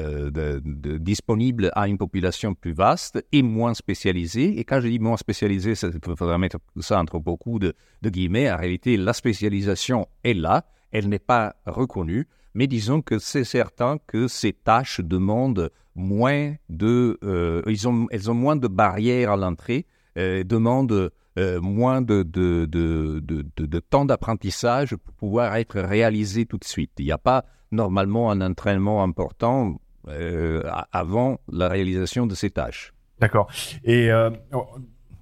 disponible 1.01 1.73
à 1.75 1.89
une 1.89 1.99
population 1.99 2.55
plus 2.55 2.73
vaste 2.73 3.25
et 3.33 3.43
moins 3.43 3.75
spécialisée. 3.75 4.61
Et 4.61 4.65
quand 4.65 4.81
je 4.81 4.87
dis 4.87 5.01
moins 5.01 5.17
spécialisée, 5.17 5.73
il 5.73 6.17
faudra 6.17 6.39
mettre 6.39 6.59
ça 6.79 7.01
entre 7.01 7.19
beaucoup 7.19 7.59
de, 7.59 7.75
guillemets. 8.05 8.49
En 8.49 8.57
réalité, 8.57 8.97
la 8.97 9.13
spécialisation 9.13 10.07
est 10.23 10.35
là, 10.35 10.67
elle 10.93 11.09
n'est 11.09 11.19
pas 11.19 11.57
reconnue, 11.67 12.29
mais 12.59 12.67
disons 12.67 13.03
que 13.03 13.21
c'est 13.21 13.45
certain 13.45 13.99
que 14.09 14.27
ces 14.27 14.53
tâches 14.53 15.01
demandent 15.01 15.71
moins 15.95 16.57
de, 16.69 17.17
ont, 17.87 18.07
elles 18.11 18.31
ont 18.31 18.35
moins 18.35 18.57
de 18.57 18.67
barrières 18.67 19.31
à 19.31 19.37
l'entrée, 19.37 19.87
demandent 20.17 21.13
moins 21.37 22.03
de, 22.03 22.25
de, 22.25 23.79
temps 23.79 24.05
d'apprentissage 24.05 24.97
pour 24.97 25.15
pouvoir 25.15 25.55
être 25.55 25.79
réalisé 25.79 26.47
tout 26.47 26.59
de 26.59 26.65
suite. 26.65 26.91
Il 26.99 27.05
n'y 27.05 27.13
a 27.13 27.19
pas 27.19 27.45
normalement 27.71 28.29
un 28.29 28.41
entraînement 28.41 29.05
important 29.05 29.81
euh, 30.09 30.63
avant 30.91 31.39
la 31.53 31.69
réalisation 31.69 32.27
de 32.27 32.35
ces 32.35 32.51
tâches. 32.51 32.93
D'accord. 33.21 33.49
Et 33.85 34.11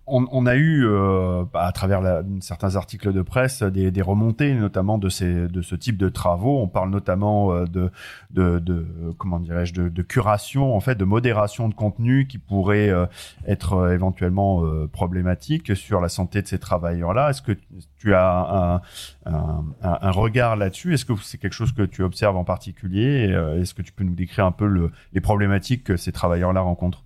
euh, 0.09 0.25
on, 0.31 0.47
a 0.47 0.55
eu, 0.55 0.87
euh, 0.87 1.45
à 1.55 1.73
travers 1.73 2.23
certains 2.41 2.77
articles 2.77 3.13
de 3.13 3.23
presse, 3.23 3.63
des, 3.63 4.03
remontées, 4.03 4.55
notamment 4.55 4.99
de, 4.99 5.09
ces, 5.09 5.49
de 5.49 5.63
ce 5.63 5.75
type 5.75 5.97
de 5.97 6.09
travaux. 6.09 6.61
On 6.61 6.69
parle 6.69 6.91
notamment 6.91 7.53
euh, 7.53 7.65
de, 7.67 7.91
de, 8.31 8.87
comment 9.19 9.41
dirais-je, 9.41 9.75
de, 9.75 10.03
curation, 10.03 10.75
en 10.77 10.81
fait, 10.81 10.95
de 10.95 11.05
modération 11.05 11.69
de 11.69 11.75
contenu 11.75 12.27
qui 12.27 12.39
pourrait 12.39 12.89
euh, 12.89 13.07
être 13.47 13.93
éventuellement 13.93 14.63
problématique 14.93 15.75
sur 15.77 16.01
la 16.01 16.09
santé 16.09 16.43
de 16.43 16.47
ces 16.47 16.59
travailleurs-là. 16.59 17.31
Est-ce 17.31 17.43
que 17.43 17.53
tu 17.99 18.15
as 18.15 18.81
un, 19.25 20.11
regard 20.11 20.57
là-dessus? 20.57 20.95
Est-ce 20.95 21.05
que 21.05 21.15
c'est 21.21 21.39
quelque 21.39 21.53
chose 21.53 21.73
que 21.73 21.83
tu 21.83 22.03
observes 22.03 22.37
en 22.37 22.45
particulier? 22.45 23.35
Est-ce 23.61 23.75
que 23.75 23.83
tu 23.83 23.93
peux 23.93 24.05
nous 24.05 24.15
décrire 24.15 24.47
un 24.47 24.53
peu 24.53 24.67
le, 24.67 24.93
les 25.13 25.21
problématiques 25.21 25.85
que 25.85 25.97
ces 25.97 26.13
travailleurs-là 26.13 26.61
rencontrent? 26.61 27.05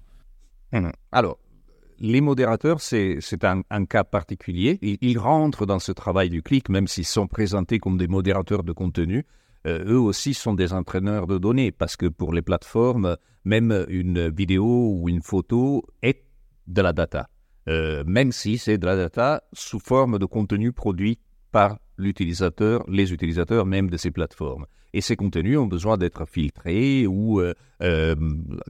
Mmh. 0.72 0.90
Alors, 1.12 1.38
les 2.00 2.20
modérateurs, 2.22 2.80
c'est 2.80 3.44
un, 3.44 3.84
cas 3.84 4.04
particulier. 4.04 4.78
Ils, 4.80 5.18
rentrent 5.18 5.66
dans 5.66 5.78
ce 5.78 5.92
travail 5.92 6.30
du 6.30 6.42
clic, 6.42 6.68
même 6.70 6.88
s'ils 6.88 7.06
sont 7.06 7.26
présentés 7.26 7.78
comme 7.78 7.98
des 7.98 8.08
modérateurs 8.08 8.64
de 8.64 8.72
contenu. 8.72 9.26
Euh, 9.66 9.84
eux 9.84 10.00
aussi 10.00 10.32
sont 10.32 10.54
des 10.54 10.72
entraîneurs 10.72 11.26
de 11.26 11.36
données, 11.36 11.72
parce 11.72 11.96
que 11.96 12.06
pour 12.06 12.32
les 12.32 12.40
plateformes, 12.40 13.18
même 13.44 13.84
une 13.88 14.30
vidéo 14.30 14.64
ou 14.64 15.10
une 15.10 15.20
photo 15.20 15.84
est 16.02 16.24
de 16.66 16.80
la 16.80 16.94
data, 16.94 17.28
euh, 17.68 18.02
même 18.06 18.32
si 18.32 18.56
c'est 18.56 18.78
de 18.78 18.86
la 18.86 18.96
data 18.96 19.42
sous 19.52 19.80
forme 19.80 20.18
de 20.18 20.24
contenu 20.24 20.72
produit 20.72 21.18
par 21.52 21.78
l'utilisateur, 21.98 22.82
les 22.88 23.12
utilisateurs 23.12 23.66
même 23.66 23.90
de 23.90 23.98
ces 23.98 24.10
plateformes. 24.10 24.64
Et 24.94 25.02
ces 25.02 25.16
contenus 25.16 25.58
ont 25.58 25.66
besoin 25.66 25.98
d'être 25.98 26.26
filtrés 26.26 27.06
ou 27.06 27.42
euh, 27.42 28.14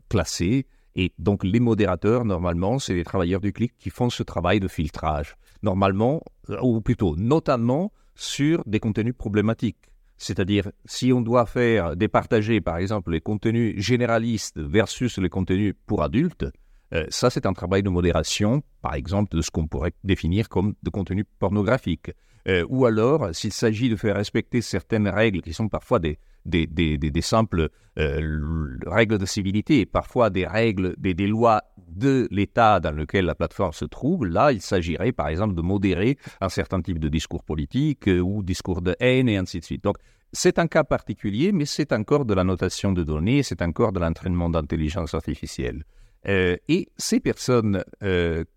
classés 0.08 0.66
et 0.96 1.12
donc 1.18 1.44
les 1.44 1.60
modérateurs, 1.60 2.24
normalement, 2.24 2.78
c'est 2.78 2.94
les 2.94 3.04
travailleurs 3.04 3.40
du 3.40 3.52
clic 3.52 3.74
qui 3.78 3.90
font 3.90 4.10
ce 4.10 4.22
travail 4.22 4.60
de 4.60 4.68
filtrage. 4.68 5.36
Normalement, 5.62 6.22
euh, 6.48 6.58
ou 6.62 6.80
plutôt 6.80 7.16
notamment 7.16 7.92
sur 8.14 8.62
des 8.66 8.80
contenus 8.80 9.14
problématiques. 9.16 9.78
C'est-à-dire, 10.16 10.70
si 10.84 11.12
on 11.12 11.22
doit 11.22 11.46
faire 11.46 11.96
départager, 11.96 12.60
par 12.60 12.76
exemple, 12.76 13.12
les 13.12 13.20
contenus 13.20 13.80
généralistes 13.80 14.58
versus 14.58 15.16
les 15.18 15.30
contenus 15.30 15.74
pour 15.86 16.02
adultes, 16.02 16.44
euh, 16.92 17.06
ça, 17.08 17.30
c'est 17.30 17.46
un 17.46 17.52
travail 17.52 17.82
de 17.82 17.88
modération, 17.88 18.62
par 18.82 18.94
exemple, 18.94 19.36
de 19.36 19.42
ce 19.42 19.50
qu'on 19.50 19.66
pourrait 19.66 19.92
définir 20.04 20.48
comme 20.48 20.74
de 20.82 20.90
contenu 20.90 21.24
pornographique. 21.38 22.10
Euh, 22.48 22.66
ou 22.68 22.84
alors, 22.84 23.34
s'il 23.34 23.52
s'agit 23.52 23.88
de 23.88 23.96
faire 23.96 24.16
respecter 24.16 24.60
certaines 24.60 25.08
règles 25.08 25.40
qui 25.40 25.52
sont 25.52 25.68
parfois 25.68 25.98
des, 25.98 26.18
des, 26.46 27.20
simples 27.20 27.68
euh, 27.98 28.78
règles 28.86 29.18
de 29.18 29.26
civilité, 29.26 29.86
parfois 29.86 30.30
des 30.30 30.46
règles, 30.46 30.94
des, 30.98 31.14
des 31.14 31.26
lois 31.26 31.62
de 31.88 32.28
l'État 32.30 32.80
dans 32.80 32.92
lequel 32.92 33.24
la 33.24 33.34
plateforme 33.34 33.72
se 33.72 33.84
trouve. 33.84 34.26
Là, 34.26 34.52
il 34.52 34.60
s'agirait 34.60 35.12
par 35.12 35.28
exemple 35.28 35.54
de 35.54 35.62
modérer 35.62 36.18
un 36.40 36.48
certain 36.48 36.80
type 36.80 36.98
de 36.98 37.08
discours 37.08 37.44
politique 37.44 38.08
euh, 38.08 38.20
ou 38.20 38.42
discours 38.42 38.82
de 38.82 38.96
haine 39.00 39.28
et 39.28 39.36
ainsi 39.36 39.60
de 39.60 39.64
suite. 39.64 39.84
Donc, 39.84 39.96
c'est 40.32 40.58
un 40.58 40.68
cas 40.68 40.84
particulier, 40.84 41.50
mais 41.50 41.64
c'est 41.64 41.92
encore 41.92 42.24
de 42.24 42.34
la 42.34 42.44
notation 42.44 42.92
de 42.92 43.02
données, 43.02 43.42
c'est 43.42 43.62
encore 43.62 43.92
de 43.92 43.98
l'entraînement 43.98 44.48
d'intelligence 44.48 45.14
artificielle. 45.14 45.84
Euh, 46.28 46.56
et 46.68 46.88
ces 46.96 47.18
personnes 47.18 47.82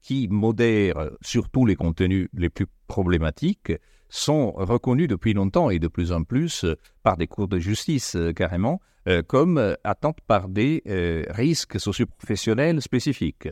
qui 0.02 0.28
modèrent 0.30 1.10
surtout 1.22 1.66
les 1.66 1.76
contenus 1.76 2.28
les 2.34 2.50
plus 2.50 2.68
problématiques 2.88 3.72
sont 4.14 4.52
reconnus 4.52 5.08
depuis 5.08 5.34
longtemps 5.34 5.72
et 5.72 5.80
de 5.80 5.88
plus 5.88 6.12
en 6.12 6.24
plus 6.24 6.66
euh, 6.66 6.76
par 7.02 7.18
des 7.18 7.26
cours 7.26 7.48
de 7.48 7.58
justice 7.58 8.16
euh, 8.16 8.32
carrément 8.32 8.80
euh, 9.08 9.24
comme 9.24 9.76
atteintes 9.84 10.22
par 10.28 10.48
des 10.48 10.84
risques 11.30 11.80
socioprofessionnels 11.80 12.82
spécifiques 12.82 13.50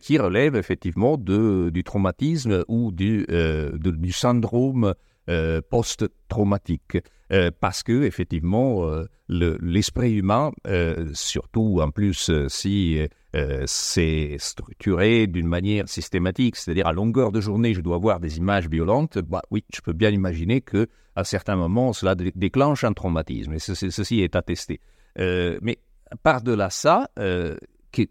qui 0.00 0.16
relèvent 0.16 0.56
effectivement 0.56 1.18
de, 1.18 1.68
du 1.68 1.84
traumatisme 1.84 2.64
ou 2.66 2.92
du, 2.92 3.26
du 3.78 4.12
syndrome 4.12 4.94
post-traumatique. 5.68 6.96
parce 7.60 7.82
que 7.82 8.04
effectivement 8.04 8.90
l'esprit 9.28 10.14
humain, 10.14 10.52
surtout 11.12 11.80
en 11.82 11.90
plus 11.90 12.30
si 12.48 13.06
euh, 13.36 13.64
c'est 13.66 14.36
structuré 14.38 15.26
d'une 15.26 15.46
manière 15.46 15.88
systématique, 15.88 16.56
c'est-à-dire 16.56 16.86
à 16.86 16.94
longueur 16.94 17.32
de 17.32 17.40
journée, 17.40 17.74
je 17.74 17.82
dois 17.82 17.98
voir 17.98 18.18
des 18.18 18.38
images 18.38 18.68
violentes. 18.68 19.18
Bah, 19.18 19.42
oui, 19.50 19.62
je 19.74 19.82
peux 19.82 19.92
bien 19.92 20.10
imaginer 20.10 20.62
que 20.62 20.88
à 21.16 21.24
certains 21.24 21.56
moments, 21.56 21.92
cela 21.92 22.14
déclenche 22.14 22.84
un 22.84 22.92
traumatisme, 22.92 23.52
et 23.52 23.58
ceci 23.58 24.20
est 24.20 24.36
attesté. 24.36 24.80
Euh, 25.18 25.58
mais 25.60 25.78
par-delà 26.22 26.70
ça, 26.70 27.10
euh, 27.18 27.56
que, 27.92 28.04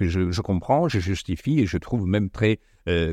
je, 0.00 0.40
comprends, 0.40 0.88
je 0.88 1.00
justifie 1.00 1.60
et 1.60 1.66
je 1.66 1.78
trouve 1.78 2.06
même 2.06 2.30
très 2.30 2.58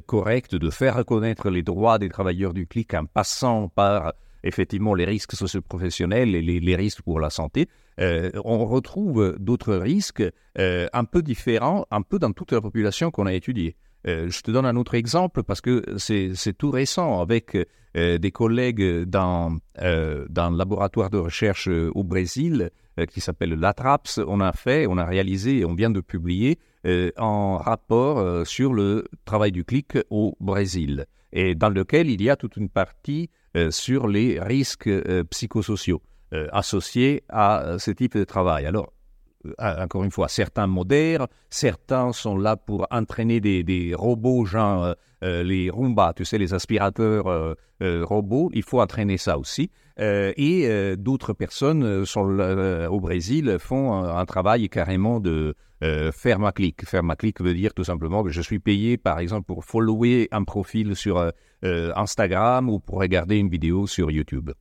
correct 0.06 0.53
de 0.53 0.69
faire 0.69 0.97
reconnaître 0.97 1.49
les 1.49 1.63
droits 1.63 1.97
des 1.97 2.10
travailleurs 2.10 2.53
du 2.53 2.67
clic 2.67 2.93
en 2.93 3.06
passant 3.06 3.69
par 3.69 4.13
effectivement 4.43 4.93
les 4.93 5.06
risques 5.06 5.34
socioprofessionnels 5.34 6.36
et 6.36 6.41
les 6.41 6.75
risques 6.75 7.01
pour 7.01 7.19
la 7.19 7.29
santé. 7.29 7.67
Euh, 7.99 8.32
on 8.43 8.65
retrouve 8.65 9.36
d'autres 9.39 9.75
risques 9.75 10.23
euh, 10.60 10.88
un 10.93 11.06
peu 11.06 11.21
différents, 11.21 11.86
un 11.91 12.01
peu 12.01 12.19
dans 12.19 12.32
toute 12.32 12.51
la 12.51 12.62
population 12.62 13.12
qu'on 13.12 13.25
a 13.25 13.34
étudiée. 13.34 13.75
Euh, 14.06 14.29
je 14.29 14.41
te 14.41 14.51
donne 14.51 14.65
un 14.65 14.75
autre 14.75 14.95
exemple 14.95 15.43
parce 15.43 15.62
que 15.62 15.84
c'est 15.97 16.58
tout 16.58 16.71
récent 16.71 17.21
avec 17.21 17.58
des 17.95 18.32
collègues 18.32 19.03
dans, 19.03 19.60
dans 19.77 20.49
le 20.49 20.58
laboratoire 20.58 21.12
de 21.12 21.19
recherche 21.19 21.67
au 21.67 22.03
Brésil 22.03 22.71
qui 23.12 23.21
s'appelle 23.21 23.53
l'ATRAPS. 23.53 24.19
On 24.27 24.39
a 24.39 24.51
fait, 24.51 24.88
on 24.88 24.97
a 24.97 25.06
réalisé, 25.06 25.63
on 25.63 25.75
vient 25.75 25.91
de 25.91 26.01
publier 26.01 26.58
un 26.86 27.58
rapport 27.58 28.47
sur 28.47 28.73
le 28.73 29.06
travail 29.25 29.51
du 29.51 29.63
clic 29.63 29.99
au 30.10 30.36
Brésil 30.39 31.06
et 31.34 31.53
dans 31.53 31.69
lequel 31.69 32.10
il 32.10 32.21
y 32.21 32.32
a 32.32 32.36
toute 32.36 32.58
une 32.58 32.69
partie 32.69 33.29
sur 33.69 34.07
les 34.07 34.39
risques 34.39 34.89
psychosociaux. 35.29 36.01
Euh, 36.33 36.47
associés 36.51 37.23
à 37.29 37.61
euh, 37.61 37.77
ce 37.77 37.91
type 37.91 38.17
de 38.17 38.23
travail. 38.23 38.65
Alors, 38.65 38.87
euh, 38.87 39.02
encore 39.60 40.03
une 40.03 40.12
fois, 40.12 40.27
certains 40.27 40.67
modèrent, 40.67 41.27
certains 41.49 42.13
sont 42.13 42.38
là 42.38 42.56
pour 42.56 42.88
entraîner 42.91 43.39
des, 43.39 43.93
robots, 43.95 44.45
genre 44.45 44.95
les 45.21 45.69
Roomba, 45.69 46.13
tu 46.15 46.25
sais, 46.25 46.38
les 46.38 46.53
aspirateurs 46.53 47.56
robots. 47.82 48.49
Il 48.53 48.63
faut 48.63 48.82
entraîner 48.82 49.17
ça 49.17 49.38
aussi. 49.38 49.69
et 49.97 50.95
d'autres 50.97 51.34
personnes 51.34 52.06
sont 52.06 52.39
au 52.89 52.99
Brésil 52.99 53.58
font 53.60 53.93
un, 53.93 54.25
travail 54.25 54.69
carrément 54.69 55.19
de 55.19 55.56
faire 56.12 56.39
ma 56.39 56.51
clic. 56.51 56.86
Faire 56.86 57.03
ma 57.03 57.15
clic 57.15 57.41
veut 57.41 57.53
dire 57.53 57.73
tout 57.73 57.84
simplement 57.84 58.23
que 58.23 58.29
je 58.29 58.41
suis 58.41 58.60
payé, 58.60 58.97
par 58.97 59.19
exemple, 59.19 59.45
pour 59.45 59.65
follower 59.65 60.27
un 60.32 60.43
profil 60.43 60.95
sur 60.95 61.32
Instagram 61.63 62.69
ou 62.69 62.79
pour 62.79 62.99
regarder 62.99 63.38
une 63.38 63.49
vidéo 63.49 63.88
sur 63.88 64.12
YouTube. 64.12 64.51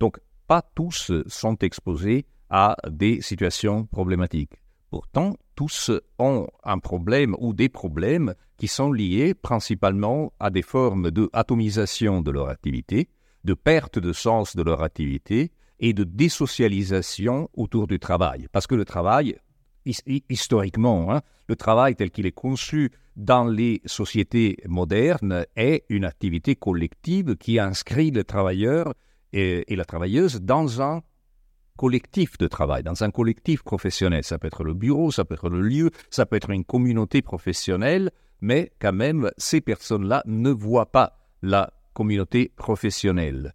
Donc, 0.00 0.18
pas 0.46 0.62
tous 0.74 1.10
sont 1.26 1.56
exposés 1.58 2.26
à 2.50 2.76
des 2.88 3.20
situations 3.20 3.86
problématiques. 3.86 4.54
Pourtant, 4.90 5.36
tous 5.54 5.90
ont 6.18 6.46
un 6.62 6.78
problème 6.78 7.34
ou 7.38 7.52
des 7.52 7.68
problèmes 7.68 8.34
qui 8.56 8.68
sont 8.68 8.92
liés 8.92 9.34
principalement 9.34 10.32
à 10.38 10.50
des 10.50 10.62
formes 10.62 11.10
de 11.10 11.28
atomisation 11.32 12.22
de 12.22 12.30
leur 12.30 12.48
activité, 12.48 13.08
de 13.44 13.54
perte 13.54 13.98
de 13.98 14.12
sens 14.12 14.56
de 14.56 14.62
leur 14.62 14.82
activité 14.82 15.50
et 15.80 15.92
de 15.92 16.04
désocialisation 16.04 17.48
autour 17.54 17.86
du 17.86 17.98
travail. 17.98 18.46
Parce 18.52 18.66
que 18.66 18.74
le 18.74 18.84
travail, 18.84 19.36
historiquement, 19.84 21.12
hein, 21.12 21.20
le 21.48 21.56
travail 21.56 21.94
tel 21.94 22.10
qu'il 22.10 22.26
est 22.26 22.32
conçu 22.32 22.92
dans 23.16 23.44
les 23.44 23.80
sociétés 23.86 24.58
modernes 24.66 25.46
est 25.56 25.84
une 25.88 26.04
activité 26.04 26.54
collective 26.54 27.36
qui 27.36 27.58
inscrit 27.58 28.10
le 28.10 28.24
travailleur 28.24 28.94
et, 29.32 29.64
la 29.68 29.84
travailleuse 29.84 30.40
dans 30.40 30.82
un 30.82 31.02
collectif 31.76 32.38
de 32.38 32.46
travail, 32.46 32.82
dans 32.82 33.04
un 33.04 33.10
collectif 33.10 33.62
professionnel. 33.62 34.24
Ça 34.24 34.38
peut 34.38 34.46
être 34.48 34.64
le 34.64 34.74
bureau, 34.74 35.10
ça 35.10 35.24
peut 35.24 35.34
être 35.34 35.48
le 35.48 35.60
lieu, 35.60 35.90
ça 36.10 36.26
peut 36.26 36.36
être 36.36 36.50
une 36.50 36.64
communauté 36.64 37.22
professionnelle, 37.22 38.10
mais 38.40 38.72
quand 38.80 38.92
même, 38.92 39.30
ces 39.36 39.60
personnes-là 39.60 40.22
ne 40.26 40.50
voient 40.50 40.90
pas 40.90 41.18
la 41.42 41.70
communauté 41.94 42.52
professionnelle. 42.56 43.54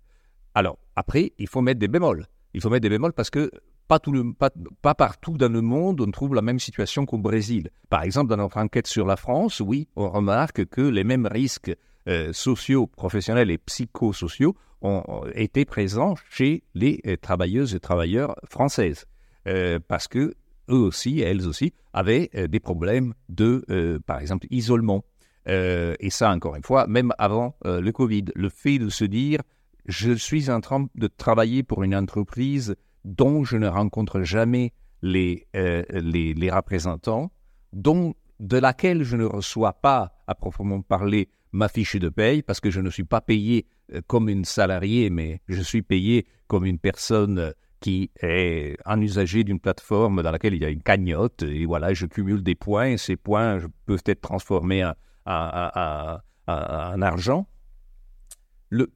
Alors, 0.55 0.77
après, 0.95 1.33
il 1.37 1.47
faut 1.47 1.61
mettre 1.61 1.79
des 1.79 1.87
bémols. 1.87 2.25
Il 2.53 2.61
faut 2.61 2.69
mettre 2.69 2.83
des 2.83 2.89
bémols 2.89 3.13
parce 3.13 3.29
que 3.29 3.49
pas, 3.87 3.99
tout 3.99 4.11
le, 4.11 4.33
pas, 4.33 4.95
partout 4.95 5.37
dans 5.37 5.51
le 5.51 5.61
monde 5.61 5.99
on 5.99 6.11
trouve 6.11 6.33
la 6.33 6.41
même 6.41 6.59
situation 6.59 7.05
qu'au 7.05 7.17
Brésil. 7.17 7.69
Par 7.89 8.03
exemple, 8.03 8.29
dans 8.29 8.37
notre 8.37 8.57
enquête 8.57 8.87
sur 8.87 9.05
la 9.05 9.17
France, 9.17 9.59
oui, 9.59 9.89
on 9.95 10.09
remarque 10.09 10.65
que 10.65 10.81
les 10.81 11.03
mêmes 11.03 11.25
risques 11.25 11.75
euh, 12.07 12.31
sociaux, 12.33 12.87
professionnels 12.87 13.51
et 13.51 13.57
psychosociaux 13.57 14.55
ont, 14.81 15.03
été 15.35 15.65
présents 15.65 16.15
chez 16.29 16.63
les 16.73 17.01
euh, 17.05 17.15
travailleuses 17.17 17.75
et 17.75 17.79
travailleurs 17.79 18.35
françaises. 18.49 19.05
Euh, 19.47 19.79
parce 19.87 20.07
que 20.07 20.35
eux 20.69 20.75
aussi, 20.75 21.19
elles 21.19 21.47
aussi, 21.47 21.73
avaient 21.93 22.29
des 22.47 22.59
problèmes 22.59 23.13
de, 23.27 23.99
par 24.05 24.19
exemple, 24.19 24.47
isolement. 24.51 25.03
et 25.47 26.09
ça, 26.09 26.31
encore 26.31 26.55
une 26.55 26.63
fois, 26.63 26.87
même 26.87 27.11
avant 27.17 27.57
le 27.65 27.91
Covid, 27.91 28.25
le 28.35 28.47
fait 28.47 28.77
de 28.77 28.87
se 28.87 29.03
dire, 29.03 29.41
je 29.85 30.11
suis 30.13 30.49
en 30.49 30.61
train 30.61 30.87
de 30.95 31.07
travailler 31.07 31.63
pour 31.63 31.83
une 31.83 31.95
entreprise 31.95 32.75
dont 33.03 33.43
je 33.43 33.57
ne 33.57 33.67
rencontre 33.67 34.21
jamais 34.21 34.73
les, 35.01 35.47
euh, 35.55 35.83
les, 35.91 36.33
les, 36.33 36.51
représentants, 36.51 37.31
dont, 37.73 38.13
de 38.39 38.57
laquelle 38.57 39.03
je 39.03 39.15
ne 39.15 39.25
reçois 39.25 39.73
pas, 39.73 40.13
à 40.27 40.35
proprement 40.35 40.81
parler, 40.81 41.29
ma 41.51 41.67
fiche 41.67 41.95
de 41.95 42.09
paye, 42.09 42.43
parce 42.43 42.59
que 42.59 42.71
je 42.71 42.79
ne 42.79 42.89
suis 42.89 43.03
pas 43.03 43.21
payé 43.21 43.65
euh, 43.65 43.80
comme 44.07 44.29
une 44.29 44.45
salariée, 44.45 45.09
mais 45.09 45.41
je 45.47 45.61
suis 45.61 45.81
payé 45.81 46.25
comme 46.47 46.65
une 46.65 46.79
personne 46.79 47.53
qui 47.79 48.11
est 48.21 48.77
un 48.85 49.01
usager 49.01 49.43
d'une 49.43 49.59
plateforme 49.59 50.21
dans 50.21 50.31
laquelle 50.31 50.53
il 50.53 50.61
y 50.61 50.65
a 50.65 50.69
une 50.69 50.83
cagnotte, 50.83 51.43
et 51.43 51.65
voilà, 51.65 51.93
je 51.93 52.05
cumule 52.05 52.43
des 52.43 52.55
points, 52.55 52.89
et 52.89 52.97
ces 52.97 53.15
points 53.15 53.59
peuvent 53.85 54.03
être 54.05 54.21
transformés 54.21 54.85
en, 54.85 54.93
en, 55.25 56.17
en 56.47 57.01
argent 57.01 57.47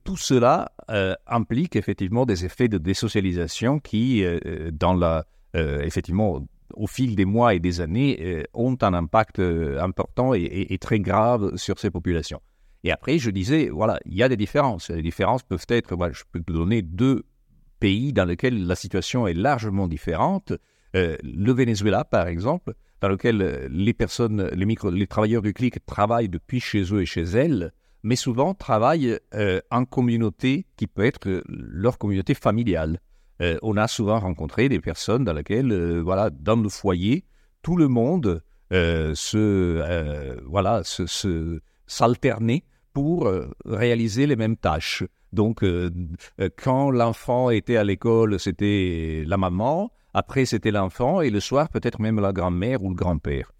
tout 0.04 0.16
cela 0.16 0.72
euh, 0.90 1.14
implique 1.26 1.76
effectivement 1.76 2.24
des 2.24 2.44
effets 2.44 2.68
de 2.68 2.78
désocialisation 2.78 3.78
qui, 3.78 4.24
euh, 4.24 4.38
euh, 4.46 4.70
dans 4.72 4.94
la, 4.94 5.24
effectivement, 5.54 6.46
au 6.74 6.86
fil 6.86 7.16
des 7.16 7.24
mois 7.24 7.54
et 7.54 7.60
des 7.60 7.80
années, 7.80 8.44
ont 8.52 8.76
un 8.82 8.92
impact 8.92 9.40
important 9.80 10.34
et, 10.34 10.76
très 10.78 11.00
grave 11.00 11.56
sur 11.56 11.78
ces 11.78 11.90
populations. 11.90 12.42
Et 12.86 12.92
après, 12.92 13.18
je 13.18 13.30
disais, 13.30 13.68
voilà, 13.68 13.98
il 14.06 14.14
y 14.14 14.22
a 14.22 14.28
des 14.28 14.36
différences. 14.36 14.90
Les 14.90 15.02
différences 15.02 15.42
peuvent 15.42 15.66
être, 15.70 15.96
je 16.12 16.22
peux 16.30 16.38
te 16.38 16.52
donner 16.52 16.82
deux 16.82 17.24
pays 17.80 18.12
dans 18.12 18.24
lesquels 18.24 18.64
la 18.64 18.76
situation 18.76 19.26
est 19.26 19.34
largement 19.34 19.88
différente. 19.88 20.52
le 20.94 21.52
Venezuela, 21.52 22.04
par 22.04 22.28
exemple, 22.28 22.74
dans 23.00 23.08
lequel 23.08 23.66
les 23.72 23.92
personnes, 23.92 24.50
les, 24.52 25.06
travailleurs 25.08 25.42
du 25.42 25.52
clic 25.52 25.84
travaillent 25.84 26.28
depuis 26.28 26.60
chez 26.60 26.84
eux 26.94 27.02
et 27.02 27.06
chez 27.06 27.24
elles, 27.24 27.72
mais 28.04 28.14
souvent 28.14 28.54
travaillent 28.54 29.18
euh, 29.34 29.60
en 29.72 29.84
communauté 29.84 30.64
qui 30.76 30.86
peut 30.86 31.04
être 31.04 31.28
euh, 31.28 31.42
leur 31.48 31.98
communauté 31.98 32.34
familiale. 32.34 33.00
Euh, 33.42 33.58
on 33.62 33.76
a 33.76 33.88
souvent 33.88 34.20
rencontré 34.20 34.68
des 34.68 34.78
personnes 34.78 35.24
dans 35.24 35.32
lesquelles, 35.32 36.00
voilà, 36.02 36.30
dans 36.30 36.54
le 36.54 36.68
foyer, 36.68 37.24
tout 37.62 37.76
le 37.76 37.88
monde 37.88 38.44
se, 38.70 40.40
voilà, 40.46 40.82
se, 40.84 41.60
s'alternait 41.88 42.62
pour 42.96 43.30
réaliser 43.66 44.26
les 44.26 44.36
mêmes 44.36 44.56
tâches. 44.56 45.04
Donc, 45.30 45.62
quand 46.56 46.90
l'enfant 46.90 47.50
était 47.50 47.76
à 47.76 47.84
l'école, 47.84 48.40
c'était 48.40 49.22
la 49.26 49.36
maman, 49.36 49.90
après 50.14 50.46
c'était 50.46 50.70
l'enfant, 50.70 51.20
et 51.20 51.28
le 51.28 51.40
soir 51.40 51.68
peut-être 51.68 52.00
même 52.00 52.18
la 52.20 52.32
grand-mère 52.32 52.82
ou 52.82 52.88
le 52.88 52.94
grand-père. 52.94 53.52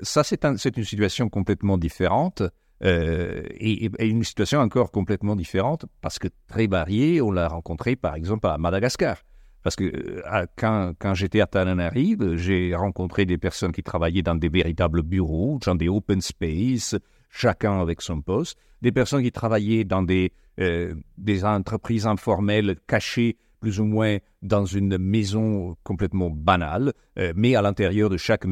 ça, 0.00 0.22
c'est, 0.24 0.42
une 0.44 0.84
situation 0.84 1.28
complètement 1.28 1.76
différente 1.76 2.42
euh, 2.84 3.42
et, 3.52 3.90
une 4.00 4.24
situation 4.24 4.60
encore 4.60 4.90
complètement 4.90 5.36
différente, 5.36 5.86
parce 6.00 6.18
que 6.18 6.28
très 6.46 6.66
variée, 6.66 7.20
on 7.22 7.30
l'a 7.30 7.48
rencontré 7.48 7.96
par 7.96 8.14
exemple 8.14 8.46
à 8.46 8.58
Madagascar. 8.58 9.18
Parce 9.62 9.74
que 9.74 9.84
euh, 9.84 10.46
quand, 10.56 10.92
quand 10.98 11.14
j'étais 11.14 11.40
à 11.40 11.46
Tananarive, 11.46 12.36
j'ai 12.36 12.74
rencontré 12.74 13.24
des 13.26 13.38
personnes 13.38 13.72
qui 13.72 13.82
travaillaient 13.82 14.22
dans 14.22 14.36
des 14.36 14.48
véritables 14.48 15.02
bureaux, 15.02 15.58
dans 15.64 15.74
des 15.74 15.88
open 15.88 16.20
space, 16.20 16.94
chacun 17.30 17.80
avec 17.80 18.02
son 18.02 18.20
poste, 18.20 18.58
des 18.82 18.92
personnes 18.92 19.22
qui 19.22 19.32
travaillaient 19.32 19.84
dans 19.84 20.02
des, 20.02 20.32
euh, 20.60 20.94
des 21.18 21.44
entreprises 21.44 22.06
informelles 22.06 22.76
cachées 22.86 23.36
plus 23.60 23.80
ou 23.80 23.84
moins 23.84 24.18
dans 24.42 24.64
une 24.64 24.98
maison 24.98 25.76
complètement 25.82 26.30
banale, 26.30 26.92
euh, 27.18 27.32
mais 27.34 27.56
à 27.56 27.62
l'intérieur 27.62 28.10
de 28.10 28.16
chaque, 28.16 28.46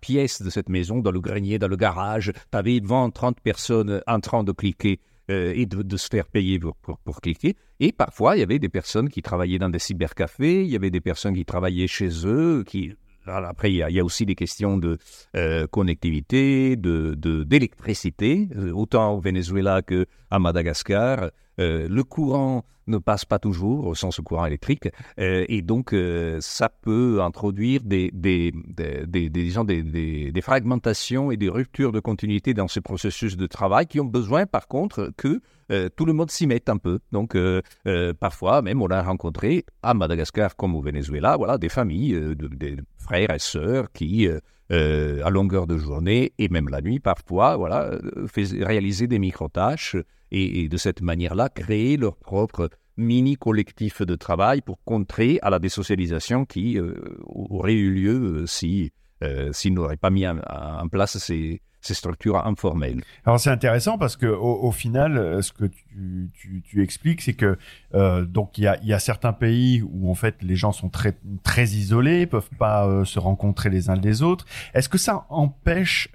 pièce 0.00 0.42
de 0.42 0.50
cette 0.50 0.68
maison, 0.68 1.00
dans 1.00 1.10
le 1.10 1.20
grenier, 1.20 1.58
dans 1.58 1.68
le 1.68 1.76
garage, 1.76 2.32
tu 2.50 2.58
avais 2.58 2.80
20, 2.82 3.10
30 3.10 3.40
personnes 3.40 4.00
en 4.06 4.20
train 4.20 4.44
de 4.44 4.52
cliquer 4.52 5.00
euh, 5.30 5.52
et 5.54 5.66
de, 5.66 5.96
se 5.96 6.08
faire 6.08 6.28
payer 6.28 6.58
pour, 6.58 7.20
cliquer. 7.20 7.56
Et 7.80 7.92
parfois, 7.92 8.36
il 8.36 8.40
y 8.40 8.42
avait 8.42 8.58
des 8.58 8.68
personnes 8.68 9.08
qui 9.08 9.22
travaillaient 9.22 9.58
dans 9.58 9.68
des 9.68 9.80
cybercafés, 9.80 10.62
il 10.62 10.70
y 10.70 10.76
avait 10.76 10.90
des 10.90 11.00
personnes 11.00 11.34
qui 11.34 11.44
travaillaient 11.44 11.88
chez 11.88 12.08
eux, 12.24 12.64
qui 12.66 12.94
après, 13.26 13.72
il 13.72 13.76
y, 13.76 14.00
a, 14.00 14.04
aussi 14.04 14.26
des 14.26 14.34
questions 14.34 14.76
de 14.76 14.98
euh, 15.34 15.66
connectivité, 15.66 16.76
de, 16.76 17.14
d'électricité, 17.44 18.48
autant 18.72 19.14
au 19.14 19.20
Venezuela 19.20 19.82
qu'à 19.82 20.38
Madagascar. 20.38 21.30
Le 21.58 22.02
courant 22.02 22.64
ne 22.86 22.98
passe 22.98 23.24
pas 23.24 23.38
toujours 23.38 23.86
au 23.86 23.94
sens 23.94 24.20
courant 24.24 24.46
électrique. 24.46 24.88
Euh, 25.18 25.44
et 25.48 25.62
donc, 25.62 25.92
euh, 25.92 26.38
ça 26.40 26.68
peut 26.68 27.20
introduire 27.22 27.80
des, 27.84 28.10
des, 28.12 28.52
des, 28.52 29.06
des, 29.06 30.32
des, 30.32 30.40
fragmentations 30.40 31.30
et 31.30 31.36
des 31.36 31.48
ruptures 31.48 31.92
de 31.92 32.00
continuité 32.00 32.54
dans 32.54 32.68
ce 32.68 32.80
processus 32.80 33.36
de 33.36 33.46
travail 33.46 33.86
qui 33.86 34.00
ont 34.00 34.04
besoin, 34.04 34.46
par 34.46 34.68
contre, 34.68 35.10
que 35.16 35.40
euh, 35.72 35.88
tout 35.96 36.04
le 36.04 36.12
monde 36.12 36.30
s'y 36.30 36.46
mette 36.46 36.68
un 36.68 36.78
peu. 36.78 37.00
Donc, 37.12 37.36
parfois, 38.20 38.62
même, 38.62 38.82
on 38.82 38.88
a 38.88 39.02
rencontré 39.02 39.64
à 39.82 39.94
Madagascar 39.94 40.56
comme 40.56 40.74
au 40.74 40.80
Venezuela, 40.80 41.36
voilà, 41.36 41.58
des 41.58 41.68
familles, 41.68 42.34
des 42.36 42.76
frères 42.98 43.30
et 43.30 43.38
sœurs 43.38 43.92
qui... 43.92 44.28
à 44.68 45.30
longueur 45.30 45.68
de 45.68 45.78
journée 45.78 46.32
et 46.38 46.48
même 46.48 46.68
la 46.68 46.80
nuit 46.80 46.98
parfois, 46.98 47.56
voilà, 47.56 47.92
réaliser 48.60 49.06
des 49.06 49.20
micro-tâches 49.20 49.96
et, 50.30 50.68
de 50.68 50.76
cette 50.76 51.00
manière-là 51.00 51.48
créer 51.48 51.96
leur 51.96 52.16
propre 52.16 52.70
mini-collectif 52.96 54.02
de 54.02 54.14
travail 54.16 54.62
pour 54.62 54.82
contrer 54.84 55.38
à 55.42 55.50
la 55.50 55.58
désocialisation 55.58 56.44
qui 56.44 56.78
euh, 56.78 56.94
aurait 57.26 57.74
eu 57.74 57.92
lieu 57.92 58.14
euh, 58.14 58.46
si 58.46 58.92
euh, 59.22 59.52
s'ils 59.52 59.74
n'auraient 59.74 59.96
pas 59.96 60.10
mis 60.10 60.26
en, 60.26 60.36
place 60.90 61.16
ces, 61.16 61.62
ces, 61.80 61.94
structures 61.94 62.46
informelles. 62.46 63.02
Alors 63.24 63.40
c'est 63.40 63.48
intéressant 63.48 63.96
parce 63.96 64.14
que 64.14 64.26
au, 64.26 64.70
final, 64.72 65.42
ce 65.42 65.52
que 65.52 65.64
tu, 65.64 66.30
tu, 66.34 66.62
tu 66.62 66.82
expliques, 66.82 67.22
c'est 67.22 67.32
que 67.32 67.56
donc 68.24 68.58
il 68.58 68.64
y 68.64 68.66
a, 68.66 68.78
y 68.84 68.92
a, 68.92 68.98
certains 68.98 69.32
pays 69.32 69.82
où 69.82 70.10
en 70.10 70.14
fait 70.14 70.42
les 70.42 70.54
gens 70.54 70.72
sont 70.72 70.90
très 70.90 71.16
très 71.44 71.64
isolés, 71.64 72.26
peuvent 72.26 72.50
pas 72.58 73.06
se 73.06 73.18
rencontrer 73.18 73.70
les 73.70 73.88
uns 73.88 73.96
les 73.96 74.20
autres. 74.20 74.44
Est-ce 74.74 74.90
que 74.90 74.98
ça 74.98 75.24
empêche 75.30 76.10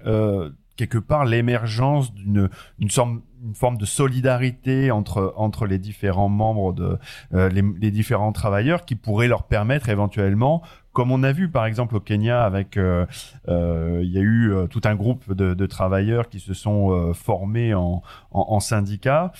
quelque 0.76 0.98
part 0.98 1.24
l'émergence 1.24 2.12
d'une 2.14 2.48
une, 2.78 2.88
une, 2.88 3.54
forme 3.54 3.76
de 3.76 3.84
solidarité 3.84 4.90
entre 4.90 5.34
entre 5.36 5.66
les 5.66 5.78
différents 5.78 6.28
membres 6.28 6.72
de 6.72 6.98
euh, 7.34 7.48
les, 7.48 7.90
différents 7.90 8.32
travailleurs 8.32 8.84
qui 8.84 8.94
pourrait 8.94 9.28
leur 9.28 9.44
permettre 9.44 9.88
éventuellement 9.88 10.62
comme 10.92 11.10
on 11.10 11.22
a 11.22 11.32
vu 11.32 11.50
par 11.50 11.66
exemple 11.66 11.96
au 11.96 12.00
Kenya 12.00 12.44
avec 12.44 12.76
euh, 12.76 13.06
euh 13.48 14.00
il 14.02 14.10
y 14.10 14.18
a 14.18 14.22
eu 14.22 14.52
tout 14.70 14.80
un 14.84 14.94
groupe 14.94 15.32
de, 15.32 15.66
travailleurs 15.66 16.28
qui 16.28 16.40
se 16.40 16.54
sont 16.54 17.12
formés 17.14 17.74
en, 17.74 18.02
en, 18.30 18.60
syndicats 18.60 19.32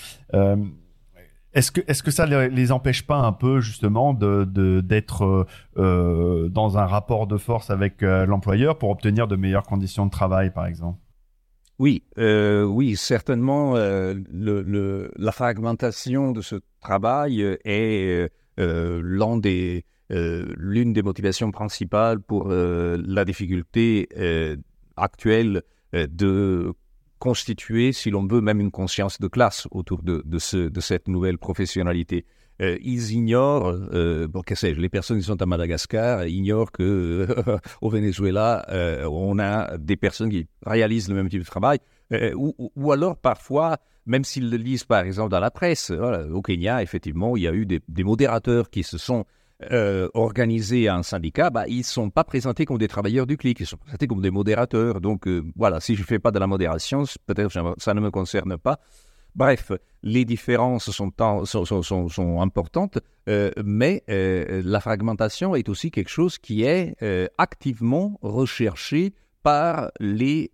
est-ce 1.52 1.70
que 1.70 1.80
est-ce 1.86 2.02
que 2.02 2.10
ça 2.10 2.26
les, 2.26 2.72
empêche 2.72 3.06
pas 3.06 3.18
un 3.18 3.32
peu 3.32 3.60
justement 3.60 4.14
de 4.14 4.80
d'être 4.80 5.46
dans 5.76 6.78
un 6.78 6.86
rapport 6.86 7.26
de 7.26 7.36
force 7.36 7.70
avec 7.70 8.02
l'employeur 8.02 8.78
pour 8.78 8.90
obtenir 8.90 9.26
de 9.28 9.36
meilleures 9.36 9.66
conditions 9.66 10.06
de 10.06 10.10
travail 10.10 10.50
par 10.50 10.66
exemple? 10.66 10.98
Oui, 11.82 12.04
euh, 12.16 12.62
oui, 12.62 12.94
certainement, 12.94 13.74
euh, 13.74 14.14
le, 14.32 15.10
la 15.16 15.32
fragmentation 15.32 16.30
de 16.30 16.40
ce 16.40 16.54
travail 16.80 17.42
est 17.64 18.30
euh, 18.60 19.02
l'un 19.04 19.36
des, 19.36 19.84
l'une 20.08 20.92
des 20.92 21.02
motivations 21.02 21.50
principales 21.50 22.20
pour 22.20 22.50
la 22.50 23.24
difficulté 23.24 24.08
actuelle 24.96 25.62
de 25.92 26.72
constituer, 27.18 27.92
si 27.92 28.10
l'on 28.10 28.28
veut, 28.28 28.40
même 28.40 28.60
une 28.60 28.70
conscience 28.70 29.18
de 29.18 29.26
classe 29.26 29.66
autour 29.72 30.02
de 30.04 30.38
cette 30.38 31.08
nouvelle 31.08 31.38
professionnalité. 31.38 32.26
Ils 32.82 33.12
ignorent, 33.12 33.72
bon, 34.28 34.42
que 34.42 34.54
sais-je, 34.54 34.80
les 34.80 34.88
personnes 34.88 35.18
qui 35.18 35.24
sont 35.24 35.40
à 35.40 35.46
Madagascar 35.46 36.26
ignorent 36.26 36.72
que 36.72 37.26
au 37.80 37.90
Venezuela, 37.90 38.66
on 39.08 39.38
a 39.38 39.76
des 39.78 39.96
personnes 39.96 40.30
qui 40.30 40.46
réalisent 40.64 41.08
le 41.08 41.14
même 41.14 41.28
type 41.28 41.40
de 41.40 41.46
travail, 41.46 41.78
ou, 42.34 42.92
alors 42.92 43.16
parfois, 43.16 43.78
même 44.06 44.24
s'ils 44.24 44.50
le 44.50 44.56
lisent 44.56 44.84
par 44.84 45.04
exemple 45.04 45.30
dans 45.30 45.40
la 45.40 45.50
presse, 45.50 45.90
au 45.90 46.42
Kenya, 46.42 46.82
effectivement, 46.82 47.36
il 47.36 47.42
y 47.42 47.48
a 47.48 47.52
eu 47.52 47.66
des, 47.66 48.04
modérateurs 48.04 48.70
qui 48.70 48.82
se 48.82 48.98
sont 48.98 49.24
euh, 49.70 50.08
organisés 50.14 50.88
à 50.88 50.96
un 50.96 51.02
syndicat, 51.02 51.50
bah, 51.50 51.68
ils 51.68 51.78
ne 51.78 51.82
sont 51.84 52.10
pas 52.10 52.24
présentés 52.24 52.64
comme 52.64 52.78
des 52.78 52.88
travailleurs 52.88 53.26
du 53.26 53.36
clic, 53.36 53.60
ils 53.60 53.66
sont 53.66 53.76
présentés 53.76 54.08
comme 54.08 54.20
des 54.20 54.30
modérateurs. 54.30 55.00
Donc 55.00 55.28
euh, 55.28 55.44
voilà, 55.54 55.78
si 55.78 55.94
je 55.94 56.00
ne 56.00 56.06
fais 56.06 56.18
pas 56.18 56.32
de 56.32 56.38
la 56.38 56.48
modération, 56.48 57.04
peut-être 57.26 57.52
ça 57.78 57.94
ne 57.94 58.00
me 58.00 58.10
concerne 58.10 58.58
pas. 58.58 58.80
Bref, 59.34 59.72
les 60.02 60.24
différences 60.24 60.90
sont, 60.90 61.12
importantes, 62.40 62.98
euh, 63.28 63.50
mais 63.64 64.04
la 64.08 64.80
fragmentation 64.80 65.54
est 65.54 65.68
aussi 65.68 65.90
quelque 65.90 66.10
chose 66.10 66.38
qui 66.38 66.64
est 66.64 66.96
activement 67.38 68.18
recherché 68.22 69.14
par 69.42 69.90
les 70.00 70.50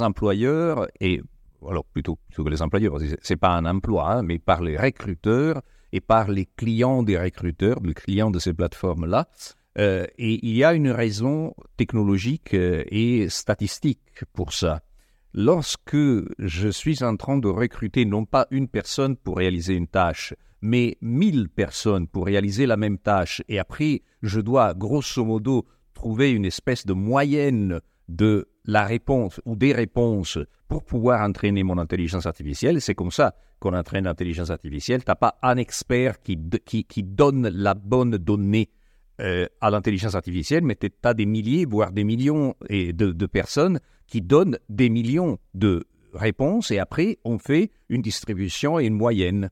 employeurs 0.00 0.86
et 1.00 1.20
alors 1.68 1.84
plutôt, 1.84 2.16
plutôt 2.28 2.44
que 2.44 2.48
les 2.48 2.62
employeurs, 2.62 2.98
c'est 3.20 3.36
pas 3.36 3.50
un 3.50 3.66
emploi, 3.66 4.10
hein, 4.10 4.22
mais 4.22 4.38
par 4.38 4.62
les 4.62 4.76
recruteurs 4.76 5.62
et 5.92 6.00
par 6.00 6.30
les 6.30 6.46
clients 6.46 7.02
des 7.02 7.18
recruteurs, 7.18 7.80
les 7.82 7.94
clients 7.94 8.30
de 8.30 8.38
ces 8.38 8.54
plateformes-là. 8.54 9.28
Euh, 9.78 10.06
et 10.18 10.44
il 10.46 10.56
y 10.56 10.64
a 10.64 10.74
une 10.74 10.90
raison 10.90 11.54
technologique 11.76 12.54
euh, 12.54 12.84
et 12.88 13.28
statistique 13.28 14.24
pour 14.32 14.52
ça. 14.52 14.80
Lorsque 15.32 15.96
je 16.38 16.68
suis 16.68 17.04
en 17.04 17.16
train 17.16 17.38
de 17.38 17.46
recruter 17.46 18.04
non 18.04 18.24
pas 18.24 18.48
une 18.50 18.66
personne 18.66 19.16
pour 19.16 19.36
réaliser 19.36 19.74
une 19.74 19.86
tâche, 19.86 20.34
mais 20.60 20.98
mille 21.00 21.48
personnes 21.48 22.08
pour 22.08 22.26
réaliser 22.26 22.66
la 22.66 22.76
même 22.76 22.98
tâche, 22.98 23.40
et 23.48 23.60
après 23.60 24.02
je 24.22 24.40
dois 24.40 24.74
grosso 24.74 25.24
modo 25.24 25.66
trouver 25.94 26.32
une 26.32 26.44
espèce 26.44 26.84
de 26.84 26.94
moyenne 26.94 27.80
de 28.08 28.48
la 28.64 28.84
réponse 28.84 29.40
ou 29.44 29.54
des 29.54 29.72
réponses 29.72 30.38
pour 30.66 30.84
pouvoir 30.84 31.20
entraîner 31.22 31.62
mon 31.62 31.78
intelligence 31.78 32.26
artificielle. 32.26 32.80
C'est 32.80 32.94
comme 32.96 33.12
ça 33.12 33.34
qu'on 33.60 33.74
entraîne 33.74 34.04
l'intelligence 34.04 34.50
artificielle. 34.50 35.04
Tu 35.04 35.10
n'as 35.10 35.14
pas 35.14 35.38
un 35.42 35.56
expert 35.58 36.20
qui, 36.22 36.36
qui, 36.66 37.02
donne 37.02 37.48
la 37.48 37.74
bonne 37.74 38.16
donnée 38.16 38.70
euh, 39.20 39.46
à 39.60 39.70
l'intelligence 39.70 40.14
artificielle, 40.14 40.64
mais 40.64 40.76
tu 40.76 40.90
as 41.04 41.14
des 41.14 41.26
milliers, 41.26 41.66
voire 41.66 41.92
des 41.92 42.04
millions 42.04 42.54
de, 42.68 42.92
de 42.92 43.26
personnes 43.26 43.78
qui 44.10 44.20
donnent 44.20 44.58
des 44.68 44.90
millions 44.90 45.38
de 45.54 45.86
réponses 46.12 46.70
et 46.70 46.78
après 46.78 47.18
on 47.24 47.38
fait 47.38 47.70
une 47.88 48.02
distribution 48.02 48.78
et 48.78 48.84
une 48.84 48.96
moyenne. 48.96 49.50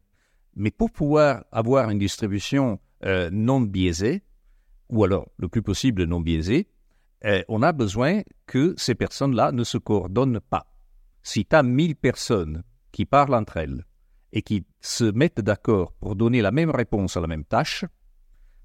Mais 0.56 0.72
pour 0.72 0.90
pouvoir 0.90 1.44
avoir 1.52 1.88
une 1.88 1.98
distribution 1.98 2.80
euh, 3.04 3.30
non 3.32 3.60
biaisée, 3.60 4.22
ou 4.90 5.04
alors 5.04 5.28
le 5.36 5.48
plus 5.48 5.62
possible 5.62 6.04
non 6.04 6.20
biaisée, 6.20 6.68
euh, 7.24 7.42
on 7.48 7.62
a 7.62 7.72
besoin 7.72 8.22
que 8.46 8.74
ces 8.76 8.94
personnes-là 8.94 9.52
ne 9.52 9.64
se 9.64 9.78
coordonnent 9.78 10.40
pas. 10.40 10.66
Si 11.22 11.44
tu 11.44 11.54
as 11.54 11.62
1000 11.62 11.94
personnes 11.94 12.64
qui 12.90 13.04
parlent 13.04 13.34
entre 13.34 13.58
elles 13.58 13.84
et 14.32 14.42
qui 14.42 14.66
se 14.80 15.04
mettent 15.04 15.40
d'accord 15.40 15.92
pour 15.92 16.16
donner 16.16 16.42
la 16.42 16.50
même 16.50 16.70
réponse 16.70 17.16
à 17.16 17.20
la 17.20 17.26
même 17.28 17.44
tâche, 17.44 17.84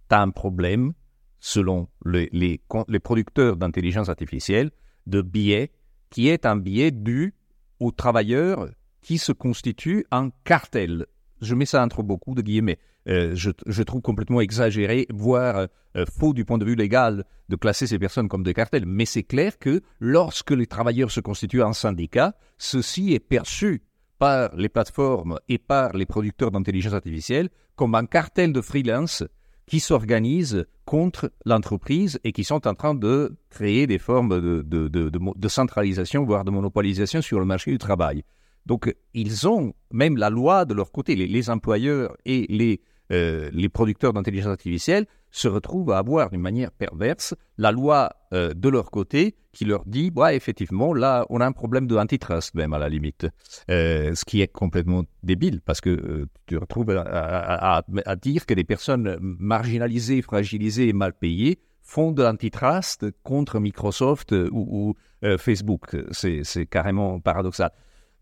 tu 0.09 0.15
as 0.15 0.21
un 0.21 0.31
problème, 0.31 0.93
selon 1.39 1.87
les, 2.05 2.59
producteurs 3.03 3.57
d'intelligence 3.57 4.09
artificielle, 4.09 4.71
de 5.05 5.21
biais 5.21 5.71
qui 6.13 6.29
est 6.29 6.45
un 6.45 6.55
biais 6.55 6.91
dû 6.91 7.33
aux 7.79 7.91
travailleurs 7.91 8.69
qui 9.01 9.17
se 9.17 9.31
constituent 9.31 10.05
un 10.11 10.29
cartel. 10.43 11.07
Je 11.41 11.55
mets 11.55 11.65
ça 11.65 11.83
entre 11.83 12.03
beaucoup 12.03 12.35
de 12.35 12.43
guillemets. 12.43 12.77
Euh, 13.09 13.33
je, 13.33 13.81
trouve 13.81 14.01
complètement 14.03 14.39
exagéré, 14.39 15.07
voire 15.09 15.67
euh, 15.97 16.05
faux 16.05 16.33
du 16.33 16.45
point 16.45 16.59
de 16.59 16.65
vue 16.65 16.75
légal, 16.75 17.25
de 17.49 17.55
classer 17.55 17.87
ces 17.87 17.97
personnes 17.97 18.29
comme 18.29 18.43
des 18.43 18.53
cartels. 18.53 18.85
Mais 18.85 19.05
c'est 19.05 19.23
clair 19.23 19.57
que 19.57 19.81
lorsque 19.99 20.51
les 20.51 20.67
travailleurs 20.67 21.09
se 21.09 21.19
constituent 21.19 21.63
en 21.63 21.73
syndicat, 21.73 22.35
ceci 22.59 23.13
est 23.13 23.19
perçu 23.19 23.81
par 24.19 24.55
les 24.55 24.69
plateformes 24.69 25.39
et 25.49 25.57
par 25.57 25.93
les 25.93 26.05
producteurs 26.05 26.51
d'intelligence 26.51 26.93
artificielle 26.93 27.49
comme 27.75 27.95
un 27.95 28.05
cartel 28.05 28.53
de 28.53 28.61
freelance 28.61 29.23
qui 29.65 29.79
s'organise 29.79 30.65
contre 30.85 31.31
l'entreprise 31.45 32.19
et 32.23 32.31
qui 32.31 32.43
sont 32.43 32.67
en 32.67 32.73
train 32.73 32.95
de 32.95 33.35
créer 33.49 33.87
des 33.87 33.97
formes 33.97 34.41
de, 34.41 35.47
centralisation, 35.47 36.23
voire 36.25 36.43
de 36.43 36.51
monopolisation 36.51 37.21
sur 37.21 37.39
le 37.39 37.45
marché 37.45 37.71
du 37.71 37.77
travail. 37.77 38.23
Donc, 38.65 38.93
ils 39.13 39.47
ont 39.47 39.73
même 39.91 40.17
la 40.17 40.29
loi 40.29 40.65
de 40.65 40.73
leur 40.73 40.91
côté, 40.91 41.15
les 41.15 41.49
employeurs 41.49 42.15
et 42.25 42.79
euh, 43.11 43.49
les 43.51 43.69
producteurs 43.69 44.13
d'intelligence 44.13 44.51
artificielle 44.51 45.05
se 45.33 45.47
retrouvent 45.47 45.91
à 45.91 45.97
avoir 45.97 46.29
d'une 46.29 46.41
manière 46.41 46.71
perverse 46.71 47.33
la 47.57 47.71
loi 47.71 48.15
euh, 48.33 48.53
de 48.53 48.69
leur 48.69 48.91
côté 48.91 49.35
qui 49.51 49.65
leur 49.65 49.83
dit, 49.85 50.11
ouais, 50.15 50.35
effectivement, 50.35 50.93
là, 50.93 51.25
on 51.29 51.41
a 51.41 51.45
un 51.45 51.51
problème 51.51 51.87
de 51.87 51.95
antitrust 51.95 52.53
même 52.53 52.73
à 52.73 52.79
la 52.79 52.87
limite, 52.87 53.27
euh, 53.69 54.13
ce 54.15 54.25
qui 54.25 54.41
est 54.41 54.47
complètement 54.47 55.03
débile 55.23 55.61
parce 55.61 55.81
que 55.81 56.27
tu 56.45 56.55
te 56.55 56.59
retrouves 56.59 56.91
à, 56.91 57.83
dire 58.21 58.45
que 58.45 58.53
des 58.53 58.63
personnes 58.63 59.17
marginalisées, 59.19 60.21
fragilisées 60.21 60.87
et 60.87 60.93
mal 60.93 61.13
payées 61.13 61.59
font 61.81 62.11
de 62.11 62.23
l'antitrust 62.23 63.07
contre 63.23 63.59
Microsoft 63.59 64.33
ou 64.51 64.95
Facebook. 65.37 65.95
C'est 66.11 66.65
carrément 66.65 67.19
paradoxal. 67.19 67.71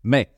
Mais 0.02 0.28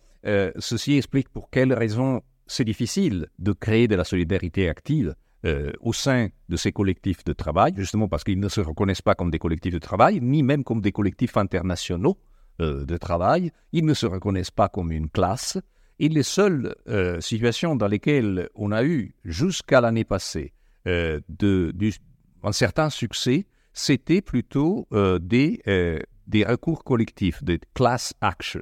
ceci 0.58 0.96
explique 0.96 1.28
pour 1.28 1.50
quelles 1.50 1.72
raisons 1.72 2.22
c'est 2.46 2.64
difficile 2.64 3.28
de 3.38 3.52
créer 3.52 3.88
de 3.88 3.96
la 3.96 4.04
solidarité 4.04 4.68
active 4.68 5.14
euh, 5.44 5.72
au 5.80 5.92
sein 5.92 6.28
de 6.48 6.56
ces 6.56 6.72
collectifs 6.72 7.22
de 7.22 7.34
travail, 7.34 7.74
justement 7.76 8.08
parce 8.08 8.24
qu'ils 8.24 8.40
ne 8.40 8.48
se 8.48 8.62
reconnaissent 8.62 9.02
pas 9.02 9.14
comme 9.14 9.30
des 9.30 9.38
collectifs 9.38 9.74
de 9.74 9.78
travail, 9.78 10.20
ni 10.22 10.42
même 10.42 10.64
comme 10.64 10.80
des 10.80 10.90
collectifs 10.90 11.36
internationaux 11.36 12.16
euh, 12.62 12.86
de 12.86 12.96
travail. 12.96 13.50
Ils 13.72 13.84
ne 13.84 13.92
se 13.92 14.06
reconnaissent 14.06 14.50
pas 14.50 14.70
comme 14.70 14.90
une 14.90 15.10
classe. 15.10 15.58
Et 15.98 16.08
les 16.08 16.22
seules 16.22 16.74
euh, 16.88 17.20
situations 17.20 17.76
dans 17.76 17.88
lesquelles 17.88 18.48
on 18.54 18.72
a 18.72 18.84
eu, 18.84 19.14
jusqu'à 19.26 19.82
l'année 19.82 20.04
passée, 20.04 20.54
un 20.86 22.52
certain 22.52 22.88
succès, 22.88 23.46
c'était 23.74 24.22
plutôt 24.22 24.88
des, 25.20 25.60
recours 26.46 26.84
collectifs, 26.84 27.44
des 27.44 27.60
class 27.74 28.14
actions. 28.22 28.60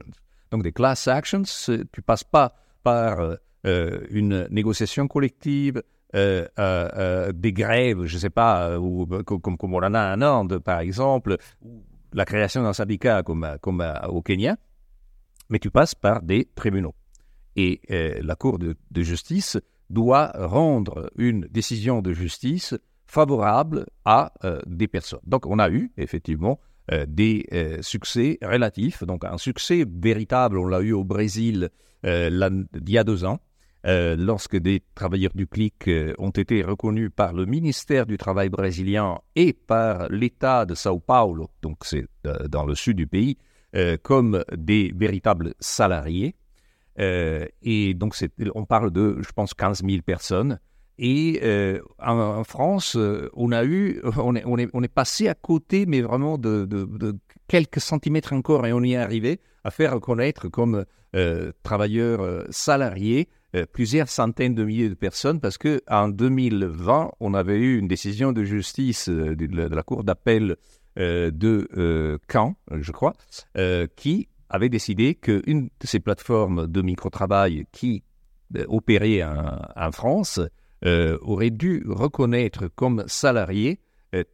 Donc 0.50 0.64
des 0.64 0.72
class 0.72 1.06
actions, 1.06 1.42
tu 1.92 2.02
passes 2.02 2.24
pas 2.24 2.56
par 2.82 3.36
une 3.64 4.48
négociation 4.50 5.06
collective, 5.06 5.82
euh, 6.14 6.46
euh, 6.58 7.32
des 7.32 7.52
grèves, 7.54 8.04
je 8.04 8.14
ne 8.16 8.20
sais 8.20 8.30
pas, 8.30 8.78
ou, 8.78 9.06
comme, 9.06 9.56
comme, 9.56 9.74
on 9.74 9.82
en 9.82 9.94
a 9.94 10.14
en 10.14 10.20
Inde, 10.20 10.58
par 10.58 10.80
exemple, 10.80 11.38
la 12.12 12.24
création 12.26 12.62
d'un 12.62 12.74
syndicat 12.74 13.22
comme, 13.22 13.56
comme 13.62 13.82
au 14.08 14.20
Kenya, 14.20 14.56
mais 15.48 15.58
tu 15.58 15.70
passes 15.70 15.94
par 15.94 16.22
des 16.22 16.48
tribunaux. 16.54 16.94
Et 17.56 17.80
la 17.88 18.34
Cour 18.34 18.58
de, 18.58 18.76
justice 18.96 19.58
doit 19.88 20.32
rendre 20.34 21.10
une 21.16 21.46
décision 21.50 22.02
de 22.02 22.12
justice 22.12 22.74
favorable 23.06 23.86
à 24.04 24.32
des 24.66 24.88
personnes. 24.88 25.20
Donc 25.26 25.46
on 25.46 25.58
a 25.58 25.70
eu 25.70 25.92
effectivement 25.96 26.60
des 27.06 27.46
succès 27.80 28.38
relatifs. 28.42 29.04
Donc 29.04 29.24
un 29.24 29.38
succès 29.38 29.86
véritable, 29.88 30.58
on 30.58 30.66
l'a 30.66 30.80
eu 30.80 30.92
au 30.92 31.04
Brésil 31.04 31.70
il 32.04 32.64
y 32.88 32.98
a 32.98 33.04
deux 33.04 33.24
ans, 33.24 33.40
euh, 33.84 34.14
lorsque 34.16 34.56
des 34.56 34.80
travailleurs 34.94 35.32
du 35.34 35.48
clic 35.48 35.88
euh, 35.88 36.14
ont 36.18 36.30
été 36.30 36.62
reconnus 36.62 37.10
par 37.14 37.32
le 37.32 37.46
ministère 37.46 38.06
du 38.06 38.16
Travail 38.16 38.48
brésilien 38.48 39.18
et 39.34 39.52
par 39.52 40.08
l'État 40.08 40.64
de 40.66 40.76
Sao 40.76 41.00
Paulo, 41.00 41.50
donc 41.62 41.78
c'est 41.82 42.06
euh, 42.26 42.46
dans 42.46 42.64
le 42.64 42.76
sud 42.76 42.96
du 42.96 43.06
pays, 43.06 43.36
comme 44.02 44.44
des 44.54 44.92
véritables 44.94 45.54
salariés. 45.58 46.34
et 46.98 47.94
donc 47.94 48.14
on 48.54 48.66
parle 48.66 48.90
de, 48.90 49.16
je 49.22 49.32
pense, 49.32 49.54
15 49.54 49.82
000 49.82 50.02
personnes. 50.02 50.60
Et 50.98 51.40
en, 51.98 52.44
France, 52.44 52.98
on 53.32 53.50
a 53.50 53.64
eu, 53.64 54.02
on 54.18 54.34
est, 54.36 54.94
passé 54.94 55.26
à 55.26 55.34
côté, 55.34 55.86
mais 55.86 56.02
vraiment 56.02 56.36
de, 56.36 56.68
quelques 57.48 57.80
centimètres 57.80 58.34
encore, 58.34 58.66
et 58.66 58.74
on 58.74 58.82
y 58.82 58.92
est 58.92 58.96
arrivé 58.96 59.40
à 59.64 59.70
faire 59.70 59.94
reconnaître 59.94 60.48
comme 60.48 60.84
travailleurs 61.62 62.44
salariés 62.50 63.30
euh, 63.54 63.66
plusieurs 63.70 64.08
centaines 64.08 64.54
de 64.54 64.64
milliers 64.64 64.88
de 64.88 64.94
personnes 64.94 65.38
parce 65.38 65.58
que 65.58 65.82
en 65.86 66.08
2020, 66.08 67.10
on 67.20 67.34
avait 67.34 67.58
eu 67.58 67.78
une 67.78 67.86
décision 67.86 68.32
de 68.32 68.44
justice 68.44 69.10
euh, 69.10 69.36
de, 69.36 69.74
la 69.74 69.82
Cour 69.82 70.04
d'appel 70.04 70.56
euh, 70.98 71.30
de 71.30 72.18
Caen, 72.32 72.56
je 72.70 72.92
crois, 72.92 73.12
qui 73.96 74.28
avait 74.48 74.70
décidé 74.70 75.14
qu'une 75.14 75.68
de 75.80 75.86
ces 75.86 76.00
plateformes 76.00 76.66
de 76.66 76.80
micro-travail 76.82 77.66
qui 77.72 78.04
opérait 78.68 79.22
en, 79.22 79.92
France 79.92 80.40
aurait 80.84 81.50
dû 81.50 81.84
reconnaître 81.86 82.68
comme 82.68 83.04
salariés 83.06 83.80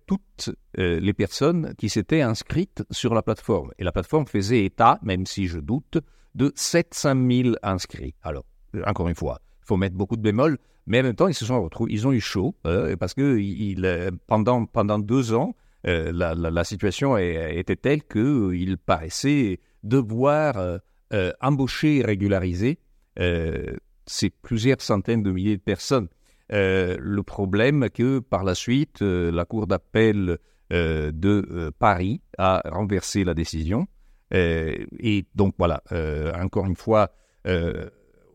toutes 0.06 0.50
les 0.74 1.12
personnes 1.12 1.74
qui 1.78 1.88
s'étaient 1.88 2.22
inscrites 2.22 2.82
sur 2.90 3.14
la 3.14 3.22
plateforme. 3.22 3.70
Et 3.78 3.84
la 3.84 3.92
plateforme 3.92 4.26
faisait 4.26 4.64
état, 4.64 4.98
même 5.02 5.26
si 5.26 5.46
je 5.46 5.60
doute, 5.60 5.98
de 6.34 6.52
700 6.56 7.14
000 7.30 7.54
inscrits. 7.62 8.16
Alors, 8.24 8.44
encore 8.86 9.08
une 9.08 9.14
fois, 9.14 9.40
faut 9.60 9.76
mettre 9.76 9.96
beaucoup 9.96 10.16
de 10.16 10.22
bémols, 10.22 10.58
mais 10.86 11.00
en 11.00 11.04
même 11.04 11.14
temps, 11.14 11.28
ils 11.28 11.34
se 11.34 11.44
sont 11.44 11.62
retrouvés, 11.62 11.92
ils 11.92 12.06
ont 12.06 12.12
eu 12.12 12.20
chaud, 12.20 12.54
parce 12.98 13.14
que 13.14 13.38
il, 13.38 14.10
pendant, 14.26 14.64
pendant 14.64 14.98
deux 14.98 15.34
ans, 15.34 15.54
la, 15.84 16.64
situation 16.64 17.18
était 17.18 17.76
telle 17.76 18.02
qu'il 18.04 18.78
paraissait 18.78 19.60
devoir 19.82 20.80
embaucher 21.40 21.98
et 21.98 22.02
régulariser 22.02 22.78
c'est 24.06 24.30
plusieurs 24.30 24.80
centaines 24.80 25.22
de 25.22 25.30
milliers 25.30 25.58
de 25.58 25.62
personnes. 25.62 26.08
le 26.50 27.20
problème 27.20 27.90
que 27.90 28.20
par 28.20 28.44
la 28.44 28.54
suite, 28.54 29.02
la 29.02 29.44
Cour 29.44 29.66
d'appel 29.66 30.38
euh, 30.70 31.12
de 31.14 31.46
euh, 31.50 31.70
Paris 31.78 32.20
a 32.36 32.62
renversé 32.66 33.24
la 33.24 33.32
décision. 33.32 33.86
Euh, 34.34 34.84
et 34.98 35.24
donc 35.34 35.54
voilà, 35.58 35.82
encore 36.42 36.66
une 36.66 36.76
fois, 36.76 37.10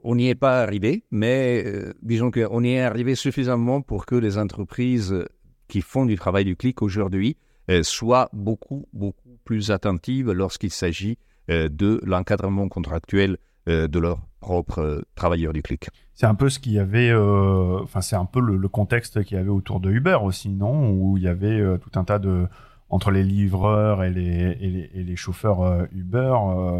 on 0.04 0.16
n'y 0.16 0.30
est 0.30 0.36
pas 0.36 0.62
arrivé, 0.62 1.04
mais 1.12 1.66
disons 2.02 2.32
qu'on 2.32 2.64
y 2.64 2.72
est 2.72 2.82
arrivé 2.82 3.16
suffisamment 3.16 3.82
pour 3.82 4.06
que 4.06 4.16
les 4.16 4.38
entreprises 4.38 5.26
qui 5.68 5.82
font 5.82 6.06
du 6.06 6.16
travail 6.16 6.46
du 6.46 6.56
clic 6.56 6.82
aujourd'hui 6.82 7.38
soient 7.82 8.30
beaucoup, 8.34 8.88
beaucoup 8.94 9.38
plus 9.46 9.72
attentives 9.72 10.32
lorsqu'il 10.32 10.72
s'agit 10.72 11.18
de 11.48 12.02
l'encadrement 12.04 12.68
contractuel 12.68 13.38
de 13.68 14.00
leurs 14.00 14.20
propres 14.44 15.06
travailleurs 15.16 15.54
du 15.54 15.62
clic. 15.62 15.90
C'est 16.14 16.28
un 16.28 16.36
peu 16.36 16.50
ce 16.50 16.60
qu'il 16.60 16.74
y 16.74 16.80
avait, 16.80 17.10
euh, 17.10 17.80
enfin 17.82 18.02
c'est 18.02 18.16
un 18.16 18.26
peu 18.26 18.40
le, 18.40 18.68
contexte 18.68 19.24
qu'il 19.24 19.38
y 19.38 19.40
avait 19.40 19.50
autour 19.50 19.80
de 19.80 19.90
Uber 19.90 20.20
aussi, 20.22 20.50
non? 20.50 20.92
Où 20.92 21.18
il 21.18 21.24
y 21.24 21.28
avait 21.28 21.60
euh, 21.60 21.78
tout 21.78 21.98
un 21.98 22.04
tas 22.04 22.20
de 22.20 22.48
entre 22.90 23.10
les 23.10 23.24
livreurs 23.24 24.04
et 24.04 24.12
les, 24.12 24.58
et 24.94 25.04
les, 25.04 25.16
chauffeurs 25.16 25.62
euh, 25.62 25.86
Uber, 25.94 26.36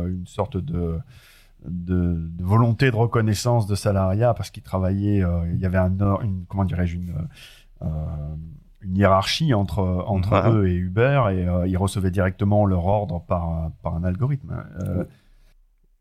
une 0.06 0.28
sorte 0.28 0.58
de, 0.58 1.00
de, 1.66 2.30
volonté 2.44 2.92
de 2.92 2.96
reconnaissance 2.96 3.68
de 3.68 3.76
salariat 3.76 4.34
parce 4.34 4.50
qu'ils 4.50 4.64
travaillaient, 4.64 5.24
il 5.54 5.60
y 5.60 5.66
avait 5.66 5.78
un, 5.78 5.92
une 6.22 6.46
comment 6.48 6.66
dirais-je 6.66 6.96
une 6.96 7.14
une 8.82 8.98
hiérarchie 8.98 9.54
entre 9.54 9.82
entre 10.08 10.50
eux 10.50 10.68
et 10.68 10.76
Uber 10.76 11.24
et 11.32 11.70
ils 11.70 11.78
recevaient 11.78 12.12
directement 12.12 12.66
leur 12.66 12.86
ordre 12.86 13.22
par 13.22 13.72
par 13.82 13.96
un 13.96 14.04
algorithme. 14.04 14.56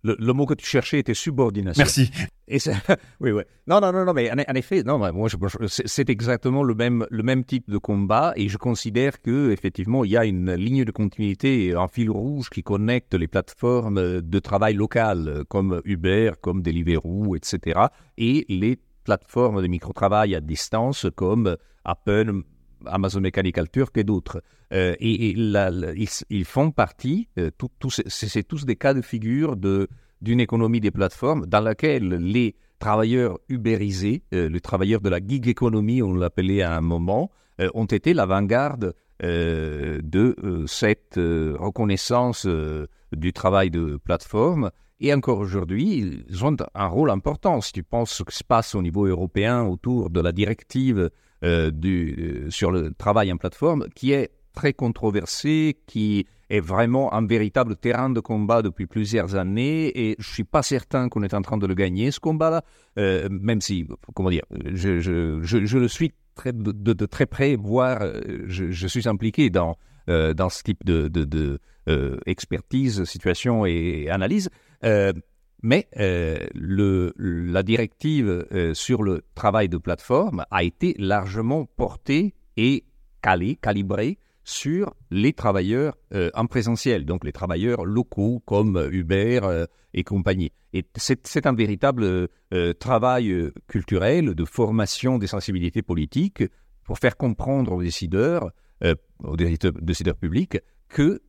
Le, 0.05 0.33
mot 0.33 0.47
que 0.47 0.55
tu 0.55 0.67
cherchais 0.67 0.99
était 0.99 1.15
subordination. 1.15 1.81
Merci. 1.81 2.11
Et 2.49 2.59
oui, 3.21 3.31
oui. 3.31 3.43
Non, 3.69 3.81
non, 3.81 3.93
non, 3.93 4.05
non, 4.05 4.13
mais 4.13 4.31
en, 4.33 4.55
effet, 4.55 4.83
non, 4.83 4.99
moi, 4.99 5.29
c'est 5.67 6.11
exactement 6.11 6.65
le 6.65 6.75
même, 6.75 7.07
le 7.09 7.23
même 7.23 7.45
type 7.45 7.71
de 7.71 7.79
combat, 7.79 8.33
et 8.35 8.49
je 8.49 8.59
considère 8.59 9.23
que 9.23 9.53
effectivement, 9.53 10.05
il 10.05 10.11
y 10.11 10.17
a 10.17 10.25
une 10.25 10.55
ligne 10.55 10.85
de 10.85 10.91
continuité, 10.91 11.73
un 11.73 11.87
fil 11.87 12.11
rouge 12.11 12.51
qui 12.51 12.65
connecte 12.65 13.15
les 13.15 13.29
plateformes 13.29 14.21
de 14.21 14.39
travail 14.41 14.75
locales 14.75 15.45
comme 15.49 15.81
Uber, 15.85 16.33
comme 16.41 16.63
Deliveroo, 16.63 17.37
etc., 17.37 17.83
et 18.19 18.45
les 18.49 18.81
plateformes 19.05 19.63
de 19.63 19.69
micro-travail 19.69 20.35
à 20.35 20.41
distance 20.41 21.07
comme 21.15 21.57
Apple, 21.85 22.43
Amazon 22.87 23.21
Mechanical 23.21 23.69
Turk 23.69 23.97
et 23.97 24.05
d'autres. 24.05 24.43
Euh, 24.73 24.95
et, 25.01 25.35
ils, 26.31 26.45
font 26.45 26.71
partie, 26.71 27.29
euh, 27.39 27.51
c'est 28.07 28.47
tous 28.47 28.65
des 28.65 28.77
cas 28.77 28.95
de 28.95 29.03
figure 29.03 29.57
d'une 29.57 30.41
économie 30.41 30.81
des 30.81 30.91
plateformes 30.91 31.47
dans 31.47 31.61
laquelle 31.61 32.09
les 32.09 32.55
travailleurs 32.79 33.39
ubérisés, 33.49 34.23
euh, 34.35 34.49
les 34.49 34.61
travailleurs 34.61 35.01
de 35.01 35.09
la 35.09 35.19
gig 35.19 35.47
economy, 35.47 36.03
on 36.03 36.15
l'appelait 36.15 36.63
à 36.63 36.77
un 36.77 36.81
moment, 36.81 37.31
ont 37.75 37.85
été 37.85 38.13
l'avant-garde 38.13 38.95
de 39.21 40.65
cette 40.67 41.15
reconnaissance 41.17 42.49
du 43.13 43.33
travail 43.33 43.71
de 43.71 43.99
plateforme. 44.03 44.71
Et 44.99 45.13
encore 45.13 45.39
aujourd'hui, 45.39 46.25
ils 46.29 46.45
ont 46.45 46.57
un 46.75 46.87
rôle 46.87 47.11
important. 47.11 47.61
Si 47.61 47.73
tu 47.73 47.83
penses 47.83 48.13
ce 48.13 48.23
qui 48.23 48.35
se 48.35 48.43
passe 48.43 48.75
au 48.75 48.83
niveau 48.83 49.05
européen 49.07 49.63
autour 49.63 50.11
de 50.11 50.21
la 50.21 50.33
directive 50.33 51.11
du, 51.43 52.45
euh, 52.47 52.51
sur 52.51 52.71
le 52.71 52.93
travail 52.93 53.33
en 53.33 53.37
plateforme, 53.37 53.87
qui 53.95 54.13
est 54.13 54.31
très 54.55 54.73
controversé, 54.73 55.79
qui 55.87 56.27
est 56.51 56.61
vraiment 56.61 57.13
un 57.15 57.27
véritable 57.27 57.77
terrain 57.77 58.11
de 58.11 58.21
combat 58.21 58.63
depuis 58.63 58.87
plusieurs 58.87 59.35
années 59.35 59.91
et 59.99 60.17
je 60.19 60.29
suis 60.29 60.45
pas 60.45 60.63
certain 60.63 61.09
qu'on 61.09 61.23
est 61.23 61.35
en 61.35 61.41
train 61.41 61.57
de 61.57 61.67
le 61.67 61.75
gagner 61.75 62.11
ce 62.11 62.21
combat-là, 62.21 62.63
euh, 62.99 63.29
même 63.31 63.61
si, 63.61 63.89
comment 64.15 64.31
dire, 64.31 64.45
je, 64.67 65.01
je, 65.01 65.41
je, 65.43 65.79
le 65.79 65.89
suis 65.89 66.13
très, 66.35 66.53
de, 66.53 67.07
très 67.07 67.25
près, 67.27 67.57
voire 67.57 68.03
je, 68.47 68.87
suis 68.87 69.09
impliqué 69.09 69.49
dans, 69.49 69.77
dans 70.07 70.51
ce 70.51 70.63
type 70.63 70.85
de, 70.85 71.09
de 71.09 71.59
expertise, 72.27 73.05
situation 73.05 73.65
et 73.65 74.11
analyse. 74.11 74.51
Mais 75.63 75.87
euh, 75.99 76.39
la 76.57 77.63
directive 77.63 78.47
euh, 78.53 78.75
sur 78.75 79.03
le 79.03 79.23
travail 79.37 79.69
de 79.69 79.79
plateforme 79.79 80.45
a 80.51 80.65
été 80.65 80.95
largement 80.99 81.67
portée 81.77 82.35
et 82.57 82.85
calée, 83.23 83.57
calibrée 83.57 84.19
sur 84.43 84.93
les 85.13 85.33
travailleurs 85.33 85.97
euh, 86.15 86.31
en 86.35 86.47
présentiel, 86.47 87.05
donc 87.05 87.25
les 87.25 87.31
travailleurs 87.31 87.85
locaux 87.85 88.43
comme 88.45 88.89
Uber 88.91 89.67
et 89.95 90.03
compagnie. 90.03 90.51
Et 90.73 90.85
c'est 90.97 91.47
un 91.47 91.53
véritable 91.53 92.29
travail 92.81 93.53
culturel 93.69 94.35
de 94.35 94.45
formation 94.45 95.19
des 95.19 95.27
sensibilités 95.27 95.83
politiques 95.83 96.43
pour 96.85 96.99
faire 96.99 97.17
comprendre 97.17 97.73
aux 97.73 97.83
décideurs, 97.83 98.51
aux 99.23 99.37
décideurs 99.37 100.17
publics, 100.17 100.59
que 100.89 101.21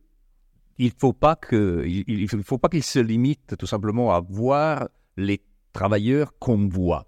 il 0.78 0.86
ne 0.86 0.98
faut 0.98 1.12
pas 1.12 1.36
qu'il 1.36 2.82
se 2.82 2.98
limite 2.98 3.56
tout 3.58 3.66
simplement 3.66 4.12
à 4.12 4.20
voir 4.20 4.88
les 5.16 5.40
travailleurs 5.72 6.38
qu'on 6.38 6.68
voit, 6.68 7.06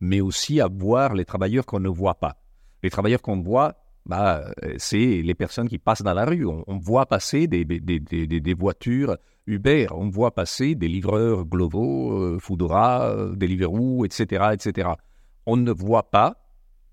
mais 0.00 0.20
aussi 0.20 0.60
à 0.60 0.68
voir 0.68 1.14
les 1.14 1.24
travailleurs 1.24 1.66
qu'on 1.66 1.80
ne 1.80 1.88
voit 1.88 2.14
pas. 2.14 2.36
Les 2.82 2.90
travailleurs 2.90 3.22
qu'on 3.22 3.40
voit, 3.40 3.74
bah, 4.06 4.44
c'est 4.76 5.22
les 5.22 5.34
personnes 5.34 5.68
qui 5.68 5.78
passent 5.78 6.02
dans 6.02 6.14
la 6.14 6.24
rue. 6.24 6.46
On, 6.46 6.78
voit 6.78 7.06
passer 7.06 7.46
des, 7.46 8.54
voitures 8.54 9.16
Uber, 9.46 9.88
on 9.90 10.08
voit 10.08 10.34
passer 10.34 10.74
des 10.74 10.88
livreurs 10.88 11.44
Glovo, 11.44 12.12
euh, 12.12 12.38
Foodora, 12.38 13.14
Deliveroo, 13.34 14.04
etc., 14.04 14.50
etc. 14.52 14.90
On 15.46 15.56
ne 15.56 15.72
voit 15.72 16.10
pas 16.10 16.36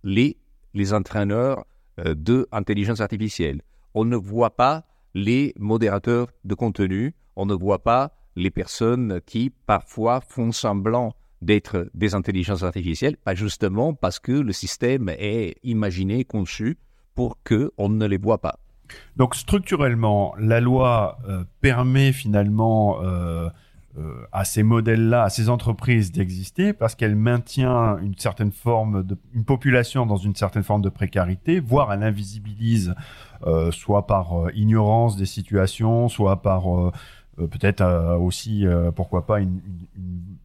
les, 0.03 0.37
les 0.73 0.93
entraîneurs 0.93 1.65
euh, 1.99 2.15
de 2.15 2.47
intelligence 2.51 3.01
artificielle. 3.01 3.61
On 3.93 4.05
ne 4.05 4.17
voit 4.17 4.55
pas 4.55 4.85
les 5.15 5.53
modérateurs 5.57 6.27
de 6.43 6.53
contenu. 6.53 7.15
On 7.35 7.47
ne 7.47 7.55
voit 7.55 7.83
pas 7.83 8.11
les 8.35 8.51
personnes 8.51 9.21
qui 9.25 9.49
parfois 9.49 10.21
font 10.21 10.51
semblant 10.51 11.15
d'être 11.41 11.89
des 11.93 12.13
intelligences 12.13 12.63
artificielles, 12.63 13.17
pas 13.17 13.33
justement 13.33 13.93
parce 13.93 14.19
que 14.19 14.31
le 14.31 14.51
système 14.51 15.09
est 15.09 15.55
imaginé, 15.63 16.25
conçu 16.25 16.77
pour 17.15 17.41
que 17.43 17.71
on 17.77 17.89
ne 17.89 18.05
les 18.05 18.17
voit 18.17 18.41
pas. 18.41 18.59
Donc 19.15 19.35
structurellement, 19.35 20.35
la 20.37 20.59
loi 20.59 21.17
euh, 21.27 21.43
permet 21.61 22.11
finalement 22.11 23.01
euh, 23.01 23.49
à 24.31 24.43
ces 24.43 24.63
modèles-là, 24.63 25.23
à 25.23 25.29
ces 25.29 25.49
entreprises 25.49 26.11
d'exister 26.11 26.73
parce 26.73 26.95
qu'elle 26.95 27.15
maintient 27.15 27.97
une 27.99 28.17
certaine 28.17 28.51
forme 28.51 29.03
de, 29.03 29.17
une 29.33 29.45
population 29.45 30.05
dans 30.05 30.17
une 30.17 30.35
certaine 30.35 30.63
forme 30.63 30.81
de 30.81 30.89
précarité, 30.89 31.59
voire 31.59 31.93
elle 31.93 32.03
invisibilise, 32.03 32.93
euh, 33.45 33.71
soit 33.71 34.05
par 34.07 34.33
euh, 34.33 34.51
ignorance 34.53 35.15
des 35.15 35.25
situations, 35.25 36.09
soit 36.09 36.41
par 36.41 36.63
peut-être 37.37 37.83
aussi, 38.21 38.65
pourquoi 38.95 39.25
pas, 39.25 39.41
une, 39.41 39.59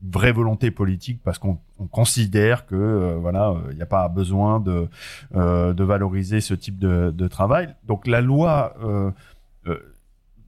vraie 0.03 0.33
volonté 0.33 0.73
politique 0.73 1.21
parce 1.23 1.39
qu'on 1.39 1.59
considère 1.93 2.67
que 2.67 3.17
voilà, 3.21 3.55
il 3.71 3.77
n'y 3.77 3.83
a 3.83 3.87
pas 3.87 4.09
besoin 4.09 4.59
de, 4.59 4.89
de 5.33 5.85
valoriser 5.85 6.41
ce 6.41 6.53
type 6.55 6.79
de 6.79 7.29
travail. 7.29 7.75
Donc 7.87 8.09
la 8.09 8.21
loi 8.21 8.75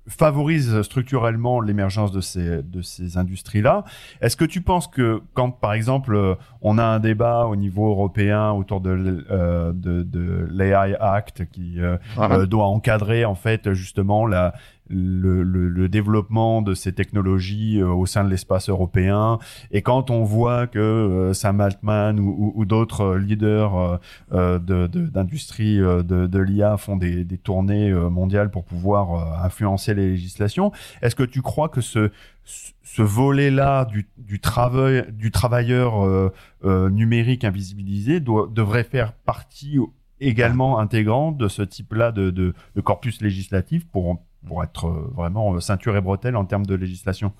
favorise 0.09 0.83
structurellement 0.83 1.61
l'émergence 1.61 2.11
de 2.13 2.21
ces 2.21 2.63
de 2.63 2.83
ces 2.83 3.17
industries 3.17 3.63
là. 3.63 3.85
Est-ce 4.21 4.37
que 4.37 4.45
tu 4.45 4.61
penses 4.61 4.89
que 4.89 5.23
quand 5.35 5.53
par 5.53 5.75
exemple 5.75 6.15
euh, 6.15 6.35
on 6.61 6.79
a 6.79 6.85
un 6.85 6.99
débat 6.99 7.47
au 7.47 7.57
niveau 7.57 7.89
européen 7.91 8.51
autour 8.51 8.81
de 8.81 9.25
euh, 9.31 9.73
de, 9.73 10.03
de 10.03 10.49
l'AI 10.51 10.97
Act 10.99 11.49
qui 11.51 11.81
euh, 11.81 11.97
uh-huh. 12.17 12.47
doit 12.47 12.67
encadrer 12.67 13.25
en 13.25 13.37
fait 13.37 13.73
justement 13.73 14.27
la 14.27 14.55
le, 14.93 15.89
développement 15.89 16.63
de 16.63 16.75
ces 16.75 16.93
technologies 16.93 17.81
euh, 17.81 17.89
au 17.89 18.07
sein 18.07 18.25
de 18.25 18.31
l'espace 18.31 18.69
européen. 18.69 19.39
Et 19.71 19.83
quand 19.83 20.11
on 20.11 20.25
voit 20.25 20.67
que 20.67 20.79
euh, 20.79 21.33
Sam 21.33 21.61
Altman 21.61 22.19
ou, 22.21 22.65
d'autres 22.65 23.17
leaders 23.17 24.01
euh, 24.33 24.59
d'industrie 24.59 25.79
de, 25.79 26.39
l'IA 26.39 26.77
font 26.77 26.97
des, 26.97 27.27
tournées 27.43 27.93
mondiales 27.93 28.51
pour 28.51 28.65
pouvoir 28.65 29.45
influencer 29.45 29.95
les 29.95 30.11
législations, 30.11 30.73
est-ce 31.03 31.17
que 31.17 31.23
tu 31.23 31.43
crois 31.43 31.69
que 31.69 31.81
ce, 31.81 32.11
ce 32.45 33.03
volet-là 33.03 33.85
du, 33.85 34.09
du, 34.17 34.41
travail, 34.41 35.05
du 35.13 35.31
travailleur 35.31 36.33
numérique 36.65 37.45
invisibilisé 37.45 38.21
devrait 38.21 38.85
faire 38.85 39.13
partie 39.13 39.79
également 40.23 40.79
intégrante 40.79 41.37
de 41.37 41.49
ce 41.49 41.63
type-là 41.63 42.13
de, 42.13 42.31
de, 42.31 42.55
corpus 42.81 43.21
législatif 43.21 43.87
pour 43.87 44.23
pour 44.47 44.63
être 44.63 44.87
euh, 44.87 45.11
vraiment 45.15 45.55
euh, 45.55 45.61
ceinture 45.61 45.97
et 45.97 46.01
bretelle 46.01 46.37
en 46.37 46.45
termes 46.45 46.67
de 46.67 46.75
législation 46.75 47.33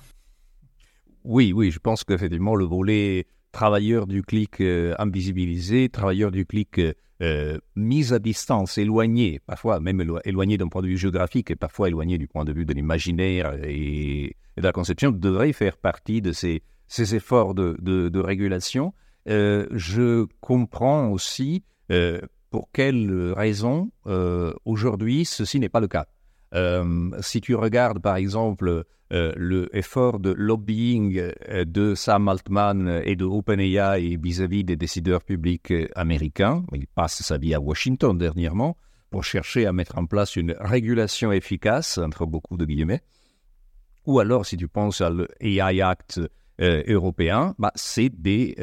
Oui, 1.25 1.53
oui, 1.53 1.71
je 1.71 1.79
pense 1.79 2.05
qu'effectivement, 2.05 2.55
le 2.55 2.65
volet 2.65 3.27
travailleurs 3.53 4.07
du 4.07 4.23
clic 4.23 4.63
invisibilisés, 4.99 5.91
travailleurs 5.91 6.31
du 6.31 6.47
clic 6.47 6.81
mis 7.77 8.13
à 8.15 8.19
distance, 8.19 8.79
éloignés, 8.79 9.41
parfois 9.47 9.79
même 9.79 10.03
éloignés 10.25 10.57
d'un 10.57 10.69
point 10.69 10.81
de 10.81 10.87
vue 10.87 10.97
géographique 10.97 11.51
et 11.51 11.55
parfois 11.55 11.89
éloignés 11.89 12.17
du 12.17 12.27
point 12.27 12.47
de 12.47 12.53
vue 12.53 12.65
de 12.65 12.73
l'imaginaire 12.73 13.53
et, 13.63 14.37
de 14.57 14.63
la 14.63 14.73
conception, 14.73 15.13
devraient 15.13 15.53
faire 15.53 15.77
partie 15.77 16.23
de 16.23 16.33
ces, 16.33 16.63
efforts 17.15 17.55
de, 17.55 18.19
régulation. 18.19 18.95
je 19.27 20.27
comprends 20.41 21.11
aussi 21.11 21.63
pour 22.51 22.71
quelles 22.73 23.35
raisons 23.37 23.91
aujourd'hui 24.65 25.27
ceci 25.27 25.61
n'est 25.61 25.69
pas 25.69 25.81
le 25.81 25.89
cas. 25.89 26.07
Euh, 26.55 27.11
si 27.21 27.41
tu 27.41 27.55
regardes 27.55 28.01
par 28.01 28.17
exemple 28.17 28.85
euh, 29.13 29.33
le 29.37 29.75
effort 29.75 30.21
de 30.21 30.33
lobbying 30.33 31.19
euh, 31.49 31.65
de 31.65 31.95
Sam 31.95 32.29
Altman 32.29 33.01
et 33.05 33.17
de 33.17 33.25
OpenAI 33.25 34.17
vis-à-vis 34.17 34.65
des 34.65 34.77
décideurs 34.77 35.23
publics 35.23 35.73
américains, 35.95 36.65
il 36.73 36.87
passe 36.87 37.23
sa 37.23 37.39
vie 37.39 37.55
à 37.55 37.61
Washington 37.61 38.17
dernièrement 38.17 38.77
pour 39.11 39.25
chercher 39.25 39.67
à 39.67 39.73
mettre 39.73 39.99
en 39.99 40.07
place 40.07 40.37
une 40.37 40.55
régulation 40.59 41.33
efficace, 41.33 41.99
entre 41.99 42.27
beaucoup 42.27 42.57
de 42.57 42.65
guillemets. 42.65 43.03
Ou 44.07 44.19
alors, 44.21 44.47
si 44.47 44.57
tu 44.57 44.69
penses 44.69 45.01
à 45.01 45.11
l'AI 45.11 45.81
Act 45.83 46.21
européen, 46.59 47.55
bah, 47.59 47.73
c'est 47.75 48.09
des, 48.09 48.57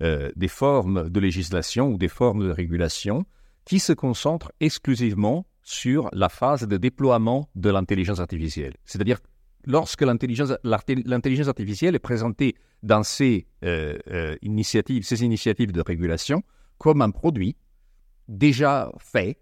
des 0.00 0.48
formes 0.48 1.10
de 1.10 1.20
législation 1.20 1.90
ou 1.90 1.98
des 1.98 2.08
formes 2.08 2.46
de 2.46 2.50
régulation 2.50 3.26
qui 3.66 3.78
se 3.78 3.92
concentrent 3.92 4.50
exclusivement 4.60 5.44
sur 5.66 6.08
la 6.12 6.28
phase 6.28 6.66
de 6.66 6.76
déploiement 6.76 7.50
de 7.56 7.70
l'intelligence 7.70 8.20
artificielle. 8.20 8.74
C'est-à-dire 8.84 9.18
lorsque 9.64 10.02
l'intelligence, 10.02 10.52
artificielle 11.48 11.96
est 11.96 11.98
présentée 11.98 12.54
dans 12.84 13.02
ces 13.02 13.48
euh, 13.64 13.98
euh, 14.08 14.36
initiatives, 14.42 15.02
ces 15.02 15.24
initiatives 15.24 15.72
de 15.72 15.82
régulation 15.84 16.42
comme 16.78 17.02
un 17.02 17.10
produit 17.10 17.56
déjà 18.28 18.92
fait 18.98 19.38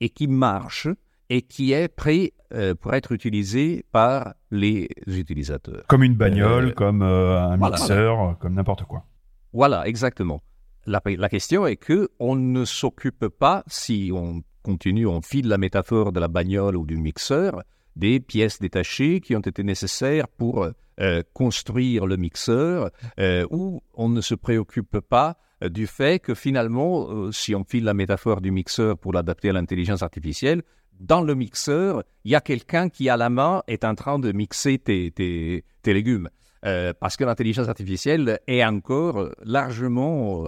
et 0.00 0.08
qui 0.08 0.26
marche 0.26 0.88
et 1.30 1.42
qui 1.42 1.72
est 1.72 1.88
prêt 1.88 2.32
euh, 2.52 2.74
pour 2.74 2.94
être 2.94 3.12
utilisé 3.12 3.84
par 3.92 4.34
les 4.50 4.88
utilisateurs. 5.06 5.84
Comme 5.86 6.02
une 6.02 6.16
bagnole, 6.16 6.74
comme 6.74 7.02
un 7.02 7.56
mixeur, 7.56 8.36
comme 8.40 8.54
n'importe 8.54 8.82
quoi. 8.82 9.04
Voilà, 9.52 9.86
exactement. 9.86 10.40
La, 10.86 11.00
la, 11.04 11.28
question 11.28 11.66
est 11.66 11.76
que 11.76 12.08
on 12.18 12.34
ne 12.34 12.64
s'occupe 12.64 13.28
pas, 13.28 13.62
si 13.66 14.10
on 14.14 14.42
continue, 14.62 15.06
on 15.06 15.22
file 15.22 15.48
la 15.48 15.58
métaphore 15.58 16.12
de 16.12 16.20
la 16.20 16.28
bagnole 16.28 16.76
ou 16.76 16.86
du 16.86 16.96
mixeur, 16.96 17.62
des 17.96 18.20
pièces 18.20 18.60
détachées 18.60 19.20
qui 19.20 19.34
ont 19.36 19.40
été 19.40 19.62
nécessaires 19.62 20.28
pour 20.28 20.68
euh, 21.00 21.22
construire 21.32 22.06
le 22.06 22.16
mixeur, 22.16 22.90
euh, 23.20 23.46
où 23.50 23.82
on 23.94 24.08
ne 24.08 24.20
se 24.20 24.34
préoccupe 24.34 24.98
pas 24.98 25.36
euh, 25.62 25.68
du 25.68 25.86
fait 25.86 26.20
que 26.20 26.34
finalement, 26.34 27.30
si 27.30 27.54
on 27.54 27.62
file 27.62 27.84
la 27.84 27.94
métaphore 27.94 28.40
du 28.40 28.50
mixeur 28.50 28.98
pour 28.98 29.12
l'adapter 29.12 29.50
à 29.50 29.52
l'intelligence 29.52 30.02
artificielle, 30.02 30.62
dans 30.98 31.22
le 31.22 31.36
mixeur, 31.36 32.02
il 32.24 32.32
y 32.32 32.34
a 32.34 32.40
quelqu'un 32.40 32.88
qui 32.88 33.08
à 33.08 33.16
la 33.16 33.30
main 33.30 33.62
est 33.68 33.84
en 33.84 33.94
train 33.94 34.18
de 34.18 34.32
mixer 34.32 34.78
tes, 34.78 35.64
légumes. 35.84 36.28
parce 36.62 37.16
que 37.16 37.24
l'intelligence 37.24 37.68
artificielle 37.68 38.40
est 38.48 38.64
encore 38.64 39.28
largement 39.44 40.44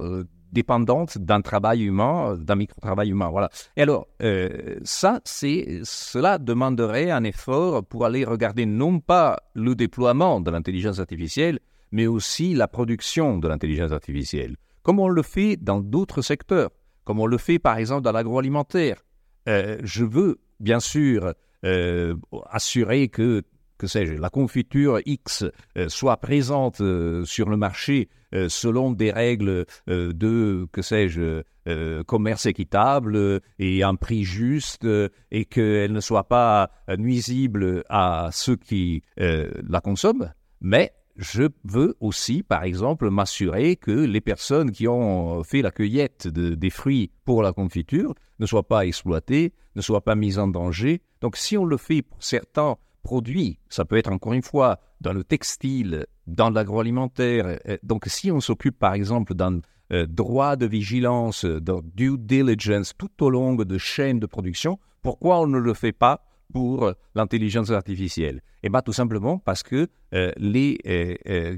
dépendante 0.53 1.19
d'un 1.19 1.41
travail 1.41 1.83
humain, 1.83 2.37
d'un 2.37 2.57
micro-travail 2.57 3.11
humain. 3.11 3.29
Voilà. 3.31 3.51
Et 3.77 3.83
alors, 3.83 4.09
euh, 4.23 4.79
ça, 4.85 5.21
c'est, 5.25 5.81
cela 5.85 6.39
demanderait 6.39 7.11
un 7.11 7.25
effort 7.25 7.85
pour 7.85 8.05
aller 8.05 8.25
regarder 8.25 8.67
non 8.67 9.01
pas 9.01 9.39
le 9.55 9.75
déploiement 9.75 10.41
de 10.41 10.51
l'intelligence 10.51 10.99
artificielle, 10.99 11.61
mais 11.93 12.07
aussi 12.07 12.55
la 12.55 12.69
production 12.69 13.39
de 13.39 13.49
l'intelligence 13.49 13.93
artificielle, 13.93 14.57
comme 14.83 15.01
on 15.01 15.09
le 15.09 15.23
fait 15.23 15.57
dans 15.57 15.81
d'autres 15.81 16.23
secteurs, 16.23 16.71
comme 17.05 17.21
on 17.21 17.27
le 17.27 17.39
fait 17.39 17.59
par 17.59 17.77
exemple 17.77 18.03
dans 18.03 18.13
l'agroalimentaire. 18.13 19.03
Euh, 19.49 19.79
je 19.83 20.05
veux 20.05 20.41
bien 20.61 20.81
sûr 20.81 21.35
euh, 21.65 22.15
assurer 22.51 23.09
que 23.09 23.43
que 23.79 23.87
sais-je, 23.87 24.13
la 24.13 24.29
confiture 24.29 25.01
X 25.07 25.47
soit 25.89 26.19
présente 26.19 26.83
sur 27.25 27.49
le 27.49 27.57
marché 27.57 28.11
selon 28.49 28.93
des 28.93 29.11
règles 29.11 29.67
euh, 29.89 30.13
de, 30.13 30.67
que 30.73 30.83
sais-je, 30.83 31.43
euh, 31.69 32.03
commerce 32.05 32.47
équitable 32.47 33.41
et 33.59 33.83
un 33.83 33.95
prix 33.95 34.25
juste 34.25 34.87
et 35.31 35.45
qu'elle 35.45 35.93
ne 35.93 36.01
soit 36.01 36.29
pas 36.29 36.71
nuisible 36.97 37.85
à 37.89 38.31
ceux 38.33 38.57
qui 38.57 39.03
la 39.17 39.81
consomment, 39.81 40.33
mais 40.61 40.93
je 41.17 41.45
veux 41.65 41.97
aussi, 42.01 42.43
par 42.43 42.65
exemple, 42.65 43.11
m'assurer 43.11 43.77
que 43.77 43.91
les 43.91 44.23
personnes 44.23 44.71
qui 44.71 44.89
ont 44.89 45.45
fait 45.45 45.61
la 45.61 45.71
cueillette 45.71 46.29
des 46.29 46.71
fruits 46.71 47.11
pour 47.27 47.43
la 47.43 47.53
confiture 47.53 48.15
ne 48.39 48.47
soient 48.47 48.67
pas 48.67 48.87
exploitées, 48.87 49.53
ne 49.77 49.83
soient 49.83 50.03
pas 50.03 50.15
mises 50.15 50.39
en 50.39 50.49
danger. 50.49 51.03
Donc 51.21 51.37
si 51.37 51.59
on 51.59 51.67
le 51.67 51.77
fait 51.77 52.01
pour 52.01 52.23
certains 52.23 52.77
produits, 53.03 53.59
ça 53.69 53.85
peut 53.85 53.97
être 53.97 54.13
encore 54.13 54.33
une 54.33 54.43
fois 54.43 54.79
dans 55.01 55.13
le 55.13 55.25
textile, 55.25 56.07
dans 56.27 56.51
l'agroalimentaire. 56.51 57.59
Donc, 57.83 58.05
si 58.07 58.31
on 58.31 58.41
s'occupe, 58.41 58.79
par 58.79 58.95
exemple, 58.95 59.35
d'un 59.35 59.61
euh, 59.93 60.07
droit 60.07 60.55
de 60.55 60.67
vigilance, 60.67 61.45
de 61.45 61.75
due 61.95 62.17
diligence 62.17 62.93
tout 62.97 63.25
au 63.25 63.31
long 63.31 63.57
de 63.57 63.79
chaînes 63.79 64.21
de 64.21 64.27
production, 64.27 64.79
pourquoi 65.03 65.41
on 65.41 65.49
ne 65.49 65.59
le 65.59 65.75
fait 65.75 65.93
pas 65.93 66.25
pour 66.53 66.85
euh, 66.85 66.93
l'intelligence 67.17 67.71
artificielle? 67.71 68.41
Eh 68.63 68.69
bien, 68.69 68.83
tout 68.83 68.93
simplement 68.93 69.39
parce 69.39 69.65
que 69.65 69.89
euh, 70.15 70.31
les 70.37 70.79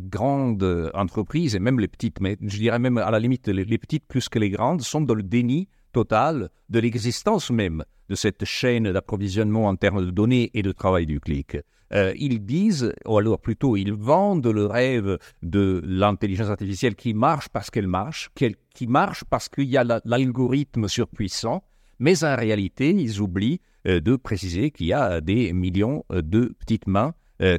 grandes 0.08 0.90
entreprises, 0.94 1.56
et 1.56 1.58
même 1.58 1.78
les 1.78 1.88
petites, 1.88 2.20
mais 2.20 2.38
je 2.40 2.56
dirais 2.56 2.78
même 2.78 2.96
à 2.96 3.10
la 3.10 3.18
limite 3.18 3.48
les 3.48 3.78
petites 3.78 4.06
plus 4.06 4.28
que 4.28 4.38
les 4.38 4.50
grandes, 4.50 4.80
sont 4.80 5.00
dans 5.00 5.14
le 5.14 5.22
déni 5.22 5.68
total 5.92 6.50
de 6.68 6.80
l'existence 6.80 7.50
même 7.50 7.84
de 8.08 8.14
cette 8.14 8.44
chaîne 8.44 8.90
d'approvisionnement 8.92 9.66
en 9.66 9.76
termes 9.76 10.04
de 10.04 10.10
données 10.10 10.50
et 10.54 10.62
de 10.62 10.72
travail 10.72 11.06
du 11.06 11.20
clic. 11.20 11.56
Euh, 11.94 12.12
ils 12.16 12.44
disent, 12.44 12.92
ou 13.06 13.18
alors 13.18 13.38
plutôt 13.38 13.76
ils 13.76 13.92
vendent 13.92 14.46
le 14.46 14.66
rêve 14.66 15.18
de 15.42 15.82
l'intelligence 15.84 16.48
artificielle 16.48 16.94
qui 16.94 17.12
marche 17.12 17.48
parce 17.48 17.70
qu'elle 17.70 17.86
marche, 17.86 18.30
qui 18.74 18.86
marche 18.86 19.24
parce 19.24 19.48
qu'il 19.48 19.68
y 19.68 19.76
a 19.76 19.84
l'algorithme 20.04 20.88
surpuissant, 20.88 21.62
mais 21.98 22.24
en 22.24 22.34
réalité, 22.34 22.90
ils 22.90 23.20
oublient 23.20 23.60
euh, 23.86 24.00
de 24.00 24.16
préciser 24.16 24.70
qu'il 24.70 24.86
y 24.86 24.92
a 24.92 25.20
des 25.20 25.52
millions 25.52 26.04
euh, 26.12 26.22
de 26.22 26.54
petites 26.58 26.86
mains 26.86 27.14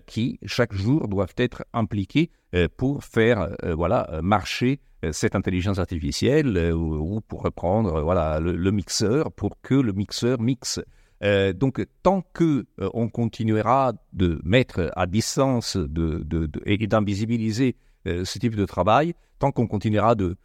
qui, 0.05 0.39
chaque 0.45 0.73
jour, 0.73 1.09
doivent 1.09 1.35
être 1.35 1.65
impliquées 1.73 2.31
pour 2.77 3.03
faire 3.03 3.53
voilà, 3.75 4.21
marcher 4.23 4.79
cette 5.11 5.35
intelligence 5.35 5.79
artificielle 5.79 6.73
ou, 6.73 7.19
pour 7.21 7.43
reprendre 7.43 8.01
voilà, 8.01 8.39
le, 8.39 8.71
mixeur 8.71 9.31
pour 9.31 9.59
que 9.61 9.75
le 9.75 9.93
mixeur 9.93 10.39
mixe. 10.39 10.79
Euh, 11.23 11.53
donc, 11.53 11.85
tant 12.01 12.21
que 12.33 12.65
euh, 12.79 12.89
on 12.93 13.07
continuera 13.07 13.93
de 14.11 14.41
mettre 14.43 14.91
à 14.95 15.05
distance 15.05 15.77
de, 15.77 16.49
et 16.65 16.85
d'invisibiliser 16.85 17.75
euh, 18.07 18.25
ce 18.25 18.39
type 18.39 18.55
de 18.55 18.65
travail, 18.65 19.13
tant 19.39 19.51
qu'on 19.51 19.67
continuera 19.67 20.15
de 20.15 20.35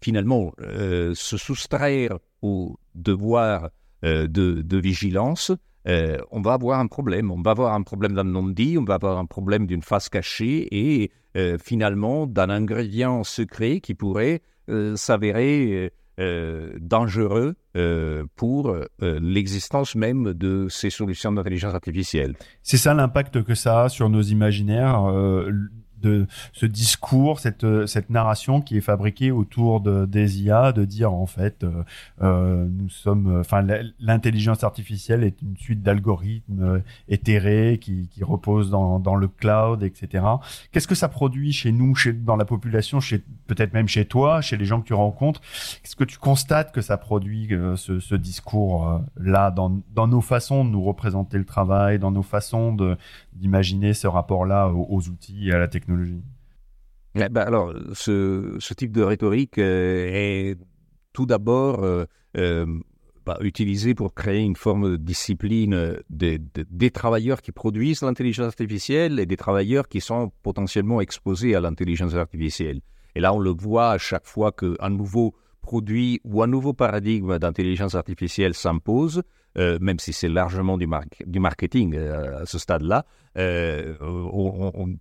finalement 0.00 0.54
se 0.58 1.36
soustraire 1.36 2.16
au 2.40 2.78
devoir 2.94 3.68
de, 4.02 4.76
vigilance, 4.78 5.52
on 5.84 6.40
va 6.40 6.54
avoir 6.54 6.80
un 6.80 6.86
problème. 6.86 7.30
On 7.30 7.42
va 7.42 7.50
avoir 7.50 7.74
un 7.74 7.82
problème 7.82 8.14
d'un 8.14 8.24
non-dit, 8.24 8.78
on 8.78 8.84
va 8.84 8.94
avoir 8.94 9.18
un 9.18 9.26
problème 9.26 9.66
d'une 9.66 9.82
face 9.82 10.08
cachée 10.08 10.66
et 10.70 11.10
finalement 11.62 12.26
d'un 12.26 12.50
ingrédient 12.50 13.24
secret 13.24 13.80
qui 13.80 13.94
pourrait 13.94 14.40
s'avérer 14.94 15.90
euh, 16.18 16.72
dangereux 16.80 17.56
euh, 17.76 18.24
pour 18.36 18.70
euh, 18.70 18.86
l'existence 19.20 19.94
même 19.94 20.32
de 20.32 20.66
ces 20.70 20.88
solutions 20.88 21.30
d'intelligence 21.30 21.74
artificielle. 21.74 22.36
C'est 22.62 22.78
ça 22.78 22.94
l'impact 22.94 23.42
que 23.42 23.54
ça 23.54 23.82
a 23.82 23.88
sur 23.90 24.08
nos 24.08 24.22
imaginaires 24.22 25.12
de 26.00 26.26
ce 26.52 26.66
discours, 26.66 27.40
cette, 27.40 27.64
euh, 27.64 27.86
cette 27.86 28.10
narration 28.10 28.60
qui 28.60 28.76
est 28.76 28.82
fabriquée 28.82 29.30
autour 29.30 29.80
de, 29.80 30.06
des 30.06 30.42
IA, 30.42 30.72
de 30.72 30.84
dire 30.84 31.12
en 31.12 31.26
fait, 31.26 31.64
euh, 31.64 31.82
euh 32.22 32.66
nous 32.68 32.88
sommes, 32.88 33.40
enfin, 33.40 33.64
l'intelligence 34.00 34.64
artificielle 34.64 35.24
est 35.24 35.40
une 35.42 35.56
suite 35.56 35.82
d'algorithmes 35.82 36.82
éthérés 37.08 37.78
qui, 37.80 38.08
qui 38.10 38.24
reposent 38.24 38.70
dans, 38.70 38.98
dans 38.98 39.14
le 39.14 39.28
cloud, 39.28 39.82
etc. 39.82 40.24
Qu'est-ce 40.72 40.88
que 40.88 40.94
ça 40.94 41.08
produit 41.08 41.52
chez 41.52 41.72
nous, 41.72 41.94
chez, 41.94 42.12
dans 42.12 42.36
la 42.36 42.44
population, 42.44 43.00
chez 43.00 43.22
peut-être 43.46 43.72
même 43.72 43.88
chez 43.88 44.04
toi, 44.04 44.40
chez 44.40 44.56
les 44.56 44.64
gens 44.64 44.80
que 44.80 44.86
tu 44.86 44.94
rencontres? 44.94 45.40
Est-ce 45.84 45.96
que 45.96 46.04
tu 46.04 46.18
constates 46.18 46.72
que 46.72 46.80
ça 46.80 46.96
produit 46.96 47.48
ce, 47.76 48.00
ce 48.00 48.14
discours 48.14 49.00
là 49.16 49.50
dans, 49.50 49.80
dans 49.94 50.06
nos 50.06 50.20
façons 50.20 50.64
de 50.64 50.70
nous 50.70 50.82
représenter 50.82 51.38
le 51.38 51.44
travail, 51.44 51.98
dans 51.98 52.10
nos 52.10 52.22
façons 52.22 52.72
de 52.72 52.96
d'imaginer 53.36 53.94
ce 53.94 54.06
rapport-là 54.06 54.68
aux, 54.68 55.08
outils 55.08 55.48
et 55.48 55.52
à 55.52 55.58
la 55.58 55.68
technologie 55.68 56.22
eh 57.14 57.28
ben, 57.28 57.42
Alors, 57.42 57.72
ce, 57.92 58.74
type 58.74 58.92
de 58.92 59.02
rhétorique 59.02 59.58
euh, 59.58 60.08
est 60.10 60.58
tout 61.12 61.26
d'abord 61.26 61.82
euh, 61.82 62.04
euh, 62.36 62.66
bah, 63.24 63.38
utilisé 63.40 63.94
pour 63.94 64.14
créer 64.14 64.42
une 64.42 64.56
forme 64.56 64.92
de 64.92 64.96
discipline 64.96 65.96
des, 66.10 66.38
des 66.38 66.90
travailleurs 66.90 67.42
qui 67.42 67.52
produisent 67.52 68.02
l'intelligence 68.02 68.48
artificielle 68.48 69.18
et 69.18 69.26
des 69.26 69.36
travailleurs 69.36 69.88
qui 69.88 70.00
sont 70.00 70.30
potentiellement 70.42 71.00
exposés 71.00 71.54
à 71.54 71.60
l'intelligence 71.60 72.14
artificielle. 72.14 72.80
Et 73.14 73.20
là, 73.20 73.32
on 73.32 73.38
le 73.38 73.50
voit 73.50 73.92
à 73.92 73.98
chaque 73.98 74.26
fois 74.26 74.52
qu'un 74.52 74.90
nouveau 74.90 75.34
produit 75.62 76.20
ou 76.22 76.42
un 76.42 76.46
nouveau 76.46 76.74
paradigme 76.74 77.38
d'intelligence 77.38 77.94
artificielle 77.94 78.54
s'impose, 78.54 79.22
euh, 79.58 79.78
même 79.80 79.98
si 79.98 80.12
c'est 80.12 80.28
largement 80.28 80.76
du, 80.76 80.86
marketing 80.86 81.94
euh, 81.94 82.42
à 82.42 82.46
ce 82.46 82.58
stade-là, 82.58 83.06
euh, 83.38 83.94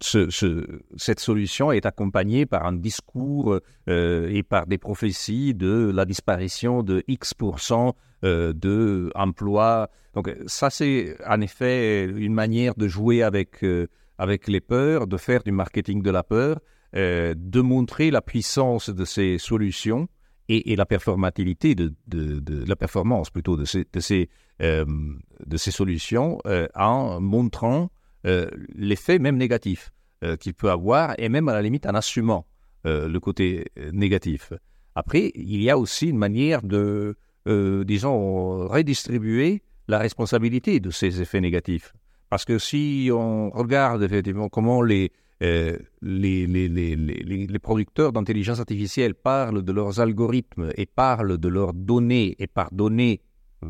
cette 0.01 1.19
solution 1.19 1.71
est 1.73 1.85
accompagnée 1.85 2.45
par 2.45 2.65
un 2.65 2.73
discours 2.73 3.59
et 3.87 4.43
par 4.43 4.67
des 4.67 4.77
prophéties 4.77 5.53
de 5.53 5.91
la 5.93 6.05
disparition 6.05 6.83
de 6.83 7.03
X% 7.07 7.93
d'emplois. 8.23 9.89
Donc 10.13 10.33
ça, 10.47 10.69
c'est 10.69 11.17
en 11.27 11.41
effet 11.41 12.05
une 12.05 12.33
manière 12.33 12.75
de 12.75 12.87
jouer 12.87 13.23
avec, 13.23 13.65
avec 14.17 14.47
les 14.47 14.61
peurs, 14.61 15.07
de 15.07 15.17
faire 15.17 15.43
du 15.43 15.51
marketing 15.51 16.01
de 16.01 16.11
la 16.11 16.23
peur, 16.23 16.59
de 16.93 17.61
montrer 17.61 18.11
la 18.11 18.21
puissance 18.21 18.89
de 18.89 19.05
ces 19.05 19.37
solutions 19.37 20.07
et, 20.49 20.75
la 20.75 20.85
performativité 20.85 21.75
de, 21.75 21.93
la 22.67 22.75
performance 22.75 23.29
plutôt 23.29 23.57
de 23.57 23.65
ces, 23.65 24.29
euh, 24.61 24.85
solutions 25.57 26.39
euh, 26.45 26.67
en 26.75 27.19
montrant 27.19 27.89
euh, 28.25 28.49
l'effet 28.75 29.19
même 29.19 29.37
négatif 29.37 29.91
qu'il 30.39 30.55
peut 30.55 30.71
avoir 30.71 31.13
et 31.19 31.29
même 31.29 31.49
à 31.49 31.53
la 31.53 31.61
limite 31.61 31.85
en 31.85 31.93
assumant 31.93 32.47
le 32.83 33.17
côté 33.19 33.65
négatif. 33.93 34.53
Après, 34.95 35.31
il 35.35 35.61
y 35.61 35.69
a 35.69 35.77
aussi 35.77 36.07
une 36.07 36.17
manière 36.17 36.63
de, 36.63 37.15
disons, 37.45 38.67
redistribuer 38.67 39.61
la 39.87 39.99
responsabilité 39.99 40.79
de 40.79 40.89
ces 40.89 41.21
effets 41.21 41.41
négatifs. 41.41 41.93
Parce 42.31 42.43
que 42.43 42.57
si 42.57 43.11
on 43.13 43.51
regarde 43.51 44.01
effectivement 44.01 44.49
comment 44.49 44.81
les, 44.81 45.11
euh, 45.43 45.77
les, 46.01 47.59
producteurs 47.61 48.13
d'intelligence 48.13 48.59
artificielle 48.59 49.15
parlent 49.15 49.63
de 49.63 49.71
leurs 49.71 49.99
algorithmes 49.99 50.71
et 50.77 50.85
parlent 50.85 51.37
de 51.37 51.47
leurs 51.49 51.73
données, 51.73 52.35
et 52.39 52.47
par 52.47 52.71
données, 52.71 53.21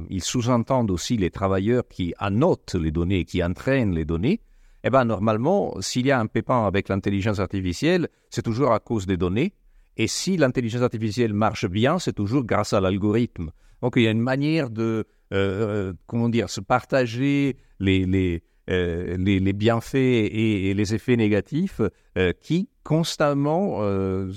ils 0.09 0.23
sous-entendent 0.23 0.91
aussi 0.91 1.17
les 1.17 1.29
travailleurs 1.29 1.87
qui 1.87 2.13
annotent 2.17 2.75
les 2.75 2.91
données, 2.91 3.25
qui 3.25 3.43
entraînent 3.43 3.95
les 3.95 4.05
données, 4.05 4.41
eh 4.87 4.91
bien, 4.91 5.03
normalement, 5.03 5.73
s'il 5.81 6.05
y 6.05 6.11
a 6.11 6.19
un 6.19 6.27
pépin 6.27 6.67
avec 6.67 6.89
l'intelligence 6.89 7.39
artificielle, 7.39 8.07
c'est 8.29 8.43
toujours 8.43 8.71
à 8.71 8.79
cause 8.79 9.07
des 9.07 9.17
données. 9.17 9.53
Et 9.97 10.05
si 10.05 10.37
l'intelligence 10.37 10.83
artificielle 10.83 11.33
marche 11.33 11.65
bien, 11.67 11.97
c'est 11.97 12.13
toujours 12.13 12.43
grâce 12.43 12.71
à 12.73 12.79
l'algorithme. 12.79 13.49
Donc, 13.81 13.93
il 13.95 14.03
y 14.03 14.07
a 14.07 14.11
une 14.11 14.21
manière 14.21 14.69
de, 14.69 15.07
euh, 15.33 15.89
euh, 15.89 15.93
comment 16.05 16.29
dire, 16.29 16.51
se 16.51 16.61
partager 16.61 17.57
les, 17.79 18.05
les, 18.05 18.43
euh, 18.69 19.15
les, 19.17 19.53
bienfaits 19.53 19.95
et, 19.95 20.73
les 20.73 20.95
effets 20.95 21.15
négatifs 21.15 21.81
euh, 22.17 22.33
qui 22.41 22.67
constamment 22.83 23.77
euh, 23.81 24.31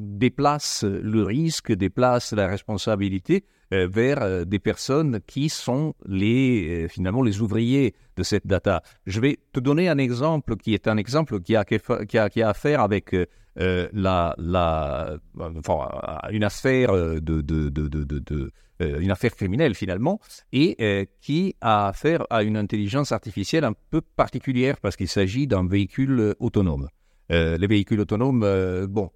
déplacent 0.00 0.84
le 0.84 1.22
risque, 1.22 1.72
déplacent 1.72 2.32
la 2.32 2.46
responsabilité 2.46 3.44
vers 3.72 4.44
des 4.46 4.58
personnes 4.58 5.20
qui 5.28 5.48
sont 5.48 5.94
les, 6.04 6.88
finalement 6.88 7.22
les 7.22 7.40
ouvriers 7.40 7.94
de 8.16 8.24
cette 8.24 8.44
data. 8.44 8.82
Je 9.06 9.20
vais 9.20 9.38
te 9.52 9.60
donner 9.60 9.88
un 9.88 9.98
exemple 9.98 10.56
qui 10.56 10.74
est 10.74 10.88
un 10.88 10.96
exemple 10.96 11.40
qui 11.40 11.54
a, 11.54 11.64
qui 11.64 11.76
a, 12.18 12.28
qui 12.28 12.42
a 12.42 12.48
à 12.48 12.54
faire 12.54 12.80
avec 12.80 13.14
la, 13.54 14.34
la, 14.38 15.16
enfin, 15.38 15.88
une 16.32 16.42
affaire 16.42 16.92
de, 16.92 17.20
de, 17.20 17.68
de, 17.68 18.22
euh, 18.32 18.50
une 18.80 19.10
affaire 19.10 19.34
criminelle 19.34 19.74
finalement, 19.74 20.20
et 20.52 20.76
euh, 20.80 21.04
qui 21.20 21.56
a 21.60 21.88
affaire 21.88 22.24
à 22.30 22.42
une 22.42 22.56
intelligence 22.56 23.12
artificielle 23.12 23.64
un 23.64 23.74
peu 23.90 24.00
particulière 24.00 24.78
parce 24.80 24.96
qu'il 24.96 25.08
s'agit 25.08 25.46
d'un 25.46 25.66
véhicule 25.66 26.34
autonome. 26.38 26.88
Euh, 27.32 27.56
les 27.58 27.66
véhicules 27.66 28.00
autonomes, 28.00 28.40
bon, 28.88 29.10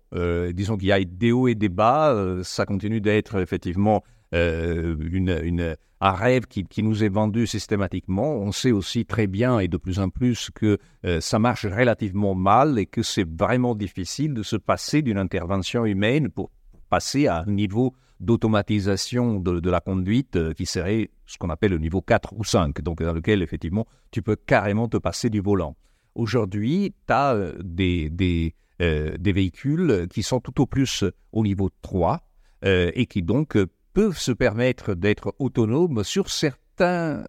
disons 0.52 0.76
qu'il 0.76 0.88
y 0.88 0.92
a 0.92 1.02
des 1.02 1.32
hauts 1.32 1.48
et 1.48 1.54
des 1.54 1.68
bas, 1.68 2.16
ça 2.42 2.64
continue 2.64 3.00
d'être 3.00 3.40
effectivement 3.40 4.04
une, 4.32 5.76
un 6.00 6.12
rêve 6.12 6.46
qui, 6.46 6.64
qui, 6.64 6.82
nous 6.82 7.02
est 7.02 7.08
vendu 7.08 7.46
systématiquement. 7.46 8.36
On 8.36 8.52
sait 8.52 8.72
aussi 8.72 9.04
très 9.04 9.26
bien 9.26 9.58
et 9.58 9.68
de 9.68 9.76
plus 9.76 9.98
en 9.98 10.10
plus 10.10 10.50
que 10.54 10.78
ça 11.20 11.38
marche 11.40 11.66
relativement 11.66 12.34
mal 12.36 12.78
et 12.78 12.86
que 12.86 13.02
c'est 13.02 13.28
vraiment 13.28 13.74
difficile 13.74 14.34
de 14.34 14.44
se 14.44 14.56
passer 14.56 15.02
d'une 15.02 15.18
intervention 15.18 15.84
humaine 15.84 16.30
pour 16.30 16.50
passer 16.88 17.26
à 17.26 17.40
un 17.40 17.50
niveau 17.50 17.94
d'automatisation 18.24 19.38
de, 19.38 19.70
la 19.70 19.80
conduite 19.80 20.36
euh, 20.36 20.52
qui 20.52 20.66
serait 20.66 21.10
ce 21.26 21.38
qu'on 21.38 21.50
appelle 21.50 21.72
le 21.72 21.78
niveau 21.78 22.00
4 22.00 22.34
ou 22.36 22.44
5, 22.44 22.80
donc 22.80 23.02
dans 23.02 23.12
lequel 23.12 23.42
effectivement 23.42 23.86
tu 24.10 24.22
peux 24.22 24.36
carrément 24.36 24.88
te 24.88 24.96
passer 24.96 25.30
du 25.30 25.40
volant. 25.40 25.76
Aujourd'hui, 26.14 26.94
tu 27.06 27.12
as 27.12 27.34
euh, 27.34 27.52
des, 27.62 28.10
des, 28.10 28.54
euh, 28.82 29.16
des, 29.18 29.32
véhicules 29.32 30.06
qui 30.10 30.22
sont 30.22 30.40
tout 30.40 30.60
au 30.60 30.66
plus 30.66 31.04
au 31.32 31.42
niveau 31.42 31.70
3 31.82 32.20
et 32.66 33.04
qui 33.04 33.20
donc 33.20 33.58
peuvent 33.92 34.16
se 34.16 34.32
permettre 34.32 34.94
d'être 34.94 35.34
autonomes 35.38 36.02
sur 36.02 36.30
certains 36.30 37.26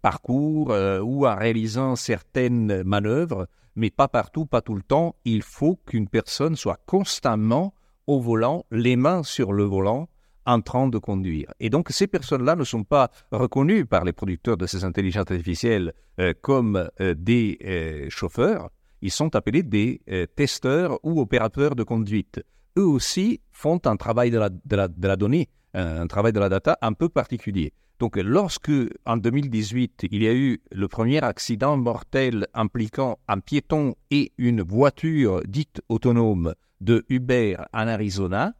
parcours 0.00 0.68
ou 1.02 1.26
en 1.26 1.34
réalisant 1.34 1.96
certaines 1.96 2.84
manœuvres, 2.84 3.48
mais 3.74 3.90
pas 3.90 4.06
partout, 4.06 4.46
pas 4.46 4.60
tout 4.60 4.76
le 4.76 4.82
temps. 4.82 5.16
Il 5.24 5.42
faut 5.42 5.80
qu'une 5.84 6.08
personne 6.08 6.54
soit 6.54 6.78
constamment 6.86 7.74
au 8.06 8.20
volant, 8.20 8.64
les 8.70 8.96
mains 8.96 9.22
sur 9.22 9.52
le 9.52 9.64
volant, 9.64 10.08
en 10.46 10.60
train 10.60 10.88
de 10.88 10.98
conduire. 10.98 11.52
Et 11.60 11.70
donc 11.70 11.88
ces 11.90 12.06
personnes-là 12.06 12.56
ne 12.56 12.64
sont 12.64 12.84
pas 12.84 13.10
reconnues 13.32 13.84
par 13.84 14.04
les 14.04 14.12
producteurs 14.12 14.56
de 14.56 14.66
ces 14.66 14.84
intelligences 14.84 15.30
artificielles 15.30 15.92
euh, 16.20 16.32
comme 16.40 16.88
euh, 17.00 17.14
des 17.14 17.58
euh, 17.64 18.06
chauffeurs, 18.08 18.70
ils 19.02 19.10
sont 19.10 19.36
appelés 19.36 19.62
des 19.62 20.00
testeurs 20.36 20.98
ou 21.02 21.20
opérateurs 21.20 21.76
de 21.76 21.82
conduite. 21.82 22.42
Eux 22.78 22.86
aussi 22.86 23.42
font 23.52 23.78
un 23.84 23.96
travail 23.96 24.30
de 24.30 24.38
la, 24.38 24.48
de 24.48 25.06
la 25.06 25.16
donnée, 25.16 25.50
un 25.74 26.06
travail 26.06 26.32
de 26.32 26.40
la 26.40 26.48
data 26.48 26.78
un 26.80 26.94
peu 26.94 27.10
particulier. 27.10 27.74
Donc 27.98 28.16
lorsque 28.16 28.72
en 29.04 29.18
2018 29.18 30.06
il 30.10 30.22
y 30.22 30.26
a 30.26 30.34
eu 30.34 30.62
le 30.72 30.88
premier 30.88 31.22
accident 31.22 31.76
mortel 31.76 32.46
impliquant 32.54 33.18
un 33.28 33.38
piéton 33.38 33.94
et 34.10 34.32
une 34.38 34.62
voiture 34.62 35.42
dite 35.46 35.82
autonome 35.90 36.54
de 36.80 37.04
Uber 37.08 37.56
en 37.72 37.88
Arizona, 37.88 38.54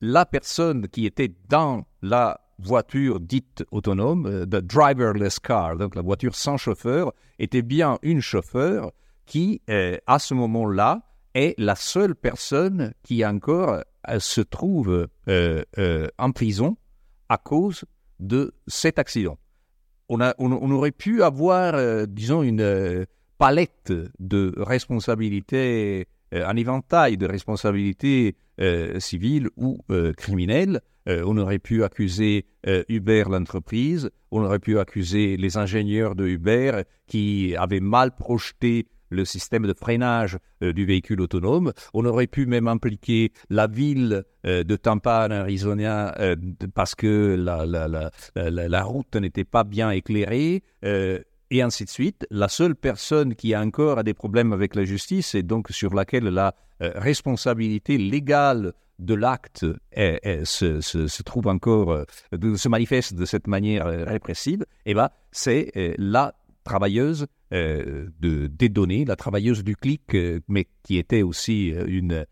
la 0.00 0.26
personne 0.26 0.88
qui 0.88 1.06
était 1.06 1.32
dans 1.48 1.86
la 2.02 2.40
voiture 2.58 3.20
dite 3.20 3.64
autonome, 3.70 4.26
euh, 4.26 4.46
the 4.46 4.64
driverless 4.64 5.38
car, 5.38 5.76
donc 5.76 5.94
la 5.94 6.02
voiture 6.02 6.34
sans 6.34 6.56
chauffeur, 6.56 7.12
était 7.38 7.62
bien 7.62 7.98
une 8.02 8.20
chauffeur 8.20 8.92
qui, 9.26 9.62
euh, 9.70 9.96
à 10.06 10.18
ce 10.18 10.34
moment-là, 10.34 11.02
est 11.34 11.54
la 11.58 11.74
seule 11.74 12.14
personne 12.14 12.92
qui 13.02 13.24
encore 13.24 13.82
euh, 14.08 14.18
se 14.18 14.40
trouve 14.40 15.08
en 15.26 16.32
prison 16.32 16.76
à 17.28 17.38
cause 17.38 17.84
de 18.20 18.52
cet 18.66 18.98
accident. 18.98 19.38
On, 20.08 20.20
aurait 20.72 20.92
pu 20.92 21.22
avoir, 21.22 22.06
disons, 22.06 22.42
une 22.42 23.06
palette 23.38 23.92
de 24.18 24.52
responsabilités 24.58 26.06
un 26.32 26.56
éventail 26.56 27.16
de 27.16 27.26
responsabilités 27.26 28.36
euh, 28.60 29.00
civiles 29.00 29.48
ou 29.56 29.78
euh, 29.90 30.12
criminelles. 30.12 30.80
on 31.06 31.36
aurait 31.36 31.58
pu 31.58 31.82
accuser 31.82 32.46
Uber, 32.88 33.24
l'entreprise, 33.28 34.10
on 34.30 34.44
aurait 34.44 34.60
pu 34.60 34.78
accuser 34.78 35.36
les 35.36 35.56
ingénieurs 35.56 36.14
de 36.14 36.28
Uber 36.28 36.82
qui 37.08 37.56
avaient 37.58 37.80
mal 37.80 38.14
projeté 38.14 38.86
le 39.10 39.24
système 39.24 39.66
de 39.66 39.74
freinage 39.74 40.38
du 40.60 40.86
véhicule 40.86 41.20
autonome. 41.20 41.72
On 41.92 42.04
aurait 42.04 42.28
pu 42.28 42.46
même 42.46 42.68
impliquer 42.68 43.32
la 43.50 43.66
ville 43.66 44.22
de 44.44 44.76
Tampa, 44.76 45.26
en 45.26 45.32
Arizona, 45.32 46.14
parce 46.72 46.94
que 46.94 47.34
la 48.36 48.82
route 48.84 49.16
n'était 49.16 49.44
pas 49.44 49.64
bien 49.64 49.90
éclairée 49.90 50.62
et 51.52 51.60
ainsi 51.60 51.84
de 51.84 51.90
suite. 51.90 52.26
La 52.30 52.48
seule 52.48 52.74
personne 52.74 53.34
qui 53.34 53.54
a 53.54 53.60
encore 53.60 54.02
des 54.02 54.14
problèmes 54.14 54.52
avec 54.52 54.74
la 54.74 54.84
justice 54.84 55.34
et 55.34 55.42
donc 55.42 55.68
sur 55.70 55.94
laquelle 55.94 56.24
la 56.24 56.54
euh, 56.80 56.92
responsabilité 56.96 57.98
légale 57.98 58.72
de 58.98 59.14
l'acte 59.14 59.66
se, 59.94 61.22
trouve 61.22 61.48
encore, 61.48 61.92
euh, 61.92 62.56
se 62.56 62.68
manifeste 62.68 63.14
de 63.14 63.24
cette 63.26 63.46
manière 63.46 63.86
euh, 63.86 64.04
répressive, 64.04 64.64
eh 64.86 64.94
ben, 64.94 65.10
c'est 65.30 65.72
la 65.98 66.34
travailleuse 66.64 67.26
de, 67.50 68.10
des 68.46 68.68
données, 68.70 69.04
la 69.04 69.16
travailleuse 69.16 69.62
du 69.62 69.76
clic, 69.76 70.16
mais 70.48 70.66
qui 70.82 70.96
était 70.96 71.22
aussi 71.22 71.74
une 71.86 72.24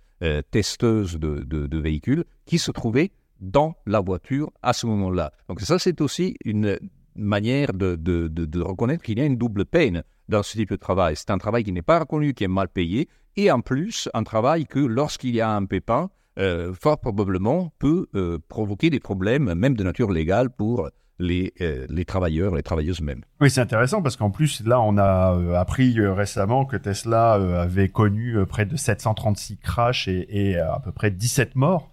testeuse 0.50 1.18
de, 1.18 1.42
de 1.42 1.78
véhicules, 1.78 2.24
qui 2.46 2.58
se 2.58 2.70
trouvait 2.70 3.10
dans 3.40 3.74
la 3.86 4.00
voiture 4.00 4.50
à 4.62 4.72
ce 4.72 4.86
moment-là. 4.86 5.32
Donc 5.48 5.60
ça, 5.60 5.78
c'est 5.78 6.00
aussi 6.00 6.36
une 6.44 6.78
manière 7.14 7.72
de, 7.72 7.96
de, 7.96 8.28
de, 8.28 8.60
reconnaître 8.60 9.02
qu'il 9.02 9.18
y 9.18 9.22
a 9.22 9.24
une 9.24 9.36
double 9.36 9.64
peine 9.64 10.02
dans 10.28 10.42
ce 10.42 10.56
type 10.56 10.70
de 10.70 10.76
travail. 10.76 11.16
C'est 11.16 11.30
un 11.30 11.38
travail 11.38 11.64
qui 11.64 11.72
n'est 11.72 11.82
pas 11.82 11.98
reconnu, 11.98 12.34
qui 12.34 12.44
est 12.44 12.48
mal 12.48 12.68
payé, 12.68 13.08
et 13.36 13.50
en 13.50 13.60
plus, 13.60 14.08
un 14.14 14.22
travail 14.22 14.66
que 14.66 14.78
lorsqu'il 14.78 15.34
y 15.34 15.40
a 15.40 15.50
un 15.50 15.64
pépin, 15.64 16.10
euh, 16.38 16.72
fort 16.72 17.00
probablement 17.00 17.72
peut 17.78 18.06
euh, 18.14 18.38
provoquer 18.48 18.90
des 18.90 19.00
problèmes, 19.00 19.54
même 19.54 19.74
de 19.74 19.84
nature 19.84 20.10
légale, 20.10 20.50
pour 20.50 20.88
les, 21.20 21.52
les 21.88 22.04
travailleurs, 22.04 22.54
les 22.54 22.62
travailleuses 22.62 23.00
mêmes. 23.00 23.22
Oui, 23.40 23.50
c'est 23.50 23.60
intéressant 23.60 24.02
parce 24.02 24.16
qu'en 24.16 24.30
plus, 24.30 24.64
là, 24.64 24.80
on 24.80 24.96
a 24.98 25.58
appris 25.58 26.00
récemment 26.00 26.64
que 26.64 26.76
Tesla 26.76 27.34
avait 27.34 27.88
connu 27.88 28.36
près 28.48 28.66
de 28.66 28.76
736 28.76 29.58
crashs 29.58 30.08
et, 30.08 30.58
à 30.58 30.80
peu 30.82 30.92
près 30.92 31.10
17 31.10 31.56
morts 31.56 31.90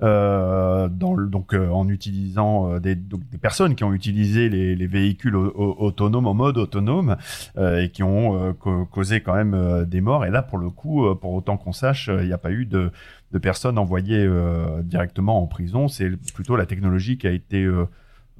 dans, 0.00 0.88
donc, 0.90 1.54
en 1.54 1.88
utilisant 1.88 2.78
des, 2.78 2.94
des, 2.94 3.38
personnes 3.38 3.74
qui 3.74 3.84
ont 3.84 3.92
utilisé 3.92 4.48
les, 4.48 4.74
les 4.74 4.86
véhicules 4.86 5.36
autonomes 5.36 6.26
en 6.26 6.34
mode 6.34 6.58
autonome 6.58 7.16
et 7.58 7.90
qui 7.92 8.02
ont 8.02 8.54
causé 8.90 9.20
quand 9.20 9.34
même 9.34 9.84
des 9.86 10.00
morts. 10.00 10.24
Et 10.24 10.30
là, 10.30 10.42
pour 10.42 10.58
le 10.58 10.70
coup, 10.70 11.14
pour 11.16 11.32
autant 11.34 11.56
qu'on 11.56 11.72
sache, 11.72 12.08
il 12.08 12.26
n'y 12.26 12.32
a 12.32 12.38
pas 12.38 12.50
eu 12.50 12.66
de 12.66 12.90
de 13.32 13.38
personnes 13.38 13.78
envoyées 13.78 14.24
euh, 14.24 14.82
directement 14.82 15.42
en 15.42 15.46
prison. 15.46 15.88
C'est 15.88 16.10
plutôt 16.34 16.56
la 16.56 16.66
technologie 16.66 17.18
qui 17.18 17.26
a 17.26 17.30
été 17.30 17.64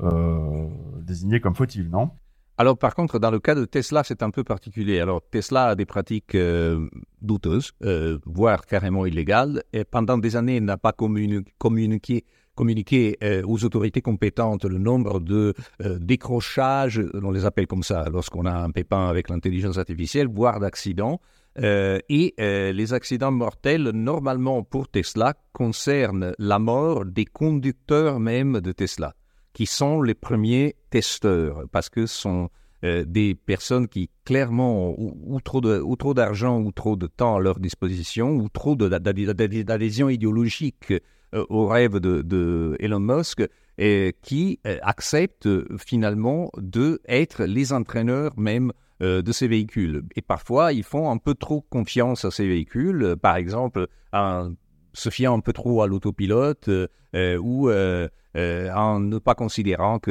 euh, 0.02 0.08
euh, 0.08 0.66
désignée 1.02 1.40
comme 1.40 1.54
fautive, 1.54 1.88
non? 1.88 2.10
Alors 2.58 2.76
par 2.76 2.94
contre, 2.94 3.18
dans 3.18 3.30
le 3.30 3.40
cas 3.40 3.54
de 3.54 3.64
Tesla, 3.64 4.02
c'est 4.04 4.22
un 4.22 4.30
peu 4.30 4.44
particulier. 4.44 5.00
Alors 5.00 5.22
Tesla 5.30 5.68
a 5.68 5.74
des 5.74 5.86
pratiques 5.86 6.36
douteuses, 7.22 7.72
voire 8.26 8.66
carrément 8.66 9.06
illégales, 9.06 9.62
et 9.72 9.84
pendant 9.84 10.18
des 10.18 10.36
années 10.36 10.60
n'a 10.60 10.76
pas 10.76 10.92
communiqué, 10.92 12.24
aux 13.46 13.64
autorités 13.64 14.02
compétentes 14.02 14.66
le 14.66 14.76
nombre 14.76 15.20
de 15.20 15.54
décrochages, 16.00 17.00
on 17.14 17.30
les 17.30 17.46
appelle 17.46 17.66
comme 17.66 17.82
ça, 17.82 18.04
lorsqu'on 18.12 18.44
a 18.44 18.52
un 18.52 18.70
pépin 18.70 19.08
avec 19.08 19.30
l'intelligence 19.30 19.78
artificielle, 19.78 20.28
voire 20.28 20.60
d'accidents. 20.60 21.18
Euh, 21.58 21.98
et 22.08 22.34
euh, 22.38 22.72
les 22.72 22.92
accidents 22.92 23.32
mortels, 23.32 23.90
normalement 23.90 24.62
pour 24.62 24.88
Tesla, 24.88 25.34
concernent 25.52 26.32
la 26.38 26.58
mort 26.58 27.04
des 27.04 27.24
conducteurs 27.24 28.20
même 28.20 28.60
de 28.60 28.72
Tesla, 28.72 29.14
qui 29.52 29.66
sont 29.66 30.02
les 30.02 30.14
premiers 30.14 30.76
testeurs, 30.90 31.64
parce 31.72 31.88
que 31.88 32.06
ce 32.06 32.16
sont 32.16 32.50
euh, 32.84 33.04
des 33.04 33.34
personnes 33.34 33.88
qui 33.88 34.10
clairement 34.24 34.90
ont 34.98 35.16
ou, 35.26 35.40
trop 35.40 36.14
d'argent 36.14 36.60
ou 36.60 36.72
trop 36.72 36.96
de 36.96 37.06
temps 37.06 37.36
à 37.36 37.40
leur 37.40 37.58
disposition, 37.58 38.30
ou 38.30 38.48
trop 38.48 38.76
d'adhésion 38.76 40.08
idéologique 40.08 40.94
au 41.32 41.66
rêve 41.66 41.98
de, 42.00 42.22
de, 42.22 42.76
Elon 42.80 43.00
Musk, 43.00 43.42
et 43.78 44.16
qui 44.20 44.58
acceptent 44.82 45.48
finalement 45.78 46.50
de 46.58 47.00
être 47.06 47.44
les 47.44 47.72
entraîneurs 47.72 48.32
même 48.36 48.72
euh, 49.02 49.22
de 49.22 49.32
ces 49.32 49.48
véhicules. 49.48 50.02
Et 50.14 50.20
parfois, 50.20 50.74
ils 50.74 50.82
font 50.82 51.10
un 51.10 51.16
peu 51.16 51.34
trop 51.34 51.62
confiance 51.62 52.26
à 52.26 52.30
ces 52.30 52.46
véhicules, 52.46 53.16
par 53.22 53.36
exemple 53.36 53.86
en 54.12 54.52
se 54.92 55.08
fiant 55.08 55.34
un 55.34 55.40
peu 55.40 55.54
trop 55.54 55.80
à 55.80 55.86
l'autopilote 55.86 56.68
euh, 56.68 57.38
ou 57.38 57.70
euh, 57.70 58.08
en 58.34 59.00
ne 59.00 59.18
pas 59.18 59.34
considérant 59.34 59.98
que 59.98 60.10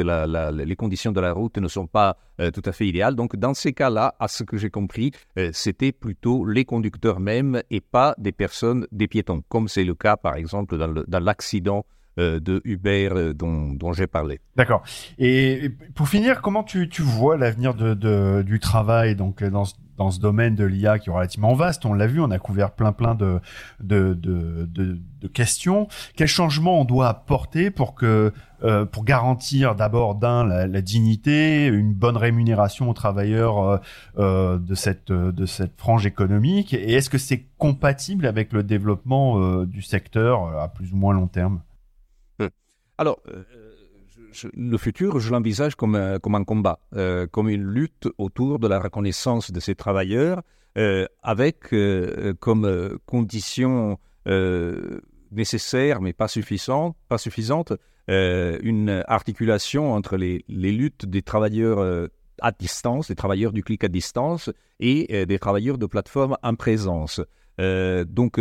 les 0.51 0.75
conditions 0.75 1.11
de 1.11 1.19
la 1.19 1.33
route 1.33 1.57
ne 1.57 1.67
sont 1.67 1.87
pas 1.87 2.17
tout 2.53 2.61
à 2.65 2.71
fait 2.71 2.87
idéales. 2.87 3.15
Donc, 3.15 3.35
dans 3.35 3.53
ces 3.53 3.73
cas-là, 3.73 4.15
à 4.19 4.27
ce 4.27 4.43
que 4.43 4.57
j'ai 4.57 4.69
compris, 4.69 5.11
c'était 5.51 5.91
plutôt 5.91 6.45
les 6.45 6.65
conducteurs 6.65 7.19
mêmes 7.19 7.61
et 7.69 7.81
pas 7.81 8.15
des 8.17 8.31
personnes, 8.31 8.87
des 8.91 9.07
piétons, 9.07 9.43
comme 9.49 9.67
c'est 9.67 9.83
le 9.83 9.95
cas, 9.95 10.17
par 10.17 10.35
exemple, 10.35 10.77
dans 10.77 11.19
l'accident 11.19 11.85
euh, 12.19 12.39
de 12.39 12.59
Uber 12.65 13.09
euh, 13.11 13.33
dont, 13.33 13.93
j'ai 13.93 14.07
parlé. 14.07 14.41
D'accord. 14.57 14.83
Et 15.19 15.69
pour 15.95 16.09
finir, 16.09 16.41
comment 16.41 16.63
tu, 16.63 16.89
vois 16.99 17.37
l'avenir 17.37 17.73
de, 17.75 18.41
du 18.41 18.59
travail 18.59 19.15
donc 19.15 19.41
dans, 19.43 19.63
dans 19.99 20.11
ce 20.11 20.19
domaine 20.19 20.55
de 20.55 20.63
l'IA 20.63 20.97
qui 20.97 21.09
est 21.09 21.13
relativement 21.13 21.53
vaste. 21.53 21.85
On 21.85 21.93
l'a 21.93 22.07
vu, 22.07 22.21
on 22.21 22.31
a 22.31 22.39
couvert 22.39 22.71
plein 22.71 22.93
plein 22.93 23.15
de, 23.15 23.39
de, 23.81 24.13
de, 24.13 25.27
questions. 25.27 25.89
Quel 26.15 26.27
changement 26.27 26.79
on 26.79 26.85
doit 26.85 27.09
apporter 27.09 27.69
pour 27.69 27.93
que 27.93 28.31
euh, 28.63 28.85
pour 28.85 29.03
garantir 29.03 29.75
d'abord 29.75 30.15
d'un 30.15 30.45
la, 30.45 30.81
dignité, 30.81 31.67
une 31.67 31.93
bonne 31.93 32.15
rémunération 32.15 32.89
aux 32.89 32.93
travailleurs 32.93 33.81
de 34.17 34.75
cette 34.75 35.11
de 35.11 35.45
cette 35.45 35.77
frange 35.77 36.05
économique? 36.05 36.73
Et 36.73 36.93
est-ce 36.93 37.09
que 37.09 37.17
c'est 37.17 37.45
compatible 37.57 38.25
avec 38.25 38.53
le 38.53 38.63
développement 38.63 39.63
du 39.65 39.81
secteur 39.81 40.57
à 40.59 40.69
plus 40.69 40.93
ou 40.93 40.95
moins 40.95 41.13
long 41.13 41.27
terme? 41.27 41.61
Alors, 42.97 43.19
euh, 44.29 44.49
le 44.53 44.77
futur, 44.77 45.19
je 45.19 45.31
l'envisage 45.31 45.75
comme, 45.75 45.95
un, 45.95 46.19
comme 46.19 46.35
un 46.35 46.43
combat, 46.43 46.79
euh, 46.95 47.27
comme 47.27 47.49
une 47.49 47.63
lutte 47.63 48.07
autour 48.17 48.59
de 48.59 48.67
la 48.67 48.79
reconnaissance 48.79 49.51
de 49.51 49.59
ces 49.59 49.75
travailleurs, 49.75 50.41
euh, 50.77 51.07
avec 51.23 51.73
comme 52.39 52.99
condition 53.05 53.97
nécessaire, 55.31 56.01
mais 56.01 56.13
pas 56.13 56.27
suffisante, 56.27 56.95
pas 57.07 57.17
suffisante 57.17 57.73
une 58.07 59.03
articulation 59.07 59.93
entre 59.93 60.17
les, 60.17 60.43
les 60.47 60.71
luttes 60.71 61.05
des 61.05 61.21
travailleurs 61.21 62.09
à 62.41 62.51
distance, 62.51 63.07
des 63.07 63.15
travailleurs 63.15 63.51
du 63.51 63.63
clic 63.63 63.83
à 63.83 63.87
distance 63.87 64.51
et 64.79 65.25
des 65.25 65.39
travailleurs 65.39 65.79
de 65.79 65.87
plateforme 65.87 66.37
en 66.43 66.55
présence. 66.55 67.21
donc, 67.57 68.39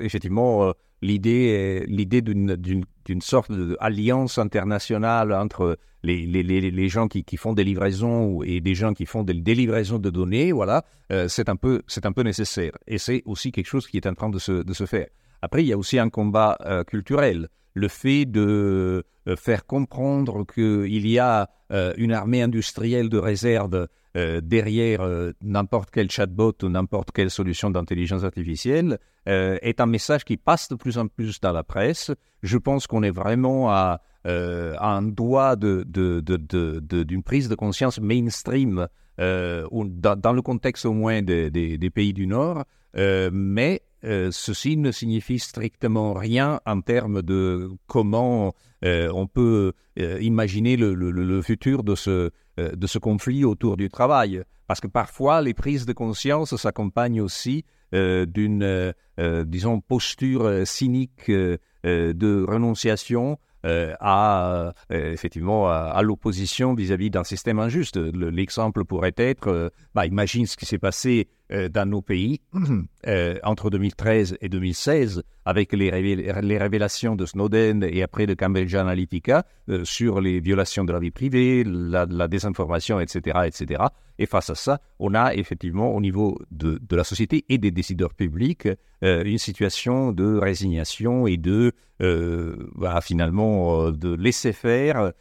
effectivement, 0.00 0.72
l'idée 1.02 1.84
l'idée 1.88 2.22
d'une 2.22 3.20
sorte 3.20 3.52
d'alliance 3.52 4.38
internationale 4.38 5.32
entre 5.32 5.76
les, 6.02 6.26
les, 6.26 6.42
les, 6.42 6.88
gens 6.88 7.08
qui, 7.08 7.24
qui, 7.24 7.36
font 7.36 7.52
des 7.52 7.64
livraisons 7.64 8.42
et 8.42 8.60
des 8.60 8.74
gens 8.74 8.92
qui 8.92 9.06
font 9.06 9.22
des, 9.22 9.34
livraisons 9.54 9.98
de 9.98 10.10
données, 10.10 10.52
voilà, 10.52 10.84
euh, 11.12 11.28
c'est 11.28 11.48
un, 11.48 11.56
peu, 11.56 11.82
un 12.02 12.12
peu 12.12 12.22
nécessaire. 12.22 12.72
Et 12.86 12.98
c'est 12.98 13.22
aussi 13.24 13.52
quelque 13.52 13.66
chose 13.66 13.86
qui 13.86 13.96
est 13.98 14.06
en 14.06 14.14
train 14.14 14.30
de 14.30 14.38
se, 14.38 14.62
de 14.62 14.72
se 14.72 14.86
faire. 14.86 15.06
Après, 15.42 15.62
il 15.62 15.68
y 15.68 15.72
a 15.72 15.78
aussi 15.78 15.98
un 15.98 16.08
combat 16.08 16.56
euh, 16.64 16.84
culturel. 16.84 17.48
Le 17.74 17.88
fait 17.88 18.26
de 18.26 19.04
euh, 19.28 19.36
faire 19.36 19.66
comprendre 19.66 20.44
qu'il 20.44 21.06
y 21.06 21.18
a 21.18 21.48
une 21.96 22.12
armée 22.12 22.42
industrielle 22.42 23.08
de 23.08 23.16
réserve 23.16 23.88
euh, 24.14 24.42
derrière 24.42 25.00
euh, 25.00 25.32
n'importe 25.42 25.90
quel 25.90 26.10
chatbot 26.10 26.52
ou 26.62 26.68
n'importe 26.68 27.12
quelle 27.12 27.30
solution 27.30 27.70
d'intelligence 27.70 28.24
artificielle 28.24 28.98
euh, 29.26 29.56
est 29.62 29.80
un 29.80 29.86
message 29.86 30.26
qui 30.26 30.36
passe 30.36 30.68
de 30.68 30.74
plus 30.74 30.98
en 30.98 31.06
plus 31.06 31.40
dans 31.40 31.52
la 31.52 31.62
presse. 31.62 32.10
Je 32.42 32.58
pense 32.58 32.86
qu'on 32.86 33.02
est 33.02 33.10
vraiment 33.10 33.70
à, 33.70 34.02
un 34.24 35.02
doigt 35.02 35.56
d'une 35.56 37.22
prise 37.24 37.48
de 37.48 37.54
conscience 37.54 37.98
mainstream 38.00 38.86
dans, 39.18 40.32
le 40.32 40.42
contexte 40.42 40.86
au 40.86 40.92
moins 40.92 41.22
des, 41.22 41.90
pays 41.92 42.12
du 42.12 42.28
Nord, 42.28 42.64
mais 42.94 43.82
ceci 44.04 44.76
ne 44.76 44.92
signifie 44.92 45.40
strictement 45.40 46.12
rien 46.12 46.60
en 46.66 46.82
termes 46.82 47.22
de 47.22 47.70
comment 47.88 48.54
on 48.84 49.26
peut 49.26 49.72
imaginer 49.96 50.76
le, 50.76 51.42
futur 51.42 51.82
de 51.82 51.96
ce, 51.96 52.30
de 52.74 52.86
ce 52.86 52.98
conflit 52.98 53.44
autour 53.44 53.76
du 53.76 53.88
travail. 53.88 54.42
Parce 54.66 54.80
que 54.80 54.86
parfois, 54.86 55.42
les 55.42 55.54
prises 55.54 55.86
de 55.86 55.92
conscience 55.92 56.56
s'accompagnent 56.56 57.20
aussi 57.20 57.64
euh, 57.94 58.24
d'une, 58.24 58.62
euh, 58.62 59.44
disons, 59.44 59.80
posture 59.80 60.66
cynique 60.66 61.30
de 61.30 62.44
renonciation 62.48 63.38
à 63.64 64.72
effectivement 64.90 65.68
à, 65.68 66.02
l'opposition 66.02 66.74
vis-à-vis 66.74 67.10
d'un 67.10 67.22
système 67.22 67.60
injuste. 67.60 67.96
L'exemple 67.96 68.84
pourrait 68.84 69.14
être, 69.16 69.72
bah, 69.94 70.06
imagine 70.06 70.46
ce 70.46 70.56
qui 70.56 70.66
s'est 70.66 70.78
passé 70.78 71.28
dans 71.52 71.88
nos 71.88 72.02
pays 72.02 72.40
entre 73.42 73.70
2013 73.70 74.38
et 74.40 74.48
2016 74.48 75.22
avec 75.44 75.72
les, 75.72 75.90
révélations 75.90 77.16
de 77.16 77.26
Snowden 77.26 77.82
et 77.82 78.02
après 78.02 78.26
de 78.26 78.34
Cambridge 78.34 78.74
Analytica 78.74 79.44
euh, 79.68 79.84
sur 79.84 80.20
les 80.20 80.40
violations 80.40 80.84
de 80.84 80.92
la 80.92 81.00
vie 81.00 81.10
privée, 81.10 81.64
la, 81.64 82.06
désinformation, 82.28 83.00
etc., 83.00 83.40
etc. 83.46 83.82
Et 84.18 84.26
face 84.26 84.50
à 84.50 84.54
ça, 84.54 84.80
on 84.98 85.14
a 85.14 85.34
effectivement 85.34 85.94
au 85.94 86.00
niveau 86.00 86.38
de, 86.50 86.80
de 86.80 86.96
la 86.96 87.04
société 87.04 87.44
et 87.48 87.58
des 87.58 87.70
décideurs 87.70 88.14
publics 88.14 88.68
euh, 89.02 89.24
une 89.24 89.38
situation 89.38 90.12
de 90.12 90.38
résignation 90.38 91.26
et 91.26 91.36
de 91.36 91.72
euh, 92.00 92.56
bah, 92.76 93.00
finalement 93.00 93.90
de 93.90 94.14
laisser 94.14 94.52
faire 94.52 95.12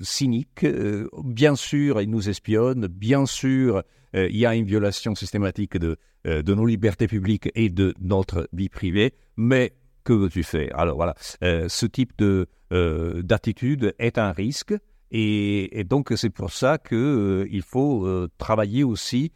cynique. 0.00 0.66
bien 1.22 1.54
sûr, 1.54 2.00
ils 2.00 2.10
nous 2.10 2.28
espionnent. 2.28 2.88
Bien 2.88 3.26
sûr, 3.26 3.84
il 4.14 4.36
y 4.36 4.46
a 4.46 4.54
une 4.54 4.64
violation 4.64 5.14
systématique 5.14 5.76
de 5.76 5.96
euh, 6.26 6.42
de 6.42 6.54
nos 6.54 6.64
libertés 6.64 7.06
publiques 7.06 7.50
et 7.54 7.68
de 7.68 7.94
notre 8.00 8.48
vie 8.54 8.70
privée, 8.70 9.12
mais 9.36 9.74
que 10.04 10.14
veux-tu 10.14 10.42
faire? 10.42 10.70
Alors 10.78 10.96
voilà, 10.96 11.14
euh, 11.42 11.68
ce 11.68 11.84
type 11.84 12.16
de 12.16 12.46
euh, 12.72 13.20
d'attitude 13.22 13.94
est 13.98 14.16
un 14.16 14.32
risque, 14.32 14.74
et, 15.10 15.84
donc 15.84 16.14
c'est 16.16 16.30
pour 16.30 16.50
ça 16.50 16.78
qu'il 16.78 17.46
il 17.50 17.60
faut 17.60 18.26
travailler 18.38 18.84
aussi 18.84 19.32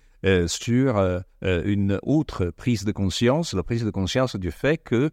sur 0.47 1.23
une 1.43 2.01
autre 2.03 2.47
prise 2.47 2.85
de 2.87 2.91
conscience, 2.91 3.53
la 3.53 3.63
prise 3.63 3.85
de 3.85 3.91
conscience 3.91 4.35
du 4.35 4.51
fait 4.51 4.79
que 4.79 5.11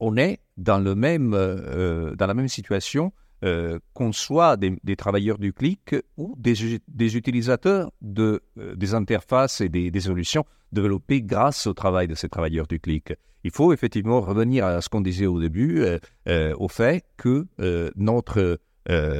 on 0.00 0.16
est 0.16 0.40
dans 0.56 0.78
le 0.78 0.94
même 0.94 1.30
dans 1.30 2.26
la 2.26 2.34
même 2.34 2.48
situation 2.48 3.12
euh, 3.44 3.78
qu'on 3.92 4.12
soit 4.12 4.56
des, 4.56 4.96
travailleurs 4.96 5.36
du 5.36 5.52
clic 5.52 5.94
ou 6.16 6.34
des, 6.38 7.16
utilisateurs 7.16 7.92
de, 8.00 8.40
euh, 8.58 8.74
des 8.74 8.94
interfaces 8.94 9.60
et 9.60 9.68
des, 9.68 10.00
solutions 10.00 10.46
développées 10.72 11.20
grâce 11.20 11.66
au 11.66 11.74
travail 11.74 12.08
de 12.08 12.14
ces 12.14 12.30
travailleurs 12.30 12.66
du 12.66 12.80
clic. 12.80 13.12
Il 13.44 13.50
faut 13.50 13.74
effectivement 13.74 14.22
revenir 14.22 14.64
à 14.64 14.80
ce 14.80 14.88
qu'on 14.88 15.02
disait 15.02 15.26
au 15.26 15.38
début, 15.38 15.84
euh, 16.28 16.54
au 16.56 16.68
fait 16.68 17.04
que 17.18 17.46
notre 17.94 18.58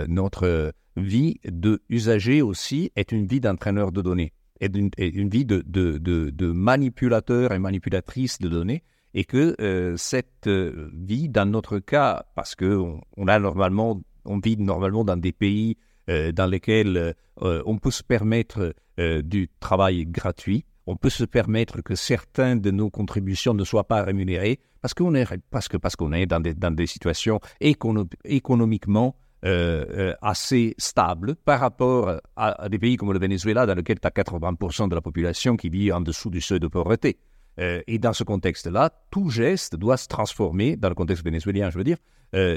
notre 0.09 0.73
vie 0.97 1.39
de 1.45 1.83
usager 1.91 2.41
aussi 2.41 2.93
est 2.97 3.12
une 3.12 3.27
vie 3.27 3.41
d'entraîneur 3.41 3.93
de 3.93 4.01
données, 4.01 4.33
est 4.61 4.75
une, 4.75 5.29
vie 5.29 5.45
de, 5.45 5.62
de, 5.67 5.99
de, 5.99 6.53
manipulateur 6.53 7.53
et 7.53 7.59
manipulatrice 7.59 8.39
de 8.39 8.49
données, 8.49 8.83
et 9.12 9.25
que 9.25 9.95
cette 9.99 10.49
vie, 10.49 11.29
dans 11.29 11.51
notre 11.51 11.81
cas, 11.81 12.25
parce 12.35 12.55
que 12.55 12.81
on, 13.17 13.29
a 13.29 13.39
normalement, 13.39 14.01
on 14.27 14.39
vit 14.39 14.57
normalement 14.57 15.05
dans 15.05 15.16
des 15.16 15.33
pays 15.33 15.77
dans 16.07 16.47
lesquels 16.49 17.14
on 17.41 17.79
peut 17.79 17.91
se 17.91 18.05
permettre 18.05 18.74
du 18.97 19.51
travail 19.59 20.07
gratuit, 20.07 20.64
on 20.87 20.97
peut 20.97 21.11
se 21.11 21.24
permettre 21.24 21.83
que 21.83 21.97
certaines 21.97 22.61
de 22.61 22.70
nos 22.70 22.91
contributions 22.91 23.55
ne 23.55 23.64
soient 23.64 23.89
pas 23.89 24.03
rémunérées 24.03 24.61
parce 24.81 24.95
qu'on 24.95 25.14
est, 25.16 25.27
parce 25.51 25.66
que, 25.66 25.77
parce 25.77 25.97
qu'on 25.97 26.12
est 26.12 26.27
dans 26.27 26.39
des, 26.39 26.55
dans 26.55 26.70
des 26.70 26.87
situations 26.87 27.41
économiquement 27.61 29.16
euh, 29.45 29.85
euh, 29.91 30.14
assez 30.22 30.74
stables 30.79 31.37
par 31.37 31.61
rapport 31.61 32.20
à, 32.37 32.68
des 32.68 32.79
pays 32.79 32.97
comme 32.97 33.12
le 33.12 33.18
Venezuela 33.18 33.66
dans 33.66 33.74
lequel 33.74 34.01
tu 34.01 34.07
as 34.07 34.11
80% 34.11 34.89
de 34.89 34.95
la 34.95 35.01
population 35.01 35.57
qui 35.57 35.68
vit 35.68 35.93
en 35.93 36.01
dessous 36.01 36.31
du 36.31 36.41
seuil 36.41 36.59
de 36.59 36.68
pauvreté. 36.68 37.18
Euh, 37.61 37.83
et 37.87 37.99
dans 37.99 38.12
ce 38.12 38.24
contexte-là, 38.24 38.91
tout 39.11 39.29
geste 39.29 39.77
doit 39.77 39.97
se 39.99 40.09
transformer, 40.09 40.77
dans 40.77 40.89
le 40.89 40.95
contexte 40.95 41.24
vénézuélien, 41.24 41.70
je 41.70 41.79
veux 41.79 41.85
dire, 41.85 41.99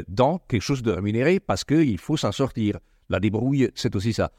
dans 0.08 0.40
quelque 0.48 0.62
chose 0.62 0.84
de 0.84 0.92
rémunéré 0.92 1.40
parce 1.40 1.64
qu'il 1.64 1.98
faut 1.98 2.18
s'en 2.18 2.32
sortir. 2.32 2.80
La 3.10 3.20
débrouille, 3.20 3.70
c'est 3.76 3.96
aussi 3.96 4.14
ça 4.14 4.32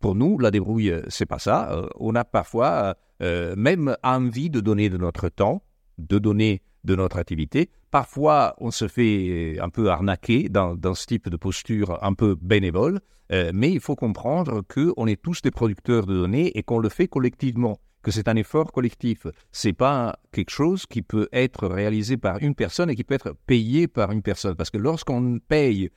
pour 0.00 0.14
nous, 0.14 0.38
la 0.38 0.50
débrouille, 0.50 0.94
c'est 1.08 1.26
pas 1.26 1.38
ça. 1.38 1.72
Euh, 1.72 1.88
on 1.96 2.14
a 2.14 2.24
parfois 2.24 2.96
euh, 3.22 3.54
même 3.56 3.96
envie 4.02 4.50
de 4.50 4.60
donner 4.60 4.88
de 4.88 4.96
notre 4.96 5.28
temps, 5.28 5.62
de 5.98 6.18
donner 6.18 6.62
de 6.84 6.94
notre 6.94 7.18
activité. 7.18 7.70
Parfois, 7.90 8.54
on 8.58 8.70
se 8.70 8.86
fait 8.86 9.58
un 9.60 9.68
peu 9.68 9.90
arnaquer 9.90 10.48
dans, 10.48 10.76
ce 10.94 11.06
type 11.06 11.28
de 11.28 11.36
posture 11.36 11.98
un 12.02 12.14
peu 12.14 12.36
bénévole, 12.40 13.00
euh, 13.32 13.50
mais 13.52 13.70
il 13.70 13.80
faut 13.80 13.96
comprendre 13.96 14.62
qu'on 14.62 15.06
est 15.06 15.20
tous 15.20 15.42
des 15.42 15.50
producteurs 15.50 16.06
de 16.06 16.14
données 16.14 16.56
et 16.56 16.62
qu'on 16.62 16.78
le 16.78 16.88
fait 16.88 17.08
collectivement, 17.08 17.78
que 18.02 18.10
c'est 18.10 18.28
un 18.28 18.36
effort 18.36 18.72
collectif. 18.72 19.26
C'est 19.52 19.72
pas 19.72 20.18
quelque 20.32 20.50
chose 20.50 20.86
qui 20.86 21.02
peut 21.02 21.28
être 21.32 21.66
réalisé 21.66 22.16
par 22.16 22.38
une 22.38 22.54
personne 22.54 22.90
et 22.90 22.96
qui 22.96 23.04
peut 23.04 23.14
être 23.14 23.34
payé 23.46 23.88
par 23.88 24.12
une 24.12 24.22
personne. 24.22 24.54
Parce 24.54 24.70
que 24.70 24.78
lorsqu'on 24.78 25.38
paye 25.38 25.90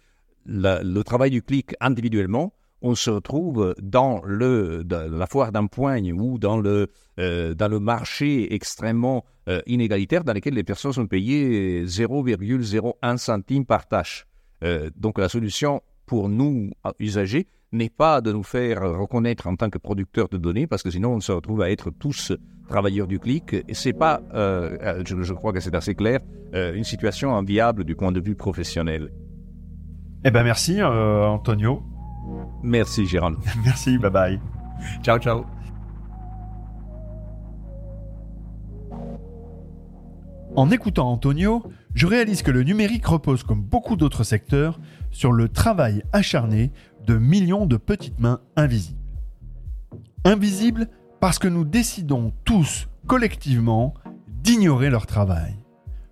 le 0.46 1.02
travail 1.04 1.30
du 1.30 1.42
clic 1.42 1.76
individuellement, 1.80 2.54
on 2.82 2.96
se 2.96 3.10
retrouve 3.10 3.76
dans, 3.82 4.22
le, 4.26 4.84
la 4.90 5.28
foire 5.28 5.52
d'empoigne 5.52 6.14
ou 6.14 6.40
dans 6.40 6.60
le, 6.60 6.88
euh, 7.20 7.54
dans 7.54 7.68
le 7.68 7.80
marché 7.80 8.54
extrêmement 8.54 9.24
euh, 9.48 9.62
inégalitaire 9.68 10.24
dans 10.24 10.34
lequel 10.34 10.56
les 10.56 10.64
personnes 10.64 10.94
sont 10.94 11.08
payées 11.08 11.86
0,01 11.86 13.18
centime 13.18 13.66
par 13.66 13.88
tâche. 13.88 14.26
Euh, 14.64 14.90
donc 14.96 15.20
la 15.20 15.30
solution 15.30 15.82
pour 16.06 16.28
nous, 16.28 16.72
usagers, 17.00 17.48
n'est 17.72 17.90
pas 17.90 18.22
de 18.22 18.32
nous 18.32 18.44
faire 18.44 18.82
reconnaître 18.82 19.48
en 19.48 19.56
tant 19.56 19.70
que 19.70 19.78
producteurs 19.78 20.30
de 20.30 20.38
données, 20.38 20.68
parce 20.68 20.84
que 20.84 20.92
sinon 20.92 21.14
on 21.14 21.20
se 21.20 21.32
retrouve 21.32 21.62
à 21.62 21.72
être 21.72 21.90
tous 21.92 22.34
travailleurs 22.68 23.08
du 23.08 23.20
clic. 23.20 23.54
Et 23.54 23.74
c'est 23.74 23.94
pas, 23.94 24.22
je, 24.34 25.22
je, 25.22 25.34
crois 25.34 25.54
que 25.54 25.60
c'est 25.60 25.76
assez 25.76 25.96
clair, 25.96 26.20
une 26.54 26.84
situation 26.84 27.32
enviable 27.32 27.84
du 27.84 27.96
point 27.96 28.12
de 28.12 28.20
vue 28.20 28.36
professionnel. 28.36 29.12
Eh 30.24 30.32
ben 30.32 30.44
merci 30.44 30.82
Antonio. 30.84 31.84
Merci, 32.64 33.08
Gérald. 33.08 33.38
Merci, 33.66 33.98
bye 33.98 34.12
bye. 34.12 34.40
Ciao, 35.04 35.18
ciao. 35.20 35.46
En 40.56 40.70
écoutant 40.70 41.10
Antonio, 41.10 41.64
je 41.94 42.08
réalise 42.08 42.42
que 42.42 42.52
le 42.52 42.64
numérique 42.64 43.06
repose, 43.06 43.44
comme 43.44 43.62
beaucoup 43.62 43.96
d'autres 43.96 44.26
secteurs, 44.26 44.80
sur 45.10 45.32
le 45.32 45.48
travail 45.48 46.04
acharné 46.12 46.72
de 47.06 47.18
millions 47.18 47.66
de 47.66 47.78
petites 47.78 48.20
mains 48.20 48.42
invisibles. 48.56 49.00
Invisibles 50.24 50.88
parce 51.20 51.40
que 51.40 51.48
nous 51.48 51.66
décidons 51.66 52.34
tous, 52.46 52.88
collectivement, 53.08 53.94
d'ignorer 54.28 54.90
leur 54.90 55.06
travail. 55.06 55.56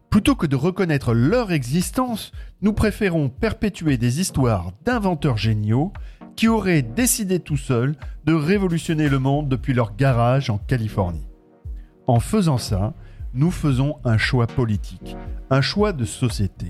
Plutôt 0.09 0.35
que 0.35 0.47
de 0.47 0.55
reconnaître 0.55 1.13
leur 1.13 1.51
existence, 1.51 2.31
nous 2.61 2.73
préférons 2.73 3.29
perpétuer 3.29 3.97
des 3.97 4.19
histoires 4.19 4.71
d'inventeurs 4.83 5.37
géniaux 5.37 5.93
qui 6.35 6.47
auraient 6.47 6.81
décidé 6.81 7.39
tout 7.39 7.57
seuls 7.57 7.95
de 8.25 8.33
révolutionner 8.33 9.09
le 9.09 9.19
monde 9.19 9.49
depuis 9.49 9.73
leur 9.73 9.95
garage 9.95 10.49
en 10.49 10.57
Californie. 10.57 11.27
En 12.07 12.19
faisant 12.19 12.57
ça, 12.57 12.93
nous 13.33 13.51
faisons 13.51 13.97
un 14.03 14.17
choix 14.17 14.47
politique, 14.47 15.15
un 15.51 15.61
choix 15.61 15.93
de 15.93 16.05
société. 16.05 16.67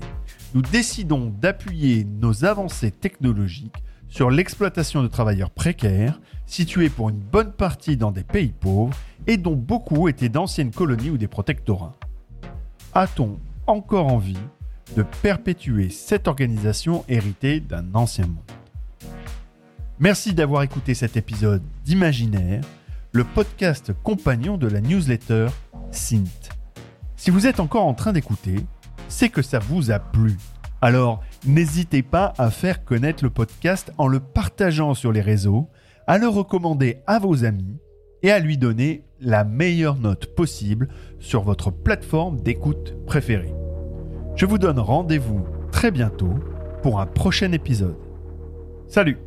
Nous 0.54 0.62
décidons 0.62 1.32
d'appuyer 1.40 2.04
nos 2.04 2.44
avancées 2.44 2.90
technologiques 2.90 3.82
sur 4.10 4.30
l'exploitation 4.30 5.02
de 5.02 5.08
travailleurs 5.08 5.50
précaires, 5.50 6.20
situés 6.44 6.90
pour 6.90 7.08
une 7.08 7.20
bonne 7.20 7.52
partie 7.52 7.96
dans 7.96 8.10
des 8.10 8.24
pays 8.24 8.52
pauvres 8.52 8.94
et 9.26 9.38
dont 9.38 9.56
beaucoup 9.56 10.08
étaient 10.08 10.28
d'anciennes 10.28 10.72
colonies 10.72 11.10
ou 11.10 11.16
des 11.16 11.28
protectorats 11.28 11.96
a-t-on 12.92 13.38
encore 13.66 14.08
envie 14.08 14.38
de 14.96 15.02
perpétuer 15.22 15.90
cette 15.90 16.26
organisation 16.26 17.04
héritée 17.08 17.60
d'un 17.60 17.94
ancien 17.94 18.26
monde? 18.26 18.38
Merci 19.98 20.34
d'avoir 20.34 20.62
écouté 20.62 20.94
cet 20.94 21.16
épisode 21.16 21.62
d'Imaginaire, 21.84 22.62
le 23.12 23.24
podcast 23.24 23.92
compagnon 24.02 24.56
de 24.56 24.66
la 24.66 24.80
newsletter 24.80 25.48
Sint. 25.92 26.24
Si 27.16 27.30
vous 27.30 27.46
êtes 27.46 27.60
encore 27.60 27.86
en 27.86 27.94
train 27.94 28.12
d'écouter, 28.12 28.56
c'est 29.08 29.28
que 29.28 29.42
ça 29.42 29.58
vous 29.58 29.90
a 29.90 29.98
plu. 29.98 30.36
Alors, 30.82 31.22
n'hésitez 31.46 32.02
pas 32.02 32.32
à 32.38 32.50
faire 32.50 32.84
connaître 32.84 33.22
le 33.22 33.30
podcast 33.30 33.92
en 33.98 34.06
le 34.06 34.20
partageant 34.20 34.94
sur 34.94 35.12
les 35.12 35.20
réseaux, 35.20 35.68
à 36.06 36.16
le 36.18 36.28
recommander 36.28 37.02
à 37.06 37.18
vos 37.18 37.44
amis 37.44 37.78
et 38.22 38.30
à 38.30 38.38
lui 38.38 38.56
donner 38.56 39.04
la 39.20 39.44
meilleure 39.44 39.96
note 39.96 40.34
possible 40.34 40.88
sur 41.18 41.42
votre 41.42 41.70
plateforme 41.70 42.40
d'écoute 42.40 42.94
préférée. 43.06 43.54
Je 44.36 44.46
vous 44.46 44.58
donne 44.58 44.78
rendez-vous 44.78 45.44
très 45.70 45.90
bientôt 45.90 46.34
pour 46.82 47.00
un 47.00 47.06
prochain 47.06 47.52
épisode. 47.52 47.98
Salut 48.88 49.18